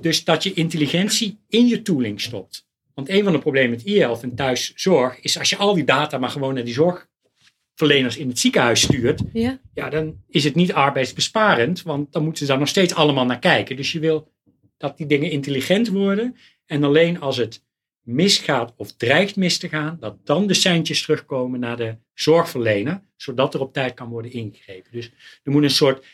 Dus 0.00 0.24
dat 0.24 0.42
je 0.42 0.52
intelligentie 0.52 1.38
in 1.48 1.66
je 1.66 1.82
tooling 1.82 2.20
stopt. 2.20 2.66
Want 2.98 3.10
een 3.10 3.24
van 3.24 3.32
de 3.32 3.38
problemen 3.38 3.70
met 3.70 3.86
e-health 3.86 4.22
en 4.22 4.34
thuiszorg 4.34 5.20
is 5.20 5.38
als 5.38 5.50
je 5.50 5.56
al 5.56 5.74
die 5.74 5.84
data 5.84 6.18
maar 6.18 6.30
gewoon 6.30 6.54
naar 6.54 6.64
die 6.64 6.74
zorgverleners 6.74 8.16
in 8.16 8.28
het 8.28 8.38
ziekenhuis 8.38 8.80
stuurt, 8.80 9.22
Ja. 9.32 9.60
ja, 9.74 9.88
dan 9.90 10.16
is 10.28 10.44
het 10.44 10.54
niet 10.54 10.72
arbeidsbesparend, 10.72 11.82
want 11.82 12.12
dan 12.12 12.22
moeten 12.22 12.42
ze 12.46 12.50
daar 12.50 12.58
nog 12.58 12.68
steeds 12.68 12.94
allemaal 12.94 13.24
naar 13.24 13.38
kijken. 13.38 13.76
Dus 13.76 13.92
je 13.92 13.98
wil 13.98 14.32
dat 14.76 14.96
die 14.96 15.06
dingen 15.06 15.30
intelligent 15.30 15.88
worden 15.88 16.36
en 16.66 16.84
alleen 16.84 17.20
als 17.20 17.36
het 17.36 17.64
misgaat 18.02 18.72
of 18.76 18.92
dreigt 18.96 19.36
mis 19.36 19.58
te 19.58 19.68
gaan, 19.68 19.96
dat 20.00 20.16
dan 20.26 20.46
de 20.46 20.54
seintjes 20.54 21.02
terugkomen 21.02 21.60
naar 21.60 21.76
de 21.76 21.96
zorgverlener, 22.14 23.02
zodat 23.16 23.54
er 23.54 23.60
op 23.60 23.72
tijd 23.72 23.94
kan 23.94 24.08
worden 24.08 24.32
ingegrepen. 24.32 24.92
Dus 24.92 25.10
er 25.42 25.52
moet 25.52 25.62
een 25.62 25.70
soort 25.70 26.04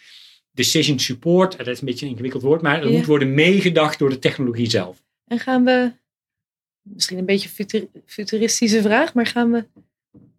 decision 0.50 0.98
support, 0.98 1.56
dat 1.56 1.66
is 1.66 1.80
een 1.80 1.86
beetje 1.86 2.04
een 2.04 2.10
ingewikkeld 2.10 2.42
woord, 2.42 2.62
maar 2.62 2.82
er 2.82 2.90
Ja. 2.90 2.96
moet 2.96 3.06
worden 3.06 3.34
meegedacht 3.34 3.98
door 3.98 4.10
de 4.10 4.18
technologie 4.18 4.70
zelf. 4.70 5.02
En 5.26 5.38
gaan 5.38 5.64
we, 5.64 5.92
misschien 6.84 7.18
een 7.18 7.24
beetje 7.26 7.48
futur- 7.48 7.88
futuristische 8.06 8.82
vraag, 8.82 9.14
maar 9.14 9.26
gaan 9.26 9.50
we 9.50 9.64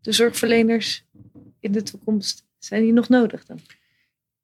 de 0.01 0.11
zorgverleners 0.11 1.03
in 1.59 1.71
de 1.71 1.83
toekomst, 1.83 2.45
zijn 2.59 2.83
die 2.83 2.93
nog 2.93 3.09
nodig 3.09 3.45
dan? 3.45 3.59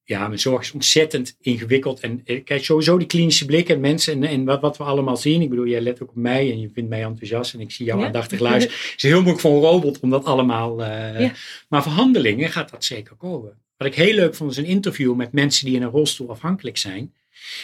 Ja, 0.04 0.28
mijn 0.28 0.40
zorg 0.40 0.62
is 0.62 0.72
ontzettend 0.72 1.36
ingewikkeld. 1.42 2.00
En 2.00 2.22
eh, 2.26 2.44
kijk, 2.44 2.64
sowieso 2.64 2.98
die 2.98 3.08
klinische 3.08 3.46
blik 3.46 3.70
en 3.70 3.80
mensen 3.80 4.14
en, 4.14 4.24
en 4.30 4.44
wat, 4.46 4.62
wat 4.62 4.78
we 4.78 4.84
allemaal 4.84 5.18
zien. 5.18 5.42
Ik 5.42 5.50
bedoel, 5.50 5.66
jij 5.68 5.82
let 5.82 6.02
ook 6.02 6.10
op 6.10 6.16
mij 6.16 6.52
en 6.52 6.60
je 6.60 6.70
vindt 6.74 6.90
mij 6.90 7.04
enthousiast 7.04 7.54
en 7.54 7.60
ik 7.60 7.72
zie 7.72 7.86
jou 7.86 8.00
Ja. 8.00 8.06
aandachtig 8.06 8.40
luisteren. 8.50 8.78
Het 8.78 8.94
is 8.96 9.04
heel 9.04 9.16
moeilijk 9.16 9.40
voor 9.40 9.52
een 9.56 9.62
robot 9.62 10.00
om 10.00 10.10
dat 10.10 10.26
allemaal... 10.26 10.84
eh, 10.84 11.20
Ja. 11.22 11.32
Maar 11.70 11.84
voor 11.84 11.92
handelingen 11.92 12.50
gaat 12.50 12.70
dat 12.72 12.84
zeker 12.84 13.16
komen. 13.16 13.60
Wat 13.78 13.88
ik 13.88 13.96
heel 13.96 14.14
leuk 14.14 14.36
vond 14.36 14.52
is 14.52 14.58
een 14.58 14.66
interview 14.66 15.16
met 15.16 15.32
mensen 15.32 15.66
die 15.66 15.76
in 15.76 15.82
een 15.82 15.90
rolstoel 15.90 16.30
afhankelijk 16.30 16.78
zijn. 16.78 17.14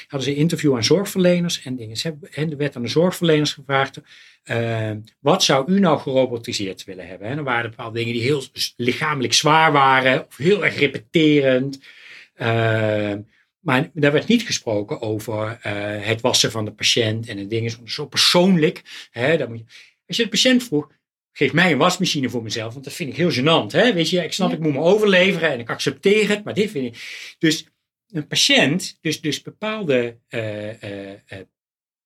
Hadden 0.08 0.30
ze 0.30 0.36
een 0.36 0.42
interview 0.42 0.76
aan 0.76 0.84
zorgverleners 0.84 1.62
en 1.64 1.76
dingen. 1.76 1.98
Ze 1.98 2.08
hebben, 2.08 2.34
en 2.34 2.52
er 2.52 2.58
werd 2.58 2.76
aan 2.76 2.82
de 2.82 2.88
zorgverleners 2.88 3.54
gevraagd, 3.54 4.00
eh, 4.44 4.92
wat 5.20 5.44
zou 5.44 5.72
u 5.72 5.80
nou 5.80 6.00
gerobotiseerd 6.00 6.84
willen 6.84 7.08
hebben? 7.08 7.28
En 7.28 7.36
dan 7.36 7.46
waren 7.46 7.64
er 7.64 7.70
bepaalde 7.70 7.98
dingen 7.98 8.14
die 8.14 8.22
heel 8.22 8.44
lichamelijk 8.76 9.34
zwaar 9.34 9.72
waren 9.72 10.26
of 10.28 10.38
heel 10.38 10.66
erg 10.66 10.80
repeterend. 10.80 11.80
Eh, 12.34 13.14
maar 13.60 13.90
daar 13.94 14.12
werd 14.12 14.28
niet 14.28 14.44
gesproken 14.44 15.02
over 15.02 15.60
eh, 15.62 15.74
het 16.06 16.22
wassen 16.22 16.52
van 16.52 16.66
de 16.66 16.72
patiënt 16.72 17.28
en 17.28 17.38
het 17.38 17.50
ding 17.50 17.66
is 17.66 17.78
zo 17.86 18.06
persoonlijk. 18.06 19.08
Hè, 19.12 19.48
moet 19.48 19.60
je, 19.60 19.66
als 20.08 20.18
je 20.18 20.24
de 20.24 20.30
patiënt 20.30 20.64
vroeg, 20.64 20.88
geef 21.32 21.54
mij 21.54 21.72
een 21.72 21.78
wasmachine 21.78 22.30
voor 22.30 22.44
mezelf, 22.44 22.74
want 22.74 22.86
dat 22.86 22.94
vind 22.94 23.10
ik 23.10 23.16
heel 23.16 23.32
gênant. 23.32 23.72
Hè? 23.72 23.94
Weet 23.94 24.10
je, 24.10 24.24
ik 24.24 24.34
snap, 24.34 24.50
Ja. 24.50 24.56
ik 24.56 24.62
moet 24.62 24.74
me 24.74 24.80
overleveren 24.80 25.52
en 25.52 25.60
ik 25.60 25.70
accepteer 25.70 26.30
het, 26.30 26.44
maar 26.44 26.54
dit 26.54 26.72
vind 26.72 26.86
ik. 26.86 27.36
Dus 27.40 27.68
een 28.12 28.28
patiënt, 28.28 28.98
dus, 29.02 29.22
dus 29.22 29.42
bepaalde 29.42 30.18
eh, 30.28 30.84
eh, 30.84 31.12
eh, 31.26 31.40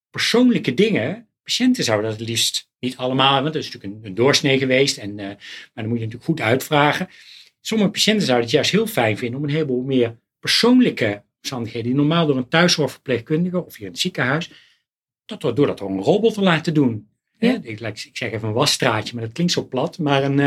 persoonlijke 0.10 0.74
dingen, 0.74 1.28
patiënten 1.44 1.84
zouden 1.84 2.10
dat 2.10 2.20
het 2.20 2.30
liefst 2.30 2.70
niet 2.80 2.98
allemaal, 2.98 3.42
want 3.42 3.54
dat 3.54 3.64
is 3.64 3.72
natuurlijk 3.72 3.94
een, 3.94 4.06
een 4.10 4.16
doorsnee 4.16 4.58
geweest, 4.58 4.98
en, 4.98 5.16
maar 5.16 5.38
dan 5.74 5.88
moet 5.88 6.00
je 6.00 6.06
natuurlijk 6.06 6.24
goed 6.24 6.42
uitvragen. 6.42 7.10
Sommige 7.62 7.92
patiënten 7.92 8.26
zouden 8.26 8.46
het 8.46 8.56
juist 8.56 8.72
heel 8.72 8.88
fijn 8.88 9.18
vinden 9.18 9.40
om 9.40 9.46
een 9.46 9.54
heleboel 9.54 9.84
meer 9.84 10.18
persoonlijke 10.40 11.24
omstandigheden, 11.38 11.88
die 11.88 11.98
normaal 11.98 12.26
door 12.26 12.38
een 12.38 12.48
thuiszorgverpleegkundige 12.48 13.66
of 13.66 13.76
hier 13.76 13.86
in 13.86 13.92
het 13.92 14.02
ziekenhuis, 14.02 14.50
dat 15.26 15.42
door, 15.42 15.56
door 15.56 15.68
dat 15.68 15.78
door 15.78 15.90
een 15.90 16.02
robot 16.02 16.34
te 16.34 16.42
laten 16.42 16.74
doen. 16.74 17.10
Ja. 17.40 17.60
Ik, 17.62 17.80
ik 17.80 18.18
zeg 18.18 18.32
even 18.32 18.48
een 18.48 18.54
wasstraatje, 18.54 19.14
maar 19.14 19.24
dat 19.24 19.34
klinkt 19.34 19.54
zo 19.54 19.68
plat. 19.68 19.98
Maar 19.98 20.24
een, 20.24 20.40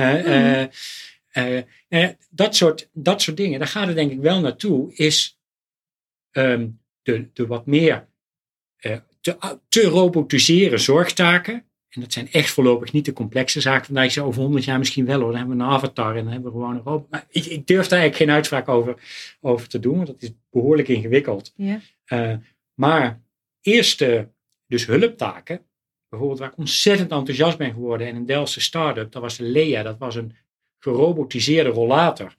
eh, 1.35 1.63
eh, 1.89 2.09
dat, 2.31 2.57
soort, 2.57 2.89
dat 2.93 3.23
soort 3.23 3.37
dingen, 3.37 3.59
daar 3.59 3.69
gaat 3.69 3.87
het 3.87 3.97
denk 3.97 4.11
ik 4.11 4.21
wel 4.21 4.41
naartoe, 4.41 4.95
is 4.95 5.34
ehm, 6.35 6.69
de, 7.03 7.29
de 7.33 7.47
wat 7.47 7.67
meer 7.67 8.09
eh, 8.77 8.97
te, 9.21 9.59
te 9.69 9.83
robotiseren 9.83 10.81
zorgtaken. 10.81 11.55
En 11.89 12.01
dat 12.01 12.13
zijn 12.13 12.33
echt 12.33 12.51
voorlopig 12.51 12.93
niet 12.93 13.05
de 13.05 13.13
complexe 13.13 13.61
zaken. 13.61 13.87
Vandaag 13.87 14.05
is 14.05 14.19
over 14.19 14.43
honderd 14.43 14.65
jaar 14.65 14.79
misschien 14.79 15.07
wel 15.07 15.21
hoor. 15.21 15.31
Dan 15.31 15.39
hebben 15.39 15.57
we 15.57 15.63
een 15.63 15.71
avatar 15.71 16.17
en 16.17 16.25
dan 16.25 16.33
hebben 16.33 16.53
we 16.53 16.59
gewoon 16.59 16.75
een 16.75 16.83
robot. 16.83 17.11
Maar 17.11 17.27
ik, 17.29 17.45
ik 17.45 17.67
durf 17.67 17.87
daar 17.87 17.99
eigenlijk 17.99 18.17
geen 18.17 18.37
uitspraak 18.37 18.69
over, 18.69 18.95
over 19.41 19.69
te 19.69 19.79
doen, 19.79 19.97
want 19.97 20.07
dat 20.07 20.23
is 20.23 20.33
behoorlijk 20.51 20.89
ingewikkeld. 20.89 21.53
Ja. 21.57 21.81
Eh, 22.05 22.35
maar 22.75 23.23
eerste, 23.61 24.29
dus 24.67 24.87
hulptaken, 24.87 25.61
bijvoorbeeld 26.09 26.41
waar 26.41 26.51
ik 26.51 26.59
ontzettend 26.59 27.11
enthousiast 27.11 27.59
ben 27.59 27.73
geworden 27.73 28.07
en 28.07 28.17
een 28.17 28.27
Delftse 28.27 28.61
start-up, 28.61 29.13
dat 29.13 29.23
was 29.23 29.37
de 29.37 29.45
Lea, 29.45 29.83
dat 29.83 29.99
was 29.99 30.15
een 30.15 30.37
gerobotiseerde 30.79 31.71
rollator. 31.71 32.37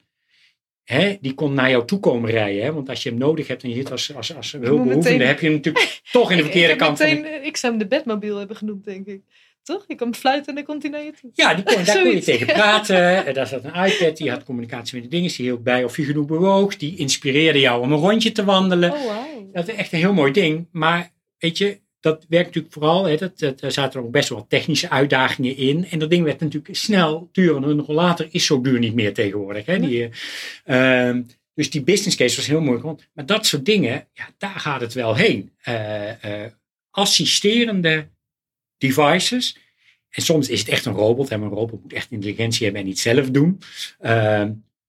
Hè, 0.86 1.17
die 1.21 1.33
kon 1.33 1.53
naar 1.53 1.69
jou 1.69 1.86
toe 1.86 1.99
komen 1.99 2.29
rijden. 2.31 2.63
Hè? 2.63 2.73
Want 2.73 2.89
als 2.89 3.03
je 3.03 3.09
hem 3.09 3.17
nodig 3.17 3.47
hebt 3.47 3.63
en 3.63 3.69
je 3.69 3.75
zit 3.75 3.91
als, 3.91 4.15
als, 4.15 4.36
als 4.36 4.51
hulpbehoevende, 4.51 4.95
meteen- 4.95 5.21
heb 5.27 5.39
je 5.39 5.45
hem 5.45 5.55
natuurlijk 5.55 6.01
toch 6.11 6.31
in 6.31 6.38
de 6.38 6.43
verkeerde 6.43 6.73
ik, 6.73 6.79
heb 6.79 6.88
kant 6.88 6.97
van 6.97 7.09
de 7.09 7.15
meteen, 7.15 7.45
ik 7.45 7.57
zou 7.57 7.77
hem 7.77 7.88
de 7.89 8.36
hebben 8.38 8.55
genoemd, 8.55 8.83
denk 8.86 9.05
ik. 9.05 9.21
Toch? 9.63 9.83
Je 9.88 9.95
kan 9.95 10.15
fluiten 10.15 10.47
en 10.49 10.55
dan 10.55 10.63
komt 10.63 10.81
hij 10.81 10.91
naar 10.91 11.03
je 11.03 11.13
toe. 11.21 11.29
Ja, 11.33 11.53
die 11.53 11.63
kon, 11.63 11.83
daar 11.83 12.01
kon 12.01 12.11
je 12.11 12.21
tegen 12.21 12.45
praten. 12.59 13.25
Eh, 13.25 13.33
Daar 13.33 13.47
zat 13.47 13.63
een 13.63 13.86
iPad, 13.86 14.17
die 14.17 14.29
had 14.29 14.43
communicatie 14.43 14.93
met 14.95 15.03
de 15.03 15.09
dingen. 15.09 15.31
Die 15.36 15.45
hield 15.45 15.63
bij 15.63 15.83
of 15.83 15.97
je 15.97 16.03
genoeg 16.03 16.25
bewoog. 16.25 16.77
Die 16.77 16.97
inspireerde 16.97 17.59
jou 17.59 17.81
om 17.81 17.91
een 17.91 17.99
rondje 17.99 18.31
te 18.31 18.43
wandelen. 18.45 18.91
Oh. 18.91 19.11
Dat 19.51 19.67
is 19.67 19.75
echt 19.75 19.93
een 19.93 19.99
heel 19.99 20.13
mooi 20.13 20.31
ding. 20.31 20.67
Maar 20.71 21.11
weet 21.38 21.57
je, 21.57 21.79
dat 22.06 22.26
werkt 22.30 22.45
natuurlijk 22.45 22.74
vooral. 22.74 23.06
Hè, 23.06 23.16
dat, 23.16 23.39
dat, 23.39 23.62
er 23.62 23.72
zaten 23.72 24.01
ook 24.01 24.12
best 24.12 24.30
wel 24.30 24.38
wat 24.38 24.49
technische 24.49 24.89
uitdagingen 24.89 25.58
in. 25.58 25.86
En 25.86 25.99
dat 25.99 26.10
ding 26.10 26.24
werd 26.24 26.39
natuurlijk 26.39 26.76
snel 26.76 27.30
duur. 27.32 27.56
En 27.56 27.64
een 27.64 27.82
rollator 27.82 28.28
is 28.32 28.45
zo 28.45 28.62
duur 28.62 28.80
niet 28.80 28.93
meer 28.93 29.14
tegenwoordig. 29.14 29.66
Hè, 29.66 29.80
die, 29.80 30.10
eh, 30.64 31.08
ehm, 31.08 31.24
dus 31.53 31.70
die 31.70 31.84
business 31.84 32.16
case 32.16 32.36
was 32.36 32.47
heel 32.47 32.62
mooi. 32.62 32.80
geworden. 32.80 33.06
Maar 33.14 33.26
dat 33.26 33.45
soort 33.45 33.66
dingen, 33.66 34.08
ja, 34.14 34.30
daar 34.38 34.60
gaat 34.60 34.82
het 34.82 34.93
wel 34.93 35.16
heen. 35.16 35.51
Eh, 35.62 36.43
eh, 36.43 36.51
assisterende 36.89 38.08
devices. 38.78 39.58
En 40.10 40.22
soms 40.22 40.49
is 40.49 40.60
het 40.60 40.70
echt 40.70 40.86
een 40.86 40.93
robot. 40.93 41.30
Hè, 41.30 41.38
maar 41.38 41.47
een 41.51 41.58
robot 41.58 41.84
moet 41.84 41.93
echt 41.93 42.12
intelligentie 42.12 42.64
hebben 42.64 42.82
en 42.82 42.88
niet 42.88 42.99
zelf 42.99 43.30
doen. 43.30 43.60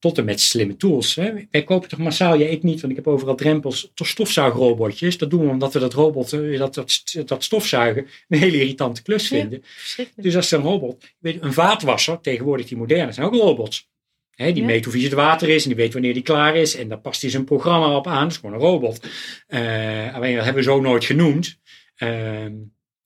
Tot 0.07 0.19
en 0.19 0.25
met 0.25 0.41
slimme 0.41 0.77
tools. 0.77 1.15
Hè. 1.15 1.33
Wij 1.51 1.63
kopen 1.65 1.89
toch 1.89 1.99
massaal, 1.99 2.39
jij 2.39 2.49
ik 2.49 2.63
niet, 2.63 2.81
want 2.81 2.93
ik 2.93 2.99
heb 2.99 3.07
overal 3.07 3.35
drempels, 3.35 3.91
toch 3.95 4.07
stofzuigrobotjes. 4.07 5.19
Dat 5.19 5.31
doen 5.31 5.45
we 5.45 5.49
omdat 5.51 5.73
we 5.73 5.79
dat 5.79 5.93
robot, 5.93 6.33
eh, 6.33 6.59
dat, 6.59 6.75
dat, 6.75 7.03
dat 7.25 7.45
stofzuigen, 7.45 8.07
een 8.29 8.39
hele 8.39 8.61
irritante 8.61 9.03
klus 9.03 9.29
Ja. 9.29 9.39
vinden. 9.41 9.61
Verschrikkelijk. 9.65 10.23
Dus 10.23 10.37
als 10.37 10.51
een 10.51 10.61
robot, 10.63 11.05
weet, 11.19 11.35
je, 11.35 11.41
een 11.41 11.53
vaatwasser, 11.53 12.21
tegenwoordig 12.21 12.67
die 12.67 12.77
moderne, 12.77 13.13
zijn 13.13 13.27
ook 13.27 13.35
robots. 13.35 13.89
Hè, 14.31 14.53
die 14.53 14.63
Ja. 14.63 14.69
meet 14.69 14.85
hoe 14.85 14.93
vies 14.93 15.05
het 15.05 15.13
water 15.13 15.49
is 15.49 15.63
en 15.63 15.69
die 15.69 15.79
weet 15.79 15.93
wanneer 15.93 16.15
die 16.15 16.23
klaar 16.23 16.57
is. 16.57 16.77
En 16.77 16.89
daar 16.89 17.01
past 17.01 17.21
hij 17.23 17.31
zijn 17.31 17.45
programma 17.45 17.97
op 17.97 18.07
aan. 18.07 18.23
Dat 18.23 18.31
is 18.31 18.37
gewoon 18.37 18.55
een 18.55 18.61
robot. 18.61 19.07
Eh, 19.47 20.15
alleen 20.15 20.35
dat 20.35 20.45
hebben 20.45 20.63
we 20.65 20.71
zo 20.71 20.81
nooit 20.81 21.05
genoemd. 21.05 21.59
Ehm, 21.97 22.53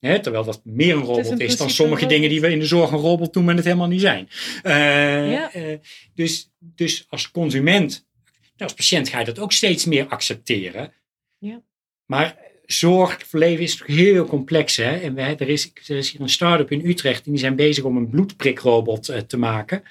hè, 0.01 0.21
terwijl 0.21 0.45
dat 0.45 0.61
meer 0.65 0.95
een 0.95 1.03
robot 1.03 1.41
is, 1.41 1.57
dan 1.57 1.71
sommige 1.71 2.07
dingen 2.07 2.29
die 2.29 2.41
we 2.41 2.51
in 2.51 2.59
de 2.59 2.67
zorg 2.67 2.91
een 2.91 2.99
robot 2.99 3.35
noemen 3.35 3.51
en 3.51 3.57
het 3.57 3.67
helemaal 3.67 3.89
niet 3.89 4.01
zijn. 4.01 4.29
Eh, 4.63 5.33
Ja. 5.33 5.53
eh, 5.53 5.79
dus, 6.15 6.51
dus 6.59 7.07
als 7.09 7.31
consument, 7.31 8.07
nou, 8.33 8.43
als 8.57 8.75
patiënt 8.75 9.09
ga 9.09 9.19
je 9.19 9.25
dat 9.25 9.39
ook 9.39 9.53
steeds 9.53 9.85
meer 9.85 10.07
accepteren. 10.07 10.93
Ja. 11.39 11.63
Maar 12.07 12.37
zorg 12.67 13.27
voor 13.27 13.39
leven 13.39 13.65
is 13.65 13.77
toch 13.77 13.87
heel 13.87 14.27
complex. 14.27 14.77
Hè? 14.77 14.97
En 14.97 15.19
er, 15.19 15.49
is, 15.49 15.73
er 15.87 15.97
is 15.97 16.11
hier 16.11 16.21
een 16.21 16.29
start-up 16.29 16.71
in 16.71 16.87
Utrecht 16.87 17.25
en 17.25 17.31
die 17.31 17.41
zijn 17.41 17.57
bezig 17.57 17.85
om 17.85 17.97
een 17.97 18.09
bloedprikrobot 18.11 19.09
eh, 19.09 19.19
te 19.21 19.37
maken. 19.37 19.83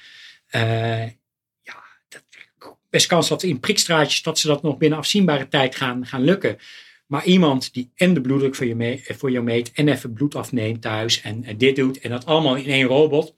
Ja, 0.52 1.84
dat, 2.08 2.24
best 2.90 3.08
kans 3.08 3.28
dat 3.28 3.44
in 3.44 3.60
prikstraatjes 3.60 4.22
dat 4.22 4.40
ze 4.40 4.48
dat 4.48 4.62
nog 4.62 4.78
binnen 4.78 4.98
afzienbare 5.00 5.48
tijd 5.48 5.76
gaan, 5.76 6.06
gaan 6.06 6.24
lukken. 6.24 6.58
Maar 7.10 7.26
iemand 7.26 7.74
die 7.74 7.92
en 7.96 8.14
de 8.14 8.22
bloeddruk 8.22 8.56
voor 8.56 8.66
je, 8.66 8.76
mee, 8.76 9.04
voor 9.08 9.32
je 9.32 9.42
meet 9.42 9.72
en 9.72 9.88
even 9.88 10.14
bloed 10.14 10.36
afneemt 10.36 10.82
thuis 10.82 11.22
en, 11.22 11.44
en 11.44 11.58
dit 11.58 11.76
doet 11.76 12.00
en 12.00 12.10
dat 12.10 12.26
allemaal 12.26 12.56
in 12.56 12.66
één 12.66 12.88
robot. 12.88 13.36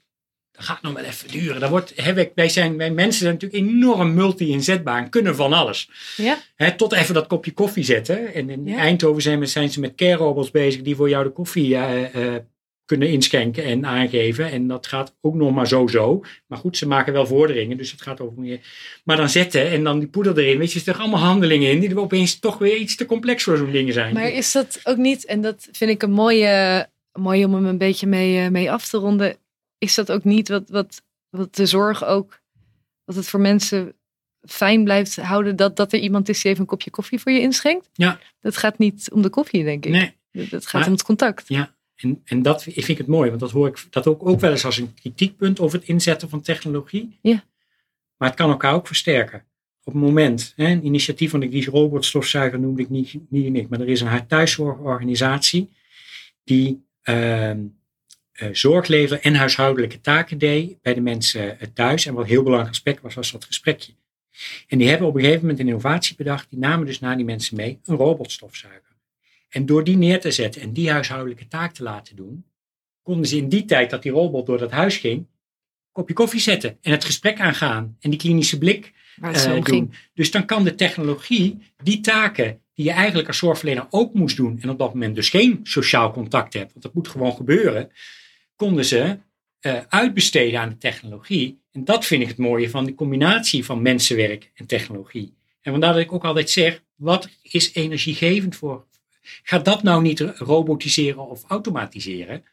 Dat 0.52 0.64
gaat 0.64 0.82
nog 0.82 0.92
wel 0.92 1.04
even 1.04 1.30
duren. 1.30 1.60
Dat 1.60 1.70
wordt, 1.70 1.92
hè, 1.96 2.30
wij, 2.34 2.48
zijn, 2.48 2.76
wij 2.76 2.90
mensen 2.90 3.20
zijn 3.20 3.32
natuurlijk 3.32 3.62
enorm 3.62 4.14
multi-inzetbaar 4.14 5.02
en 5.02 5.10
kunnen 5.10 5.36
van 5.36 5.52
alles. 5.52 5.90
Ja, 6.16 6.38
Hè, 6.54 6.76
tot 6.76 6.92
even 6.92 7.14
dat 7.14 7.26
kopje 7.26 7.52
koffie 7.52 7.84
zetten. 7.84 8.34
En 8.34 8.50
in 8.50 8.66
Ja. 8.66 8.76
Eindhoven 8.76 9.22
zijn, 9.22 9.48
zijn 9.48 9.70
ze 9.70 9.80
met 9.80 9.94
care 9.94 10.16
robots 10.16 10.50
bezig 10.50 10.82
die 10.82 10.96
voor 10.96 11.08
jou 11.08 11.24
de 11.24 11.30
koffie 11.30 11.76
eh, 11.76 12.34
eh, 12.34 12.42
kunnen 12.84 13.08
inschenken 13.08 13.64
en 13.64 13.86
aangeven. 13.86 14.50
En 14.50 14.66
dat 14.66 14.86
gaat 14.86 15.16
ook 15.20 15.34
nog 15.34 15.52
maar 15.54 15.66
zo 15.68 15.86
zo. 15.86 16.20
Maar 16.46 16.58
goed, 16.58 16.76
ze 16.76 16.86
maken 16.86 17.12
wel 17.12 17.26
vorderingen, 17.26 17.76
dus 17.76 17.90
het 17.90 18.02
gaat 18.02 18.20
over 18.20 18.38
meer. 18.40 18.60
Maar 19.04 19.16
dan 19.16 19.28
zetten 19.28 19.70
en 19.70 19.84
dan 19.84 19.98
die 19.98 20.08
poeder 20.08 20.38
erin. 20.38 20.58
Weet 20.58 20.72
je, 20.72 20.78
er 20.78 20.84
zitten 20.84 21.02
allemaal 21.02 21.20
handelingen 21.20 21.70
in 21.70 21.80
die 21.80 21.90
er 21.90 21.98
opeens 22.00 22.38
toch 22.38 22.58
weer 22.58 22.76
iets 22.76 22.96
te 22.96 23.06
complex 23.06 23.42
voor 23.42 23.56
zo'n 23.56 23.70
dingen 23.70 23.92
zijn. 23.92 24.14
maar 24.14 24.28
is 24.30 24.52
dat 24.52 24.80
ook 24.84 24.96
niet, 24.96 25.24
en 25.26 25.40
dat 25.40 25.68
vind 25.72 25.90
ik 25.90 26.02
een 26.02 26.12
mooie, 26.12 26.86
mooi 27.18 27.44
om 27.44 27.54
hem 27.54 27.64
een 27.66 27.78
beetje 27.78 28.06
mee, 28.06 28.44
eh, 28.44 28.50
mee 28.50 28.70
af 28.70 28.88
te 28.88 28.98
ronden. 28.98 29.36
Is 29.78 29.94
dat 29.94 30.12
ook 30.12 30.24
niet 30.24 30.48
wat, 30.48 30.68
wat, 30.70 31.02
wat 31.30 31.54
de 31.54 31.66
zorg 31.66 32.04
ook, 32.04 32.40
dat 33.04 33.16
het 33.16 33.28
voor 33.28 33.40
mensen 33.40 33.94
fijn 34.48 34.84
blijft 34.84 35.16
houden 35.16 35.56
dat, 35.56 35.76
dat 35.76 35.92
er 35.92 35.98
iemand 35.98 36.28
is 36.28 36.40
die 36.42 36.50
even 36.50 36.60
een 36.62 36.68
kopje 36.68 36.90
koffie 36.90 37.18
voor 37.20 37.32
je 37.32 37.40
inschenkt? 37.40 37.88
Ja. 37.92 38.18
Dat 38.40 38.56
gaat 38.56 38.78
niet 38.78 39.10
om 39.12 39.22
de 39.22 39.28
koffie, 39.28 39.64
denk 39.64 39.84
ik. 39.86 39.92
nee. 39.92 40.20
Dat 40.48 40.62
gaat 40.66 40.72
Maar- 40.72 40.86
om 40.86 40.92
het 40.92 41.02
contact. 41.02 41.48
En, 42.02 42.20
en 42.24 42.42
dat 42.42 42.62
vind 42.62 42.88
ik 42.88 42.98
het 42.98 43.06
mooi, 43.06 43.28
want 43.28 43.40
dat 43.40 43.50
hoor 43.50 43.68
ik 43.68 43.86
dat 43.90 44.06
ook, 44.06 44.28
ook 44.28 44.40
wel 44.40 44.50
eens 44.50 44.64
als 44.64 44.78
een 44.78 44.94
kritiekpunt 44.94 45.60
over 45.60 45.78
het 45.78 45.88
inzetten 45.88 46.28
van 46.28 46.40
technologie. 46.40 47.18
Ja. 47.22 47.44
Maar 48.16 48.28
het 48.28 48.38
kan 48.38 48.50
elkaar 48.50 48.74
ook 48.74 48.86
versterken. 48.86 49.44
Op 49.84 49.92
het 49.92 50.02
moment, 50.02 50.52
hè, 50.56 50.66
een 50.66 50.84
initiatief 50.84 51.30
van 51.30 51.40
die 51.40 51.70
robotstofzuiger 51.70 52.60
noemde 52.60 52.82
ik 52.82 52.88
niet, 52.88 53.14
niet 53.28 53.46
uniek, 53.46 53.68
maar 53.68 53.80
er 53.80 53.88
is 53.88 54.00
een 54.00 54.26
thuiszorgorganisatie 54.26 55.70
die 56.44 56.84
eh, 58.42 58.48
zorg 58.52 58.86
leverde 58.86 59.22
en 59.22 59.34
huishoudelijke 59.34 60.00
taken 60.00 60.38
deed 60.38 60.82
bij 60.82 60.94
de 60.94 61.00
mensen 61.00 61.60
eh, 61.60 61.68
thuis. 61.74 62.06
En 62.06 62.14
wat 62.14 62.22
een 62.22 62.30
heel 62.30 62.42
belangrijk 62.42 62.74
aspect 62.74 63.02
was, 63.02 63.14
was 63.14 63.32
dat 63.32 63.44
gesprekje. 63.44 63.92
En 64.68 64.78
die 64.78 64.88
hebben 64.88 65.08
op 65.08 65.14
een 65.14 65.20
gegeven 65.20 65.40
moment 65.40 65.60
een 65.60 65.66
innovatie 65.66 66.16
bedacht, 66.16 66.50
die 66.50 66.58
namen 66.58 66.86
dus 66.86 67.00
naar 67.00 67.16
die 67.16 67.24
mensen 67.24 67.56
mee 67.56 67.80
een 67.84 67.96
robotstofzuiger. 67.96 68.91
En 69.52 69.66
door 69.66 69.84
die 69.84 69.96
neer 69.96 70.20
te 70.20 70.30
zetten 70.30 70.62
en 70.62 70.72
die 70.72 70.90
huishoudelijke 70.90 71.48
taak 71.48 71.74
te 71.74 71.82
laten 71.82 72.16
doen, 72.16 72.44
konden 73.02 73.26
ze 73.26 73.36
in 73.36 73.48
die 73.48 73.64
tijd 73.64 73.90
dat 73.90 74.02
die 74.02 74.12
robot 74.12 74.46
door 74.46 74.58
dat 74.58 74.70
huis 74.70 74.96
ging, 74.96 75.16
een 75.18 75.28
kopje 75.92 76.14
koffie 76.14 76.40
zetten 76.40 76.78
en 76.80 76.90
het 76.90 77.04
gesprek 77.04 77.40
aangaan 77.40 77.96
en 78.00 78.10
die 78.10 78.18
klinische 78.18 78.58
blik 78.58 78.92
eh, 79.20 79.44
doen. 79.44 79.66
ging. 79.66 80.08
Dus 80.14 80.30
dan 80.30 80.46
kan 80.46 80.64
de 80.64 80.74
technologie 80.74 81.58
die 81.82 82.00
taken 82.00 82.60
die 82.74 82.84
je 82.84 82.90
eigenlijk 82.90 83.28
als 83.28 83.38
zorgverlener 83.38 83.86
ook 83.90 84.14
moest 84.14 84.36
doen 84.36 84.58
en 84.60 84.70
op 84.70 84.78
dat 84.78 84.92
moment 84.94 85.14
dus 85.14 85.30
geen 85.30 85.60
sociaal 85.62 86.12
contact 86.12 86.52
hebt, 86.52 86.72
want 86.72 86.84
dat 86.84 86.94
moet 86.94 87.08
gewoon 87.08 87.34
gebeuren, 87.34 87.90
konden 88.56 88.84
ze 88.84 89.18
eh, 89.60 89.78
uitbesteden 89.88 90.60
aan 90.60 90.68
de 90.68 90.78
technologie. 90.78 91.60
En 91.72 91.84
dat 91.84 92.06
vind 92.06 92.22
ik 92.22 92.28
het 92.28 92.38
mooie 92.38 92.70
van 92.70 92.84
de 92.84 92.94
combinatie 92.94 93.64
van 93.64 93.82
mensenwerk 93.82 94.50
en 94.54 94.66
technologie. 94.66 95.34
En 95.60 95.70
vandaar 95.72 95.92
dat 95.92 96.02
ik 96.02 96.12
ook 96.12 96.24
altijd 96.24 96.50
zeg, 96.50 96.82
wat 96.94 97.28
is 97.42 97.74
energiegevend 97.74 98.56
voor? 98.56 98.86
Ga 99.42 99.58
dat 99.58 99.82
nou 99.82 100.02
niet 100.02 100.20
robotiseren 100.20 101.26
of 101.28 101.44
automatiseren. 101.48 102.44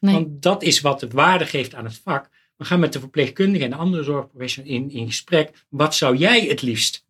Nee. 0.00 0.14
Want 0.14 0.42
dat 0.42 0.62
is 0.62 0.80
wat 0.80 1.00
het 1.00 1.12
waarde 1.12 1.46
geeft 1.46 1.74
aan 1.74 1.84
het 1.84 2.00
vak. 2.02 2.30
We 2.56 2.64
gaan 2.64 2.80
met 2.80 2.92
de 2.92 3.00
verpleegkundige 3.00 3.64
en 3.64 3.70
de 3.70 3.76
andere 3.76 4.02
zorgprofessionals 4.02 4.74
in, 4.74 4.90
in 4.90 5.06
gesprek. 5.06 5.64
Wat 5.68 5.94
zou 5.94 6.16
jij 6.16 6.40
het 6.40 6.62
liefst 6.62 7.04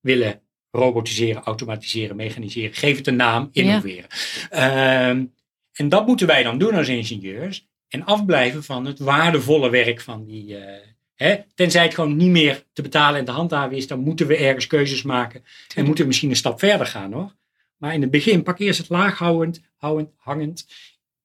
willen 0.00 0.40
robotiseren, 0.70 1.42
automatiseren, 1.42 2.16
mechaniseren? 2.16 2.74
Geef 2.74 2.96
het 2.96 3.06
een 3.06 3.16
naam, 3.16 3.48
innoveren. 3.52 4.06
Ehm, 4.50 5.24
en 5.72 5.88
dat 5.88 6.06
moeten 6.06 6.26
wij 6.26 6.42
dan 6.42 6.58
doen 6.58 6.74
als 6.74 6.88
ingenieurs. 6.88 7.66
En 7.88 8.04
afblijven 8.04 8.64
van 8.64 8.84
het 8.84 8.98
waardevolle 8.98 9.70
werk 9.70 10.00
van 10.00 10.24
die. 10.24 10.56
eh, 10.56 10.86
hè, 11.14 11.36
tenzij 11.54 11.82
het 11.82 11.94
gewoon 11.94 12.16
niet 12.16 12.30
meer 12.30 12.64
te 12.72 12.82
betalen 12.82 13.18
en 13.18 13.24
te 13.24 13.30
handhaven 13.30 13.76
is, 13.76 13.86
dan 13.86 14.00
moeten 14.00 14.26
we 14.26 14.36
ergens 14.36 14.66
keuzes 14.66 15.02
maken. 15.02 15.44
En 15.74 15.84
moeten 15.84 16.02
we 16.02 16.08
misschien 16.08 16.30
een 16.30 16.36
stap 16.36 16.58
verder 16.58 16.86
gaan 16.86 17.12
hoor. 17.12 17.36
Maar 17.78 17.94
in 17.94 18.02
het 18.02 18.10
begin 18.10 18.42
pak 18.42 18.58
eerst 18.58 18.78
het 18.78 18.88
laaghoudend, 18.88 19.60
houdend, 19.76 20.10
hangend, 20.16 20.66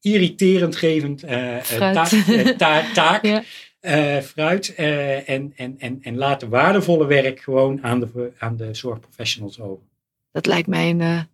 irriterend 0.01 0.76
gevend 0.76 1.24
eh, 1.24 1.58
eh, 1.58 1.64
ta- 1.93 2.10
eh, 2.12 2.47
ta- 2.49 2.91
taak. 2.93 3.24
Ja. 3.26 3.43
eh, 3.80 4.22
fruit. 4.22 4.76
en, 4.76 5.54
en, 5.56 5.80
en, 5.80 5.99
en 6.01 6.18
laat 6.18 6.39
de 6.39 6.47
waardevolle 6.47 7.06
werk 7.06 7.39
gewoon 7.39 7.84
aan 7.84 7.99
de, 7.99 8.32
aan 8.38 8.56
de 8.58 8.74
zorgprofessionals 8.74 9.60
over. 9.60 9.86
Dat 10.32 10.45
lijkt 10.45 10.68
mij 10.68 10.89
een 10.89 11.28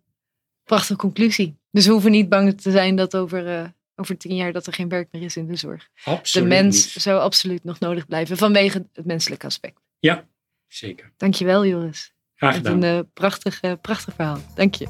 prachtige 0.64 0.96
conclusie. 0.98 1.58
Dus 1.70 1.86
we 1.86 1.92
hoeven 1.92 2.10
niet 2.10 2.28
bang 2.28 2.60
te 2.60 2.70
zijn 2.70 2.96
dat 2.96 3.16
over, 3.16 3.72
over 3.94 4.16
tien 4.16 4.36
jaar 4.36 4.52
dat 4.52 4.66
er 4.66 4.72
geen 4.72 4.88
werk 4.88 5.08
meer 5.12 5.22
is 5.22 5.36
in 5.36 5.46
de 5.46 5.56
zorg. 5.56 5.88
Absoluut. 6.04 6.48
de 6.48 6.54
mens 6.54 6.94
niet. 6.94 7.02
zou 7.02 7.20
absoluut 7.20 7.64
nog 7.64 7.78
nodig 7.78 8.06
blijven 8.06 8.36
vanwege 8.36 8.86
het 8.92 9.06
menselijke 9.06 9.46
aspect. 9.46 9.80
Ja, 9.98 10.26
zeker. 10.68 11.12
Dankjewel 11.16 11.66
Joris. 11.66 12.12
Graag 12.40 12.54
Met 12.54 12.66
gedaan. 12.66 12.82
een 12.82 12.98
eh, 12.98 13.04
prachtig, 13.14 13.60
prachtig 13.80 14.14
verhaal. 14.14 14.38
Dank 14.54 14.74
je. 14.74 14.86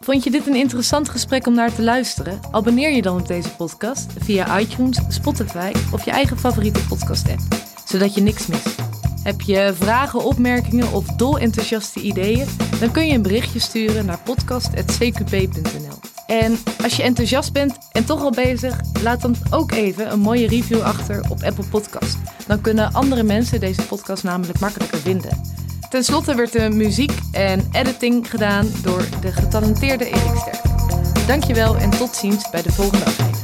Vond 0.00 0.24
je 0.24 0.30
dit 0.30 0.46
een 0.46 0.54
interessant 0.54 1.08
gesprek 1.08 1.46
om 1.46 1.54
naar 1.54 1.74
te 1.74 1.82
luisteren? 1.82 2.40
Abonneer 2.50 2.90
je 2.92 3.02
dan 3.02 3.20
op 3.20 3.26
deze 3.26 3.48
podcast 3.50 4.12
via 4.18 4.58
iTunes, 4.58 4.98
Spotify 5.08 5.72
of 5.92 6.04
je 6.04 6.10
eigen 6.10 6.38
favoriete 6.38 6.80
podcast-app, 6.88 7.40
zodat 7.84 8.14
je 8.14 8.20
niks 8.20 8.46
mist. 8.46 8.74
Heb 9.22 9.40
je 9.40 9.72
vragen, 9.74 10.24
opmerkingen 10.24 10.92
of 10.92 11.04
dolenthousiaste 11.06 12.00
ideeën? 12.00 12.46
Dan 12.80 12.90
kun 12.90 13.06
je 13.06 13.14
een 13.14 13.22
berichtje 13.22 13.58
sturen 13.58 14.06
naar 14.06 14.18
podcast.cqp.nl. 14.18 15.98
En 16.26 16.58
als 16.82 16.96
je 16.96 17.02
enthousiast 17.02 17.52
bent 17.52 17.78
en 17.92 18.04
toch 18.04 18.20
al 18.20 18.30
bezig, 18.30 18.80
laat 19.02 19.22
dan 19.22 19.36
ook 19.50 19.72
even 19.72 20.12
een 20.12 20.20
mooie 20.20 20.48
review 20.48 20.80
achter 20.80 21.30
op 21.30 21.42
Apple 21.42 21.66
Podcast. 21.70 22.18
Dan 22.46 22.60
kunnen 22.60 22.92
andere 22.92 23.22
mensen 23.22 23.60
deze 23.60 23.82
podcast 23.82 24.22
namelijk 24.22 24.58
makkelijker 24.60 24.98
vinden. 24.98 25.40
Ten 25.88 26.04
slotte 26.04 26.34
werd 26.34 26.52
de 26.52 26.70
muziek 26.70 27.12
en 27.32 27.68
editing 27.72 28.30
gedaan 28.30 28.68
door 28.82 29.04
de 29.20 29.32
getalenteerde 29.32 30.04
Erik 30.04 30.36
Sterk. 30.36 31.26
Dankjewel 31.26 31.76
en 31.76 31.90
tot 31.90 32.16
ziens 32.16 32.50
bij 32.50 32.62
de 32.62 32.72
volgende 32.72 33.04
aflevering. 33.04 33.35